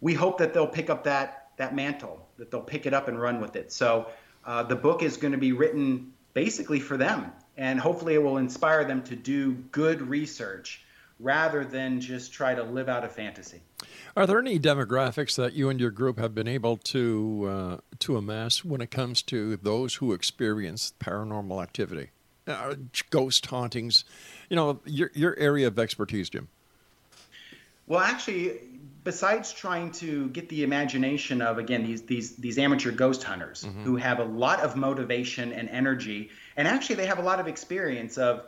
we 0.00 0.14
hope 0.14 0.38
that 0.38 0.54
they'll 0.54 0.66
pick 0.66 0.90
up 0.90 1.04
that 1.04 1.38
that 1.58 1.74
mantle, 1.74 2.26
that 2.38 2.50
they'll 2.50 2.62
pick 2.62 2.86
it 2.86 2.94
up 2.94 3.08
and 3.08 3.20
run 3.20 3.40
with 3.40 3.56
it. 3.56 3.70
So 3.70 4.08
uh, 4.44 4.62
the 4.62 4.74
book 4.74 5.02
is 5.02 5.18
going 5.18 5.32
to 5.32 5.38
be 5.38 5.52
written 5.52 6.12
basically 6.32 6.80
for 6.80 6.96
them, 6.96 7.30
and 7.56 7.78
hopefully 7.78 8.14
it 8.14 8.22
will 8.22 8.38
inspire 8.38 8.84
them 8.84 9.02
to 9.02 9.14
do 9.14 9.52
good 9.52 10.00
research 10.00 10.82
rather 11.18 11.64
than 11.64 12.00
just 12.00 12.32
try 12.32 12.54
to 12.54 12.62
live 12.62 12.88
out 12.88 13.04
a 13.04 13.08
fantasy. 13.08 13.60
Are 14.16 14.26
there 14.26 14.38
any 14.38 14.58
demographics 14.58 15.36
that 15.36 15.54
you 15.54 15.68
and 15.68 15.80
your 15.80 15.90
group 15.90 16.18
have 16.18 16.34
been 16.34 16.48
able 16.48 16.76
to 16.78 17.48
uh, 17.48 17.76
to 18.00 18.16
amass 18.16 18.64
when 18.64 18.80
it 18.80 18.90
comes 18.90 19.22
to 19.22 19.56
those 19.56 19.96
who 19.96 20.12
experience 20.12 20.92
paranormal 21.00 21.62
activity, 21.62 22.10
uh, 22.46 22.74
ghost 23.10 23.46
hauntings? 23.46 24.04
You 24.48 24.56
know, 24.56 24.80
your 24.84 25.10
your 25.14 25.38
area 25.38 25.66
of 25.66 25.78
expertise, 25.78 26.30
Jim. 26.30 26.48
Well, 27.86 28.00
actually, 28.00 28.60
besides 29.04 29.52
trying 29.52 29.90
to 29.92 30.28
get 30.28 30.48
the 30.48 30.62
imagination 30.62 31.42
of 31.42 31.58
again 31.58 31.84
these 31.84 32.02
these 32.02 32.36
these 32.36 32.58
amateur 32.58 32.92
ghost 32.92 33.22
hunters 33.22 33.66
who 33.84 33.96
have 33.96 34.18
a 34.18 34.24
lot 34.24 34.60
of 34.60 34.76
motivation 34.76 35.52
and 35.52 35.68
energy, 35.68 36.30
and 36.56 36.68
actually 36.68 36.96
they 36.96 37.06
have 37.06 37.18
a 37.18 37.22
lot 37.22 37.40
of 37.40 37.48
experience 37.48 38.18
of 38.18 38.44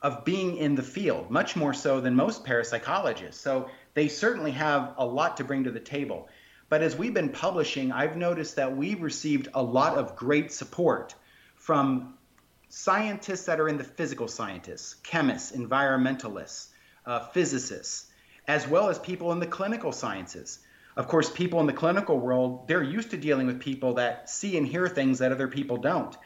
of 0.00 0.24
being 0.24 0.56
in 0.56 0.74
the 0.74 0.82
field, 0.82 1.30
much 1.30 1.56
more 1.56 1.74
so 1.74 2.00
than 2.00 2.14
most 2.14 2.44
parapsychologists. 2.44 3.34
So 3.34 3.68
they 3.94 4.08
certainly 4.08 4.52
have 4.52 4.94
a 4.96 5.04
lot 5.04 5.38
to 5.38 5.44
bring 5.44 5.64
to 5.64 5.70
the 5.70 5.80
table. 5.80 6.28
But 6.68 6.82
as 6.82 6.96
we've 6.96 7.14
been 7.14 7.30
publishing, 7.30 7.92
I've 7.92 8.16
noticed 8.16 8.56
that 8.56 8.76
we've 8.76 9.00
received 9.00 9.48
a 9.54 9.62
lot 9.62 9.96
of 9.96 10.16
great 10.16 10.52
support 10.52 11.14
from 11.56 12.14
scientists 12.68 13.46
that 13.46 13.58
are 13.58 13.68
in 13.68 13.78
the 13.78 13.84
physical 13.84 14.28
scientists, 14.28 14.94
chemists, 15.02 15.52
environmentalists, 15.52 16.68
uh, 17.06 17.20
physicists, 17.20 18.06
as 18.46 18.68
well 18.68 18.90
as 18.90 18.98
people 18.98 19.32
in 19.32 19.40
the 19.40 19.46
clinical 19.46 19.92
sciences. 19.92 20.58
Of 20.96 21.08
course, 21.08 21.30
people 21.30 21.60
in 21.60 21.66
the 21.66 21.72
clinical 21.72 22.18
world, 22.18 22.68
they're 22.68 22.82
used 22.82 23.10
to 23.10 23.16
dealing 23.16 23.46
with 23.46 23.60
people 23.60 23.94
that 23.94 24.28
see 24.28 24.58
and 24.58 24.66
hear 24.66 24.88
things 24.88 25.20
that 25.20 25.32
other 25.32 25.48
people 25.48 25.78
don't. 25.78 26.16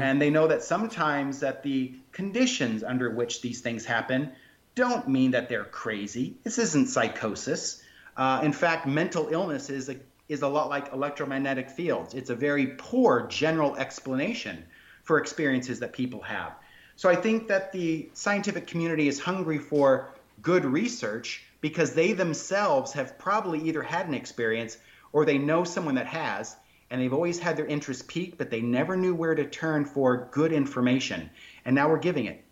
And 0.00 0.20
they 0.20 0.30
know 0.30 0.46
that 0.48 0.62
sometimes 0.62 1.40
that 1.40 1.62
the 1.62 1.94
conditions 2.12 2.82
under 2.84 3.10
which 3.10 3.40
these 3.40 3.60
things 3.60 3.84
happen 3.84 4.32
don't 4.74 5.08
mean 5.08 5.32
that 5.32 5.48
they're 5.48 5.64
crazy. 5.64 6.36
This 6.44 6.58
isn't 6.58 6.88
psychosis. 6.88 7.82
Uh, 8.16 8.40
in 8.42 8.52
fact, 8.52 8.86
mental 8.86 9.28
illness 9.30 9.70
is 9.70 9.88
a, 9.88 9.96
is 10.28 10.42
a 10.42 10.48
lot 10.48 10.68
like 10.68 10.92
electromagnetic 10.92 11.70
fields. 11.70 12.14
It's 12.14 12.30
a 12.30 12.34
very 12.34 12.68
poor 12.78 13.26
general 13.28 13.76
explanation 13.76 14.64
for 15.02 15.18
experiences 15.18 15.80
that 15.80 15.92
people 15.92 16.20
have. 16.22 16.52
So 16.96 17.08
I 17.08 17.16
think 17.16 17.48
that 17.48 17.72
the 17.72 18.08
scientific 18.12 18.66
community 18.66 19.08
is 19.08 19.18
hungry 19.18 19.58
for 19.58 20.14
good 20.40 20.64
research 20.64 21.44
because 21.60 21.94
they 21.94 22.12
themselves 22.12 22.92
have 22.92 23.18
probably 23.18 23.60
either 23.68 23.82
had 23.82 24.06
an 24.06 24.14
experience 24.14 24.78
or 25.12 25.24
they 25.24 25.38
know 25.38 25.64
someone 25.64 25.96
that 25.96 26.06
has, 26.06 26.56
and 26.92 27.00
they've 27.00 27.14
always 27.14 27.38
had 27.38 27.56
their 27.56 27.66
interest 27.66 28.06
piqued, 28.06 28.36
but 28.36 28.50
they 28.50 28.60
never 28.60 28.96
knew 28.96 29.14
where 29.14 29.34
to 29.34 29.46
turn 29.46 29.82
for 29.82 30.28
good 30.30 30.52
information. 30.52 31.30
And 31.64 31.74
now 31.74 31.88
we're 31.88 31.98
giving 31.98 32.26
it. 32.26 32.44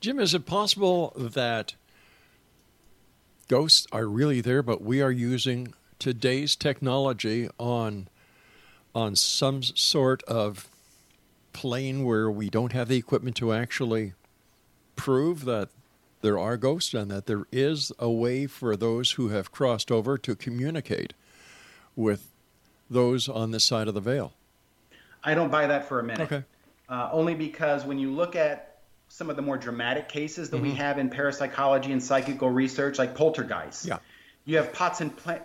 Jim, 0.00 0.18
is 0.18 0.34
it 0.34 0.44
possible 0.44 1.12
that 1.16 1.76
ghosts 3.46 3.86
are 3.92 4.06
really 4.06 4.40
there, 4.40 4.60
but 4.60 4.82
we 4.82 5.00
are 5.00 5.12
using 5.12 5.72
today's 6.00 6.56
technology 6.56 7.48
on 7.58 8.08
on 8.92 9.14
some 9.14 9.62
sort 9.62 10.22
of 10.24 10.68
plane 11.52 12.02
where 12.02 12.30
we 12.30 12.50
don't 12.50 12.72
have 12.72 12.88
the 12.88 12.96
equipment 12.96 13.36
to 13.36 13.52
actually 13.52 14.14
prove 14.96 15.44
that 15.44 15.68
there 16.22 16.38
are 16.38 16.56
ghosts 16.56 16.92
and 16.94 17.10
that 17.10 17.26
there 17.26 17.46
is 17.52 17.92
a 17.98 18.10
way 18.10 18.46
for 18.46 18.74
those 18.74 19.12
who 19.12 19.28
have 19.28 19.52
crossed 19.52 19.92
over 19.92 20.16
to 20.16 20.34
communicate 20.34 21.12
with 21.94 22.32
those 22.90 23.28
on 23.28 23.50
this 23.50 23.64
side 23.64 23.88
of 23.88 23.94
the 23.94 24.00
veil. 24.00 24.32
I 25.22 25.34
don't 25.34 25.50
buy 25.50 25.66
that 25.66 25.88
for 25.88 25.98
a 26.00 26.04
minute. 26.04 26.32
Okay. 26.32 26.44
Uh, 26.88 27.08
only 27.12 27.34
because 27.34 27.84
when 27.84 27.98
you 27.98 28.12
look 28.12 28.36
at 28.36 28.78
some 29.08 29.30
of 29.30 29.36
the 29.36 29.42
more 29.42 29.56
dramatic 29.58 30.08
cases 30.08 30.50
that 30.50 30.58
we 30.58 30.68
Mm-hmm. 30.68 30.76
have 30.78 30.98
in 30.98 31.10
parapsychology 31.10 31.92
and 31.92 32.02
psychical 32.02 32.48
research, 32.50 32.98
like 32.98 33.14
poltergeists, 33.14 33.86
Yeah. 33.86 33.98
you 34.44 34.56
have 34.56 34.72
pots 34.72 35.00
and 35.00 35.16
pla- 35.16 35.40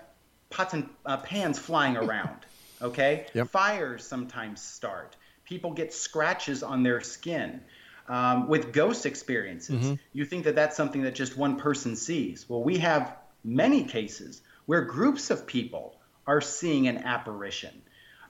pots 0.50 0.74
and 0.74 0.89
uh, 1.06 1.18
pans 1.18 1.58
flying 1.60 1.98
around. 1.98 2.38
Okay, 2.84 3.28
Yep. 3.36 3.50
fires 3.50 4.04
sometimes 4.04 4.60
start. 4.60 5.16
People 5.46 5.72
get 5.72 5.94
scratches 5.94 6.64
on 6.64 6.82
their 6.82 7.00
skin. 7.00 7.62
Um, 8.08 8.48
with 8.50 8.74
ghost 8.74 9.06
experiences, 9.06 10.00
you 10.14 10.26
think 10.26 10.46
that 10.46 10.56
that's 10.56 10.76
something 10.78 11.04
that 11.04 11.14
just 11.14 11.38
one 11.38 11.58
person 11.58 11.96
sees. 11.96 12.50
Well, 12.50 12.64
we 12.64 12.80
have 12.80 13.16
many 13.44 13.84
cases 13.84 14.42
where 14.66 14.82
groups 14.82 15.30
of 15.30 15.46
people 15.46 15.96
are 16.26 16.41
seeing 16.41 16.88
an 16.88 16.99
apparition. 16.99 17.82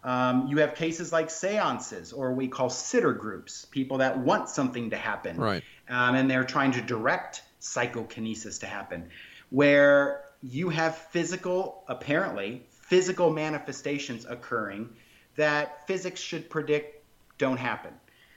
Um, 0.03 0.47
you 0.47 0.57
have 0.57 0.75
cases 0.75 1.11
like 1.11 1.29
seances, 1.29 2.11
or 2.11 2.33
we 2.33 2.47
call 2.47 2.69
sitter 2.69 3.13
groups, 3.13 3.65
people 3.65 3.99
that 3.99 4.17
want 4.17 4.49
something 4.49 4.89
to 4.89 4.97
happen. 4.97 5.37
Right. 5.37 5.63
Um, 5.89 6.15
and 6.15 6.29
they're 6.29 6.43
trying 6.43 6.71
to 6.71 6.81
direct 6.81 7.43
psychokinesis 7.59 8.59
to 8.59 8.65
happen, 8.65 9.09
where 9.49 10.23
you 10.41 10.69
have 10.69 10.95
physical, 10.95 11.83
apparently, 11.87 12.63
physical 12.71 13.29
manifestations 13.31 14.25
occurring 14.25 14.89
that 15.35 15.85
physics 15.87 16.19
should 16.19 16.49
predict 16.49 17.03
don't 17.37 17.57
happen. 17.57 17.93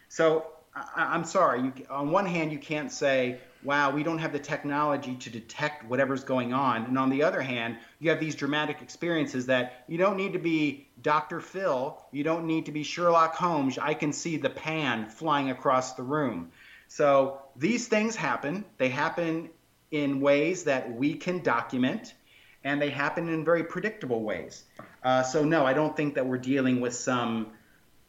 So 0.09 0.47
I, 0.75 0.85
I'm 0.97 1.25
sorry. 1.25 1.63
You, 1.63 1.73
on 1.89 2.11
one 2.11 2.27
hand, 2.27 2.53
you 2.53 2.59
can't 2.59 2.93
say, 2.93 3.39
wow, 3.65 3.91
we 3.91 4.03
don't 4.03 4.19
have 4.19 4.33
the 4.33 4.39
technology 4.39 5.17
to 5.17 5.31
detect 5.31 5.85
whatever's 5.87 6.23
going 6.23 6.53
on. 6.53 6.85
And 6.85 6.99
on 6.99 7.09
the 7.11 7.23
other 7.23 7.41
hand, 7.41 7.79
you 7.99 8.11
have 8.11 8.21
these 8.21 8.35
dramatic 8.35 8.83
experiences 8.83 9.47
that 9.47 9.85
you 9.89 9.97
don't 9.97 10.17
need 10.17 10.35
to 10.35 10.39
be 10.39 10.87
Dr. 11.01 11.41
Phil, 11.41 11.99
you 12.13 12.23
don't 12.23 12.47
need 12.47 12.67
to 12.67 12.73
be 12.73 12.83
Sherlock 12.83 13.35
Holmes. 13.35 13.79
I 13.79 13.95
can 13.95 14.13
see 14.13 14.37
the 14.37 14.51
pan 14.51 15.09
flying 15.09 15.51
across 15.51 15.95
the 15.95 16.03
room. 16.03 16.53
So 16.89 17.41
these 17.57 17.89
things 17.89 18.15
happen. 18.15 18.65
They 18.77 18.91
happen 18.91 19.51
in 19.91 20.21
ways 20.21 20.65
that 20.65 20.93
we 20.93 21.15
can 21.15 21.43
document, 21.43 22.15
and 22.63 22.81
they 22.81 22.91
happen 22.91 23.29
in 23.29 23.45
very 23.45 23.65
predictable 23.65 24.23
ways. 24.23 24.65
Uh, 25.03 25.23
so, 25.23 25.45
no, 25.45 25.65
I 25.65 25.73
don't 25.73 25.97
think 25.97 26.15
that 26.15 26.27
we're 26.27 26.39
dealing 26.39 26.81
with 26.81 26.95
some 26.95 27.53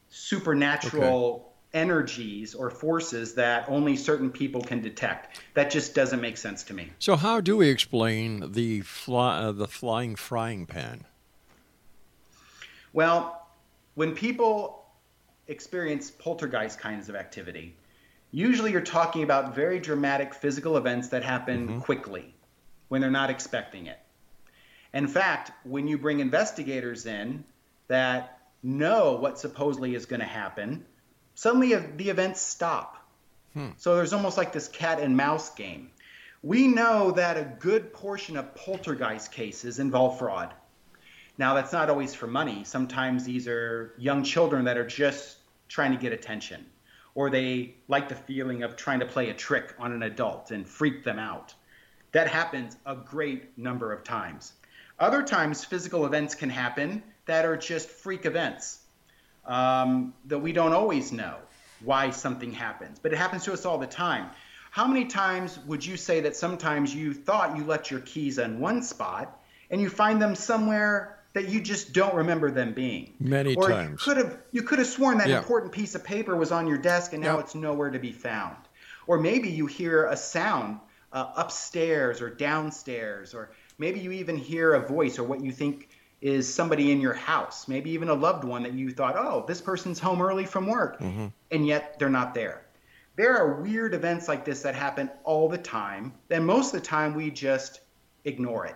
supernatural 0.09 1.54
energies 1.76 2.55
or 2.55 2.71
forces 2.71 3.36
that 3.36 3.65
only 3.67 3.95
certain 3.95 4.32
people 4.32 4.61
can 4.61 4.82
detect. 4.82 5.39
That 5.53 5.69
just 5.69 5.93
doesn't 5.93 6.21
make 6.21 6.38
sense 6.38 6.63
to 6.63 6.73
me. 6.73 6.89
So, 6.97 7.15
how 7.15 7.41
do 7.41 7.57
we 7.57 7.69
explain 7.69 8.53
the 8.53 8.82
fly, 8.82 9.38
uh, 9.38 9.51
the 9.51 9.67
flying 9.67 10.15
frying 10.15 10.65
pan? 10.65 11.03
Well, 12.93 13.47
when 13.93 14.15
people 14.15 14.86
experience 15.47 16.09
poltergeist 16.09 16.80
kinds 16.80 17.09
of 17.09 17.15
activity, 17.15 17.76
Usually, 18.36 18.73
you're 18.73 18.82
talking 18.82 19.23
about 19.23 19.55
very 19.55 19.80
dramatic 19.80 20.34
physical 20.34 20.76
events 20.76 21.07
that 21.07 21.23
happen 21.23 21.80
quickly 21.80 22.36
when 22.89 22.99
they're 22.99 23.09
not 23.09 23.30
expecting 23.30 23.86
it. 23.86 23.97
In 24.93 25.07
fact, 25.07 25.51
when 25.63 25.88
you 25.88 25.97
bring 25.97 26.19
investigators 26.19 27.05
in 27.05 27.45
that 27.88 28.39
know 28.61 29.13
what 29.13 29.39
supposedly 29.39 29.95
is 29.95 30.05
going 30.05 30.19
to 30.19 30.26
happen, 30.26 30.84
suddenly 31.36 31.75
the 31.75 32.09
events 32.09 32.41
stop. 32.41 32.97
Hmm. 33.53 33.69
So 33.77 33.95
there's 33.95 34.13
almost 34.13 34.38
like 34.38 34.51
this 34.51 34.67
cat 34.67 34.99
and 34.99 35.15
mouse 35.15 35.53
game. 35.53 35.91
We 36.41 36.67
know 36.67 37.11
that 37.11 37.38
a 37.38 37.43
good 37.59 37.93
portion 37.93 38.38
of 38.38 38.53
poltergeist 38.55 39.31
cases 39.31 39.79
involve 39.79 40.19
fraud. 40.19 40.53
Now, 41.38 41.53
that's 41.53 41.73
not 41.73 41.89
always 41.89 42.13
for 42.13 42.27
money. 42.27 42.63
Sometimes 42.63 43.25
these 43.25 43.47
are 43.47 43.93
young 43.97 44.23
children 44.23 44.65
that 44.65 44.77
are 44.77 44.86
just 44.86 45.38
trying 45.67 45.91
to 45.91 45.97
get 45.97 46.13
attention, 46.13 46.65
or 47.13 47.29
they 47.29 47.75
like 47.88 48.07
the 48.07 48.15
feeling 48.15 48.63
of 48.63 48.75
trying 48.75 48.99
to 49.01 49.05
play 49.05 49.29
a 49.29 49.33
trick 49.33 49.73
on 49.79 49.91
an 49.91 50.03
adult 50.03 50.51
and 50.51 50.67
freak 50.67 51.03
them 51.03 51.19
out. 51.19 51.53
That 52.13 52.27
happens 52.27 52.77
a 52.86 52.95
great 52.95 53.57
number 53.57 53.91
of 53.91 54.03
times. 54.03 54.53
Other 54.97 55.23
times, 55.23 55.65
physical 55.65 56.05
events 56.05 56.36
can 56.36 56.49
happen 56.49 57.03
that 57.25 57.43
are 57.43 57.57
just 57.57 57.89
freak 57.89 58.25
events 58.25 58.84
um, 59.45 60.13
that 60.25 60.39
we 60.39 60.53
don't 60.53 60.73
always 60.73 61.11
know 61.11 61.35
why 61.81 62.09
something 62.09 62.51
happens, 62.51 62.99
but 62.99 63.11
it 63.13 63.17
happens 63.17 63.43
to 63.45 63.53
us 63.53 63.65
all 63.65 63.77
the 63.77 63.87
time. 63.87 64.29
How 64.71 64.87
many 64.87 65.05
times 65.05 65.57
would 65.67 65.85
you 65.85 65.97
say 65.97 66.21
that 66.21 66.35
sometimes 66.35 66.93
you 66.93 67.13
thought 67.13 67.57
you 67.57 67.63
left 67.63 67.91
your 67.91 68.01
keys 68.01 68.37
in 68.39 68.59
one 68.59 68.81
spot 68.83 69.39
and 69.69 69.79
you 69.79 69.89
find 69.89 70.21
them 70.21 70.35
somewhere 70.35 71.19
that 71.33 71.49
you 71.49 71.61
just 71.61 71.93
don't 71.93 72.15
remember 72.15 72.51
them 72.51 72.73
being? 72.73 73.13
Many 73.19 73.55
or 73.55 73.69
times. 73.69 74.05
You 74.05 74.13
could 74.13 74.17
have 74.17 74.37
you 74.51 74.61
could 74.63 74.79
have 74.79 74.87
sworn 74.87 75.19
that 75.19 75.29
Yeah. 75.29 75.37
important 75.37 75.71
piece 75.71 75.95
of 75.95 76.03
paper 76.03 76.35
was 76.35 76.51
on 76.51 76.67
your 76.67 76.77
desk 76.77 77.13
and 77.13 77.23
now 77.23 77.37
Yep. 77.37 77.45
it's 77.45 77.55
nowhere 77.55 77.91
to 77.91 77.99
be 77.99 78.11
found. 78.11 78.57
Or 79.07 79.19
maybe 79.19 79.49
you 79.49 79.65
hear 79.65 80.05
a 80.07 80.17
sound 80.17 80.79
uh, 81.13 81.31
upstairs 81.37 82.21
or 82.21 82.29
downstairs, 82.29 83.33
or 83.33 83.51
maybe 83.77 84.01
you 84.01 84.11
even 84.11 84.35
hear 84.35 84.73
a 84.73 84.85
voice 84.85 85.17
or 85.19 85.23
what 85.23 85.41
you 85.41 85.51
think 85.51 85.87
is 86.26 86.51
somebody 86.51 86.91
in 86.91 86.99
your 86.99 87.13
house, 87.13 87.67
maybe 87.67 87.91
even 87.91 88.09
a 88.09 88.13
loved 88.15 88.43
one 88.43 88.63
that 88.63 88.73
you 88.73 88.89
thought, 88.89 89.15
oh, 89.15 89.45
this 89.47 89.61
person's 89.61 89.99
home 89.99 90.23
early 90.23 90.43
from 90.43 90.65
work, 90.65 90.99
and 91.51 91.67
yet 91.67 91.99
they're 91.99 92.09
not 92.09 92.34
there. 92.34 92.65
There 93.15 93.38
are 93.38 93.61
weird 93.61 93.93
events 93.93 94.28
like 94.28 94.43
this 94.43 94.63
that 94.63 94.73
happen 94.73 95.11
all 95.23 95.47
the 95.47 95.59
time, 95.59 96.13
and 96.32 96.43
most 96.43 96.73
of 96.73 96.82
the 96.82 96.88
time 96.88 97.13
we 97.13 97.30
just 97.30 97.80
ignore 98.23 98.65
it. 98.65 98.76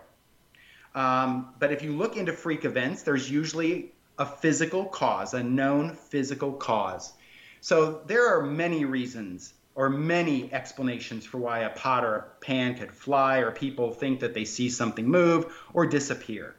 Um, 0.94 1.56
but 1.58 1.72
if 1.72 1.82
you 1.82 1.92
look 1.92 2.18
into 2.18 2.34
freak 2.34 2.66
events, 2.66 3.02
there's 3.02 3.32
usually 3.32 3.94
a 4.20 4.28
physical 4.28 4.86
cause, 4.86 5.34
a 5.34 5.42
known 5.42 5.96
physical 5.96 6.54
cause. 6.54 7.14
So 7.62 8.02
there 8.06 8.28
are 8.28 8.44
many 8.44 8.86
reasons 8.86 9.56
or 9.74 9.90
many 9.90 10.54
explanations 10.54 11.26
for 11.26 11.40
why 11.40 11.62
a 11.62 11.70
pot 11.72 12.06
or 12.06 12.16
a 12.16 12.22
pan 12.46 12.76
could 12.76 12.92
fly, 12.92 13.40
or 13.40 13.50
people 13.50 13.92
think 13.92 14.20
that 14.20 14.36
they 14.36 14.46
see 14.46 14.70
something 14.70 15.08
move 15.08 15.52
or 15.74 15.88
disappear. 15.88 16.56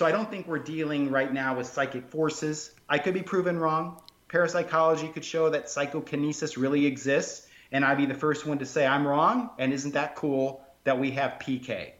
So 0.00 0.06
I 0.06 0.12
don't 0.12 0.30
think 0.30 0.46
we're 0.46 0.60
dealing 0.60 1.10
right 1.10 1.30
now 1.30 1.58
with 1.58 1.66
psychic 1.66 2.08
forces. 2.08 2.70
I 2.88 2.96
could 2.96 3.12
be 3.12 3.20
proven 3.20 3.58
wrong. 3.58 4.00
Parapsychology 4.28 5.08
could 5.08 5.26
show 5.26 5.50
that 5.50 5.68
psychokinesis 5.68 6.56
really 6.56 6.86
exists, 6.86 7.46
and 7.70 7.84
I'd 7.84 7.98
be 7.98 8.06
the 8.06 8.14
first 8.14 8.46
one 8.46 8.60
to 8.60 8.64
say 8.64 8.86
I'm 8.86 9.06
wrong. 9.06 9.50
And 9.58 9.74
isn't 9.74 9.92
that 9.92 10.16
cool 10.16 10.64
that 10.84 10.98
we 10.98 11.10
have 11.10 11.32
PK? 11.32 11.90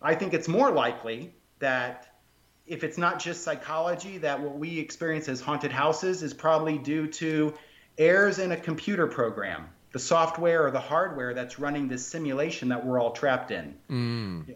I 0.00 0.14
think 0.14 0.32
it's 0.32 0.46
more 0.46 0.70
likely 0.70 1.34
that 1.58 2.06
if 2.68 2.84
it's 2.84 2.98
not 2.98 3.18
just 3.18 3.42
psychology, 3.42 4.18
that 4.18 4.40
what 4.40 4.56
we 4.56 4.78
experience 4.78 5.28
as 5.28 5.40
haunted 5.40 5.72
houses 5.72 6.22
is 6.22 6.32
probably 6.32 6.78
due 6.78 7.08
to 7.08 7.52
errors 7.98 8.38
in 8.38 8.52
a 8.52 8.56
computer 8.56 9.08
program, 9.08 9.66
the 9.90 9.98
software 9.98 10.64
or 10.64 10.70
the 10.70 10.78
hardware 10.78 11.34
that's 11.34 11.58
running 11.58 11.88
this 11.88 12.06
simulation 12.06 12.68
that 12.68 12.86
we're 12.86 13.00
all 13.00 13.10
trapped 13.10 13.50
in. 13.50 13.74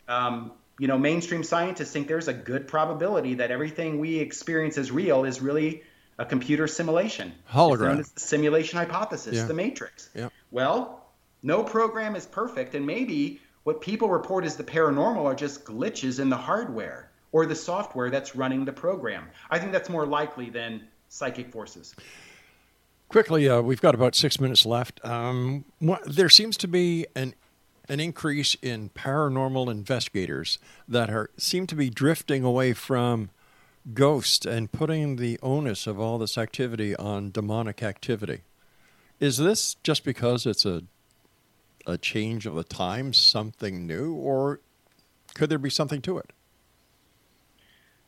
Um, 0.06 0.52
you 0.78 0.86
know, 0.86 0.98
mainstream 0.98 1.42
scientists 1.42 1.90
think 1.92 2.08
there's 2.08 2.28
a 2.28 2.32
good 2.32 2.68
probability 2.68 3.34
that 3.34 3.50
everything 3.50 3.98
we 3.98 4.18
experience 4.18 4.78
as 4.78 4.90
real 4.90 5.24
is 5.24 5.40
really 5.40 5.82
a 6.18 6.24
computer 6.24 6.66
simulation. 6.66 7.32
It's 7.46 7.54
Hologram. 7.54 7.98
as 8.00 8.10
the 8.12 8.20
simulation 8.20 8.78
hypothesis, 8.78 9.36
Yeah. 9.36 9.44
the 9.44 9.54
matrix. 9.54 10.08
Yep. 10.14 10.32
Well, 10.50 11.06
no 11.42 11.62
program 11.62 12.16
is 12.16 12.26
perfect, 12.26 12.74
and 12.74 12.86
maybe 12.86 13.40
what 13.64 13.80
people 13.80 14.08
report 14.08 14.44
as 14.44 14.56
the 14.56 14.64
paranormal 14.64 15.24
are 15.24 15.34
just 15.34 15.64
glitches 15.64 16.18
in 16.20 16.28
the 16.28 16.36
hardware 16.36 17.10
or 17.32 17.44
the 17.46 17.54
software 17.54 18.10
that's 18.10 18.34
running 18.34 18.64
the 18.64 18.72
program. 18.72 19.28
I 19.50 19.58
think 19.58 19.70
that's 19.72 19.88
more 19.88 20.06
likely 20.06 20.48
than 20.50 20.88
psychic 21.08 21.52
forces. 21.52 21.94
Quickly, 23.08 23.48
uh, 23.48 23.60
we've 23.62 23.80
got 23.80 23.94
about 23.94 24.14
six 24.14 24.38
minutes 24.40 24.66
left. 24.66 25.02
Um, 25.04 25.64
what, 25.78 26.02
there 26.04 26.28
seems 26.28 26.56
to 26.58 26.68
be 26.68 27.06
an 27.14 27.34
an 27.88 28.00
increase 28.00 28.54
in 28.60 28.90
paranormal 28.90 29.70
investigators 29.70 30.58
that 30.86 31.10
are 31.10 31.30
seem 31.36 31.66
to 31.66 31.74
be 31.74 31.90
drifting 31.90 32.44
away 32.44 32.72
from 32.72 33.30
ghosts 33.94 34.44
and 34.44 34.70
putting 34.70 35.16
the 35.16 35.38
onus 35.42 35.86
of 35.86 35.98
all 35.98 36.18
this 36.18 36.36
activity 36.36 36.94
on 36.96 37.30
demonic 37.30 37.82
activity. 37.82 38.42
Is 39.18 39.38
this 39.38 39.76
just 39.82 40.04
because 40.04 40.46
it's 40.46 40.66
a 40.66 40.82
a 41.86 41.96
change 41.96 42.44
of 42.44 42.54
the 42.54 42.64
times, 42.64 43.16
something 43.16 43.86
new, 43.86 44.12
or 44.12 44.60
could 45.34 45.48
there 45.48 45.58
be 45.58 45.70
something 45.70 46.02
to 46.02 46.18
it? 46.18 46.32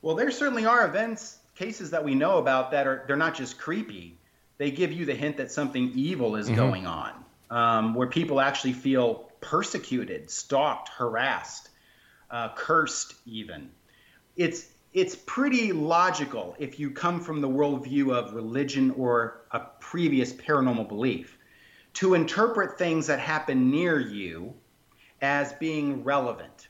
Well, 0.03 0.15
there 0.15 0.31
certainly 0.31 0.67
are 0.67 0.87
events, 0.87 1.39
cases 1.55 1.91
that 1.91 2.05
we 2.05 2.15
know 2.15 2.39
about 2.39 2.71
that 2.73 2.87
are 2.87 3.05
they're 3.07 3.17
not 3.17 3.35
just 3.35 3.59
creepy. 3.59 4.19
They 4.59 4.71
give 4.71 4.93
you 4.93 5.07
the 5.07 5.15
hint 5.15 5.39
that 5.39 5.51
something 5.51 5.93
evil 5.95 6.37
is 6.37 6.51
going 6.51 6.87
on, 6.87 7.13
um, 7.51 7.95
where 7.95 8.07
people 8.07 8.39
actually 8.41 8.75
feel 8.75 9.30
persecuted, 9.41 10.31
stalked, 10.31 10.89
harassed, 10.89 11.69
uh, 12.31 12.51
cursed, 12.55 13.15
even. 13.27 13.71
It's 14.37 14.67
it's 14.93 15.15
pretty 15.15 15.73
logical 15.73 16.57
if 16.59 16.81
you 16.81 16.91
come 16.91 17.21
from 17.21 17.41
the 17.41 17.49
worldview 17.49 18.13
of 18.13 18.35
religion 18.35 18.91
or 18.93 19.43
a 19.53 19.61
previous 19.79 20.33
paranormal 20.33 20.89
belief 20.89 21.39
to 21.95 22.15
interpret 22.15 22.77
things 22.77 23.07
that 23.07 23.21
happen 23.21 23.71
near 23.71 24.01
you 24.01 24.55
as 25.21 25.53
being 25.55 26.03
relevant 26.03 26.69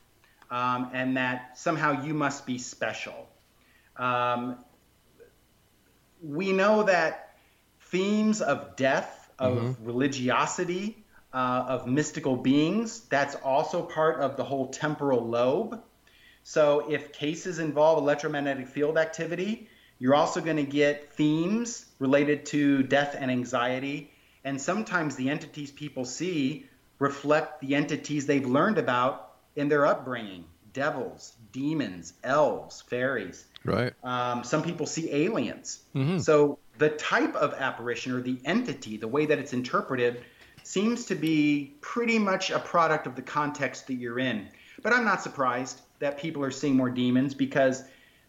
um, 0.51 0.91
and 0.93 1.17
that 1.17 1.59
somehow 1.59 2.05
you 2.05 2.13
must 2.13 2.45
be 2.45 2.59
special. 2.59 3.29
Um, 3.97 4.59
we 6.23 6.53
know 6.53 6.83
that 6.83 7.37
themes 7.81 8.41
of 8.41 8.77
death, 8.77 9.31
of 9.39 9.77
religiosity, 9.83 11.00
uh, 11.33 11.65
of 11.69 11.87
mystical 11.87 12.37
beings, 12.37 13.01
that's 13.09 13.35
also 13.37 13.83
part 13.83 14.21
of 14.21 14.37
the 14.37 14.45
whole 14.45 14.69
temporal 14.69 15.27
lobe. 15.27 15.81
So 16.43 16.91
if 16.91 17.13
cases 17.13 17.59
involve 17.59 17.99
electromagnetic 17.99 18.69
field 18.69 18.99
activity, 18.99 19.69
you're 19.99 20.15
also 20.15 20.41
going 20.41 20.57
to 20.57 20.65
get 20.65 21.13
themes 21.13 21.87
related 21.99 22.47
to 22.47 22.83
death 22.83 23.15
and 23.19 23.31
anxiety. 23.31 24.11
And 24.45 24.61
sometimes 24.61 25.17
the 25.17 25.29
entities 25.31 25.71
people 25.71 26.05
see 26.05 26.67
reflect 26.99 27.61
the 27.61 27.75
entities 27.75 28.27
they've 28.27 28.47
learned 28.47 28.79
about 28.79 29.33
in 29.55 29.69
their 29.69 29.87
upbringing 29.87 30.45
devils, 30.73 31.35
demons, 31.53 32.13
elves, 32.23 32.81
fairies. 32.83 33.45
Right. 33.65 33.93
Um, 34.03 34.45
some 34.45 34.63
people 34.63 34.87
see 34.87 35.13
aliens. 35.13 35.81
So 36.23 36.59
the 36.79 36.91
type 36.91 37.35
of 37.35 37.55
apparition 37.55 38.13
or 38.13 38.23
the 38.23 38.39
entity, 38.45 38.97
the 38.97 39.09
way 39.09 39.27
that 39.27 39.39
it's 39.39 39.53
interpreted, 39.53 40.23
seems 40.71 41.05
to 41.07 41.17
be 41.17 41.75
pretty 41.81 42.17
much 42.17 42.51
a 42.53 42.59
product 42.61 43.09
of 43.09 43.17
the 43.17 43.23
context 43.23 43.89
that 43.89 43.95
you're 43.95 44.21
in. 44.21 44.47
But 44.83 44.93
I'm 44.93 45.05
not 45.05 45.21
surprised 45.21 45.81
that 45.99 46.17
people 46.17 46.45
are 46.45 46.53
seeing 46.53 46.77
more 46.77 46.89
demons 46.89 47.35
because 47.35 47.83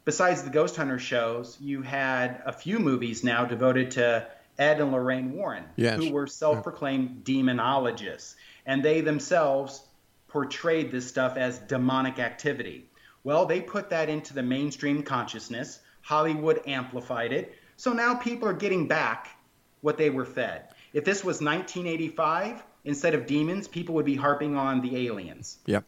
besides 0.06 0.42
the 0.42 0.50
Ghost 0.50 0.76
Hunter 0.76 0.98
shows, 0.98 1.58
you 1.62 1.84
had 1.84 2.42
a 2.44 2.52
few 2.52 2.80
movies 2.80 3.24
now 3.24 3.46
devoted 3.46 3.92
to 3.92 4.28
Ed 4.58 4.82
and 4.82 4.92
Lorraine 4.92 5.34
Warren, 5.34 5.66
Yes. 5.76 6.00
who 6.00 6.12
were 6.12 6.26
self 6.26 6.64
proclaimed 6.64 7.24
demonologists. 7.24 8.34
And 8.66 8.84
they 8.84 9.02
themselves 9.02 9.84
portrayed 10.28 10.92
this 10.92 11.08
stuff 11.08 11.38
as 11.38 11.60
demonic 11.60 12.18
activity. 12.18 12.89
Well, 13.24 13.46
they 13.46 13.62
put 13.62 13.92
that 13.92 14.10
into 14.10 14.34
the 14.34 14.42
mainstream 14.42 15.04
consciousness. 15.04 15.80
Hollywood 16.02 16.62
amplified 16.66 17.34
it. 17.34 17.54
So 17.78 17.94
now 17.94 18.16
people 18.16 18.48
are 18.48 18.54
getting 18.54 18.88
back 18.88 19.38
what 19.82 19.98
they 19.98 20.10
were 20.10 20.26
fed. 20.26 20.70
If 20.94 21.06
this 21.06 21.24
was 21.24 21.42
1985, 21.42 22.64
instead 22.84 23.14
of 23.14 23.26
demons, 23.26 23.68
people 23.68 23.96
would 23.96 24.06
be 24.06 24.16
harping 24.16 24.56
on 24.56 24.82
the 24.82 25.08
aliens. 25.08 25.60
Yep. 25.66 25.86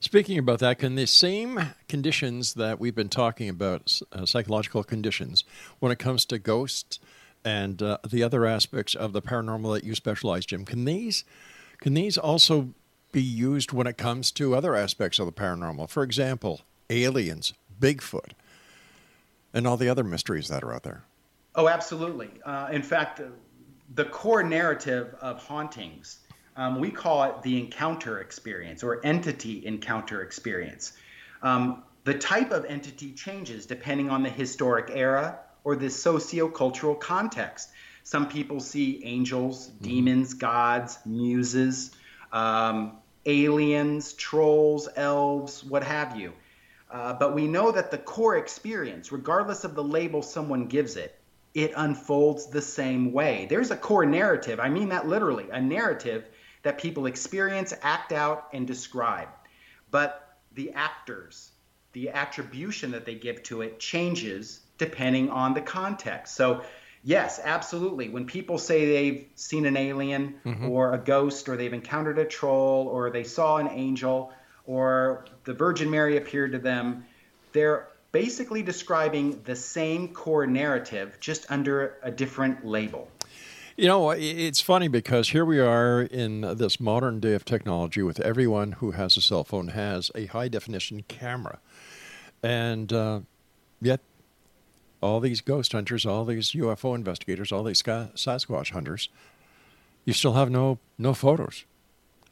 Speaking 0.00 0.38
about 0.38 0.60
that, 0.60 0.78
can 0.78 0.94
the 0.94 1.06
same 1.06 1.60
conditions 1.88 2.54
that 2.54 2.78
we've 2.78 2.94
been 2.94 3.08
talking 3.08 3.48
about, 3.48 4.00
uh, 4.12 4.24
psychological 4.24 4.84
conditions, 4.84 5.42
when 5.80 5.90
it 5.90 5.98
comes 5.98 6.24
to 6.26 6.38
ghosts 6.38 7.00
and 7.44 7.82
uh, 7.82 7.98
the 8.08 8.22
other 8.22 8.46
aspects 8.46 8.94
of 8.94 9.12
the 9.12 9.20
paranormal 9.20 9.74
that 9.74 9.84
you 9.84 9.96
specialize, 9.96 10.46
Jim, 10.46 10.64
can 10.64 10.84
these 10.84 11.24
can 11.80 11.94
these 11.94 12.18
also 12.18 12.74
be 13.12 13.22
used 13.22 13.72
when 13.72 13.86
it 13.86 13.96
comes 13.96 14.30
to 14.32 14.54
other 14.54 14.74
aspects 14.74 15.18
of 15.18 15.26
the 15.26 15.32
paranormal? 15.32 15.88
For 15.88 16.02
example, 16.02 16.62
aliens, 16.90 17.54
Bigfoot, 17.80 18.32
and 19.54 19.66
all 19.66 19.76
the 19.76 19.88
other 19.88 20.04
mysteries 20.04 20.48
that 20.48 20.62
are 20.62 20.74
out 20.74 20.82
there. 20.82 21.04
Oh, 21.54 21.68
absolutely. 21.68 22.30
Uh, 22.44 22.68
in 22.70 22.82
fact, 22.82 23.20
uh, 23.20 23.24
the 23.94 24.04
core 24.04 24.42
narrative 24.42 25.14
of 25.20 25.42
hauntings, 25.42 26.18
um, 26.56 26.80
we 26.80 26.90
call 26.90 27.24
it 27.24 27.42
the 27.42 27.58
encounter 27.58 28.20
experience 28.20 28.82
or 28.82 29.04
entity 29.04 29.64
encounter 29.64 30.22
experience. 30.22 30.92
Um, 31.42 31.84
the 32.04 32.14
type 32.14 32.50
of 32.50 32.64
entity 32.64 33.12
changes 33.12 33.66
depending 33.66 34.10
on 34.10 34.22
the 34.22 34.30
historic 34.30 34.90
era 34.92 35.38
or 35.64 35.76
the 35.76 35.90
socio-cultural 35.90 36.96
context. 36.96 37.70
Some 38.02 38.28
people 38.28 38.60
see 38.60 39.02
angels, 39.04 39.66
demons, 39.82 40.34
gods, 40.34 40.98
muses, 41.04 41.90
um, 42.32 42.98
aliens, 43.26 44.14
trolls, 44.14 44.88
elves, 44.96 45.62
what 45.62 45.84
have 45.84 46.16
you. 46.16 46.32
Uh, 46.90 47.12
but 47.12 47.34
we 47.34 47.46
know 47.46 47.70
that 47.70 47.90
the 47.90 47.98
core 47.98 48.36
experience, 48.36 49.12
regardless 49.12 49.64
of 49.64 49.74
the 49.74 49.84
label 49.84 50.22
someone 50.22 50.66
gives 50.66 50.96
it, 50.96 51.17
it 51.58 51.72
unfolds 51.76 52.46
the 52.46 52.62
same 52.62 53.12
way. 53.12 53.48
There's 53.50 53.72
a 53.72 53.76
core 53.76 54.06
narrative, 54.06 54.60
I 54.60 54.68
mean 54.68 54.90
that 54.90 55.08
literally, 55.08 55.50
a 55.50 55.60
narrative 55.60 56.24
that 56.62 56.78
people 56.78 57.06
experience, 57.06 57.74
act 57.82 58.12
out, 58.12 58.46
and 58.52 58.64
describe. 58.64 59.28
But 59.90 60.38
the 60.52 60.70
actors, 60.72 61.50
the 61.94 62.10
attribution 62.10 62.92
that 62.92 63.04
they 63.04 63.16
give 63.16 63.42
to 63.44 63.62
it 63.62 63.80
changes 63.80 64.60
depending 64.78 65.30
on 65.30 65.54
the 65.54 65.60
context. 65.60 66.36
So, 66.36 66.62
yes, 67.02 67.40
absolutely. 67.42 68.08
When 68.08 68.26
people 68.26 68.58
say 68.58 68.86
they've 68.86 69.26
seen 69.34 69.66
an 69.66 69.76
alien 69.76 70.34
Mhm. 70.44 70.70
or 70.70 70.94
a 70.94 70.98
ghost 70.98 71.48
or 71.48 71.56
they've 71.56 71.72
encountered 71.72 72.20
a 72.20 72.24
troll 72.24 72.86
or 72.86 73.10
they 73.10 73.24
saw 73.24 73.56
an 73.56 73.66
angel 73.68 74.32
or 74.64 75.24
the 75.42 75.54
Virgin 75.54 75.90
Mary 75.90 76.16
appeared 76.18 76.52
to 76.52 76.58
them, 76.58 77.04
they're 77.52 77.88
basically 78.12 78.62
describing 78.62 79.40
the 79.44 79.56
same 79.56 80.08
core 80.08 80.46
narrative 80.46 81.18
just 81.20 81.50
under 81.50 81.98
a 82.02 82.10
different 82.10 82.64
label. 82.64 83.08
You 83.76 83.86
know, 83.86 84.10
it's 84.10 84.60
funny 84.60 84.88
because 84.88 85.28
here 85.28 85.44
we 85.44 85.60
are 85.60 86.02
in 86.02 86.40
this 86.40 86.80
modern 86.80 87.20
day 87.20 87.34
of 87.34 87.44
technology 87.44 88.02
with 88.02 88.18
everyone 88.20 88.72
who 88.72 88.90
has 88.92 89.16
a 89.16 89.20
cell 89.20 89.44
phone 89.44 89.68
has 89.68 90.10
a 90.16 90.26
high 90.26 90.48
definition 90.48 91.04
camera. 91.06 91.60
And 92.42 92.92
uh, 92.92 93.20
yet, 93.80 94.00
all 95.00 95.20
these 95.20 95.40
ghost 95.40 95.70
hunters, 95.70 96.04
all 96.04 96.24
these 96.24 96.52
UFO 96.52 96.94
investigators, 96.94 97.52
all 97.52 97.62
these 97.62 97.80
Sasquatch 97.82 98.72
hunters, 98.72 99.10
you 100.04 100.12
still 100.12 100.32
have 100.32 100.50
no 100.50 100.78
no 100.98 101.14
photos. 101.14 101.64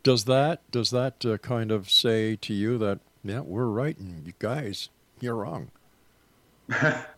Does 0.02 0.24
that 0.24 0.68
does 0.72 0.90
that 0.90 1.24
uh, 1.24 1.38
kind 1.38 1.70
of 1.70 1.90
say 1.90 2.34
to 2.36 2.54
you 2.54 2.76
that 2.78 2.98
yeah 3.22 3.40
we're 3.40 3.66
right 3.66 3.96
and 3.98 4.26
you 4.26 4.32
guys 4.38 4.88
you're 5.20 5.34
wrong? 5.36 5.70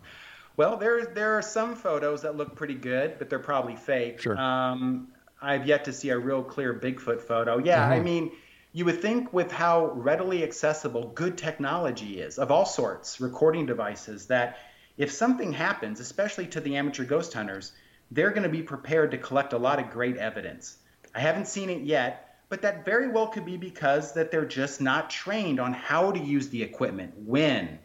Well, 0.56 0.76
there 0.76 1.06
there 1.06 1.38
are 1.38 1.42
some 1.42 1.76
photos 1.76 2.22
that 2.22 2.36
look 2.36 2.56
pretty 2.56 2.74
good, 2.74 3.18
but 3.18 3.30
they're 3.30 3.38
probably 3.38 3.76
fake. 3.76 4.20
Sure. 4.20 4.36
Um, 4.36 5.12
I've 5.40 5.66
yet 5.66 5.84
to 5.84 5.92
see 5.92 6.10
a 6.10 6.18
real 6.18 6.42
clear 6.42 6.74
Bigfoot 6.74 7.20
photo. 7.20 7.58
Yeah, 7.58 7.86
I 7.86 8.00
Mhm. 8.00 8.04
mean, 8.04 8.32
you 8.72 8.84
would 8.84 9.00
think 9.00 9.32
with 9.32 9.52
how 9.52 9.92
readily 9.92 10.42
accessible 10.42 11.12
good 11.14 11.38
technology 11.38 12.20
is 12.20 12.38
of 12.38 12.50
all 12.50 12.66
sorts, 12.66 13.20
recording 13.20 13.66
devices, 13.66 14.26
that 14.26 14.58
if 14.96 15.12
something 15.12 15.52
happens, 15.52 16.00
especially 16.00 16.48
to 16.48 16.60
the 16.60 16.76
amateur 16.76 17.04
ghost 17.04 17.32
hunters, 17.32 17.72
they're 18.10 18.30
going 18.30 18.42
to 18.42 18.48
be 18.48 18.62
prepared 18.62 19.12
to 19.12 19.18
collect 19.18 19.52
a 19.52 19.58
lot 19.58 19.78
of 19.78 19.90
great 19.90 20.16
evidence. 20.16 20.76
I 21.14 21.20
haven't 21.20 21.46
seen 21.46 21.70
it 21.70 21.82
yet, 21.82 22.28
but 22.48 22.62
that 22.62 22.84
very 22.84 23.08
well 23.08 23.28
could 23.28 23.44
be 23.44 23.56
because 23.56 24.14
that 24.14 24.32
they're 24.32 24.44
just 24.44 24.80
not 24.80 25.08
trained 25.10 25.60
on 25.60 25.72
how 25.72 26.10
to 26.10 26.18
use 26.18 26.48
the 26.48 26.62
equipment, 26.64 27.14
when, 27.16 27.78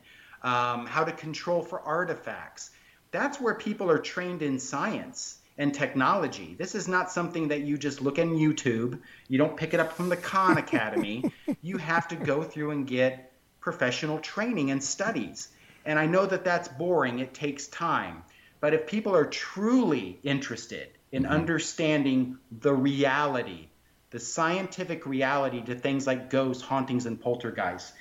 um, 0.44 0.86
how 0.86 1.04
to 1.04 1.12
control 1.12 1.62
for 1.62 1.82
artifacts. 1.82 2.72
That's 3.12 3.40
where 3.40 3.56
people 3.56 3.90
are 3.90 4.00
trained 4.00 4.42
in 4.42 4.60
science 4.60 5.38
and 5.58 5.74
technology. 5.74 6.56
This 6.58 6.76
is 6.76 6.88
not 6.88 7.12
something 7.12 7.50
that 7.50 7.62
you 7.62 7.78
just 7.78 8.02
look 8.02 8.18
on 8.20 8.36
YouTube. 8.36 9.00
You 9.28 9.38
don't 9.38 9.56
pick 9.56 9.74
it 9.74 9.80
up 9.80 9.94
from 9.94 10.10
the 10.10 10.18
Khan 10.18 10.58
Academy. 10.58 11.32
you 11.62 11.78
have 11.78 12.08
to 12.10 12.16
go 12.16 12.44
through 12.44 12.72
and 12.72 12.88
get 12.88 13.32
professional 13.60 14.20
training 14.20 14.72
and 14.72 14.84
studies. 14.84 15.50
And 15.86 16.00
I 16.00 16.06
know 16.06 16.26
that 16.26 16.44
that's 16.44 16.68
boring, 16.68 17.20
it 17.20 17.34
takes 17.34 17.68
time. 17.68 18.24
But 18.60 18.74
if 18.74 18.88
people 18.88 19.16
are 19.16 19.26
truly 19.26 20.20
interested 20.24 20.90
in 21.12 21.26
understanding 21.26 22.38
the 22.62 22.74
reality, 22.74 23.68
the 24.10 24.20
scientific 24.20 25.06
reality 25.06 25.62
to 25.62 25.76
things 25.76 26.08
like 26.08 26.30
ghosts, 26.30 26.64
hauntings, 26.64 27.06
and 27.06 27.20
poltergeists, 27.20 27.94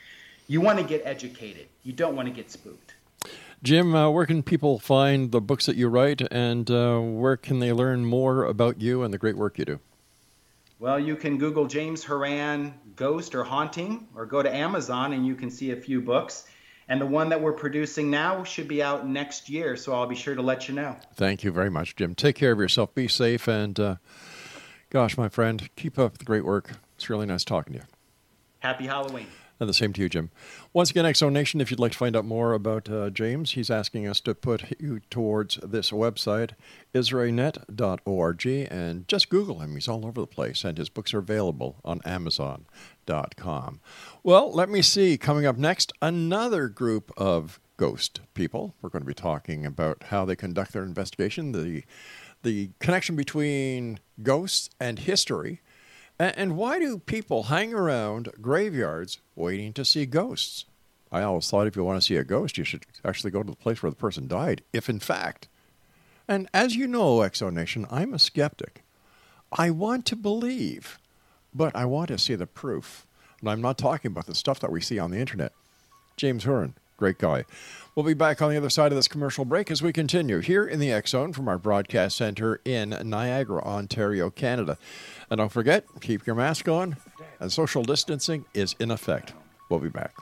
you 0.53 0.61
want 0.61 0.79
to 0.79 0.85
get 0.85 1.01
educated. 1.07 1.67
You 1.83 1.95
don't 1.95 2.15
want 2.15 2.29
to 2.29 2.35
get 2.35 2.51
spooked. 2.51 2.95
Jim, 3.63 3.95
uh, 3.95 4.11
where 4.11 4.27
can 4.27 4.43
people 4.43 4.79
find 4.79 5.33
the 5.33 5.41
books 5.41 5.65
that 5.65 5.77
you 5.77 5.89
write, 5.89 6.21
and 6.31 6.71
uh, 6.71 6.99
where 6.99 7.39
can 7.39 7.59
they 7.61 7.73
learn 7.73 8.05
more 8.05 8.45
about 8.45 8.79
you 8.79 9.03
and 9.03 9.15
the 9.15 9.19
great 9.19 9.37
work 9.37 9.59
you 9.59 9.65
do? 9.65 9.81
Well, 10.79 11.01
you 11.01 11.17
can 11.17 11.39
Google 11.39 11.67
James 11.67 12.05
Houran 12.05 12.75
Ghost 12.97 13.35
or 13.35 13.45
Haunting, 13.45 14.09
or 14.15 14.27
go 14.27 14.43
to 14.43 14.55
Amazon 14.55 15.15
and 15.15 15.27
you 15.27 15.37
can 15.37 15.51
see 15.51 15.71
a 15.71 15.77
few 15.77 16.03
books. 16.03 16.47
And 16.87 17.01
the 17.01 17.07
one 17.07 17.31
that 17.31 17.41
we're 17.41 17.53
producing 17.53 18.11
now 18.11 18.45
should 18.45 18.69
be 18.69 18.83
out 18.83 19.09
next 19.09 19.49
year, 19.49 19.77
so 19.77 19.95
I'll 19.95 20.07
be 20.07 20.17
sure 20.17 20.35
to 20.35 20.43
let 20.43 20.69
you 20.69 20.75
know. 20.75 20.97
Thank 21.15 21.45
you 21.45 21.53
very 21.53 21.71
much, 21.71 21.97
Jim. 21.97 22.15
Take 22.15 22.37
care 22.37 22.53
of 22.53 22.59
yourself. 22.59 22.95
Be 22.95 23.09
safe, 23.09 23.49
and 23.49 23.81
uh, 23.81 23.97
gosh, 24.91 25.17
my 25.17 25.31
friend, 25.31 25.71
keep 25.77 25.99
up 25.99 26.19
the 26.19 26.25
great 26.25 26.45
work. 26.45 26.73
It's 26.97 27.09
really 27.09 27.25
nice 27.25 27.45
talking 27.45 27.73
to 27.73 27.79
you. 27.79 27.85
Happy 28.59 28.87
Halloween. 28.87 29.29
And 29.61 29.69
the 29.69 29.75
same 29.75 29.93
to 29.93 30.01
you, 30.01 30.09
Jim. 30.09 30.31
Once 30.73 30.91
again, 30.91 31.05
Exo 31.05 31.31
Nation, 31.31 31.61
if 31.61 31.71
you'd 31.71 31.79
like 31.79 31.93
to 31.93 31.99
find 31.99 32.17
out 32.17 32.25
more 32.25 32.53
about 32.53 32.91
uh, 32.91 33.11
James, 33.11 33.53
he's 33.53 33.71
asking 33.71 34.09
us 34.09 34.21
to 34.21 34.35
put 34.35 34.81
you 34.81 35.01
towards 35.09 35.57
this 35.63 35.91
website, 35.91 36.53
israenet.org, 36.95 38.47
and 38.47 39.07
just 39.09 39.29
Google 39.29 39.61
him. 39.61 39.75
He's 39.75 39.89
all 39.89 40.05
over 40.05 40.21
the 40.21 40.27
place, 40.27 40.65
and 40.65 40.77
his 40.77 40.89
books 40.89 41.15
are 41.15 41.19
available 41.19 41.77
on 41.85 42.01
amazon.com. 42.05 43.81
Well, 44.23 44.53
let 44.53 44.69
me 44.69 44.83
see. 44.83 45.17
Coming 45.17 45.47
up 45.47 45.57
next, 45.57 45.93
another 46.03 46.69
group 46.69 47.13
of 47.17 47.61
ghost 47.77 48.21
people. 48.35 48.75
We're 48.81 48.91
going 48.91 49.03
to 49.03 49.07
be 49.07 49.15
talking 49.15 49.67
about 49.67 50.05
how 50.05 50.25
they 50.25 50.37
conduct 50.37 50.73
their 50.73 50.85
investigation, 50.85 51.53
the, 51.53 51.85
the 52.43 52.71
connection 52.79 53.17
between 53.17 53.99
ghosts 54.23 54.71
and 54.81 54.99
history. 54.99 55.61
And 56.19 56.57
why 56.57 56.79
do 56.79 56.99
people 56.99 57.45
hang 57.45 57.75
around 57.75 58.31
graveyards 58.41 59.19
waiting 59.35 59.73
to 59.73 59.85
see 59.85 60.07
ghosts? 60.07 60.67
I 61.11 61.23
always 61.23 61.51
thought 61.51 61.67
if 61.67 61.77
you 61.77 61.85
want 61.85 62.01
to 62.01 62.07
see 62.07 62.17
a 62.17 62.25
ghost, 62.25 62.57
you 62.57 62.65
should 62.65 62.87
actually 63.05 63.33
go 63.33 63.43
to 63.43 63.51
the 63.51 63.57
place 63.57 63.83
where 63.83 63.91
the 63.91 63.97
person 63.97 64.29
died, 64.29 64.63
if 64.73 64.89
in 64.89 65.01
fact. 65.01 65.49
And 66.29 66.49
as 66.55 66.77
you 66.77 66.87
know, 66.87 67.19
Exo 67.19 67.53
Nation, 67.53 67.87
I'm 67.91 68.15
a 68.15 68.19
skeptic. 68.19 68.83
I 69.51 69.71
want 69.71 70.07
to 70.07 70.17
believe, 70.17 70.99
but 71.53 71.75
I 71.77 71.85
want 71.85 72.09
to 72.09 72.19
see 72.19 72.35
the 72.35 72.47
proof. 72.47 73.07
And 73.41 73.51
I'm 73.51 73.61
not 73.61 73.77
talking 73.77 74.11
about 74.11 74.27
the 74.27 74.35
stuff 74.35 74.61
that 74.61 74.73
we 74.73 74.81
see 74.81 74.99
on 74.99 75.11
the 75.11 75.19
internet. 75.19 75.53
James 76.17 76.45
Houran, 76.45 76.75
great 77.03 77.19
guy. 77.19 77.45
We'll 77.97 78.07
be 78.07 78.15
back 78.15 78.41
on 78.41 78.51
the 78.51 78.57
other 78.57 78.71
side 78.71 78.93
of 78.93 78.97
this 78.97 79.09
commercial 79.09 79.45
break 79.45 79.73
as 79.73 79.83
we 79.83 79.93
continue 79.93 80.39
here 80.39 80.65
in 80.65 80.79
the 80.79 80.93
X 80.93 81.11
Zone 81.11 81.33
from 81.33 81.49
our 81.49 81.59
broadcast 81.59 82.17
center 82.17 82.61
in 82.65 82.91
Niagara, 83.03 83.61
Ontario, 83.65 84.31
Canada. 84.31 84.79
And 85.29 85.39
don't 85.39 85.51
forget, 85.51 85.85
keep 86.01 86.29
your 86.29 86.37
mask 86.37 86.69
on, 86.69 86.97
and 87.41 87.51
social 87.51 87.83
distancing 87.83 88.45
is 88.55 88.77
in 88.79 88.93
effect. 88.93 89.33
We'll 89.69 89.81
be 89.81 89.89
back. 89.89 90.15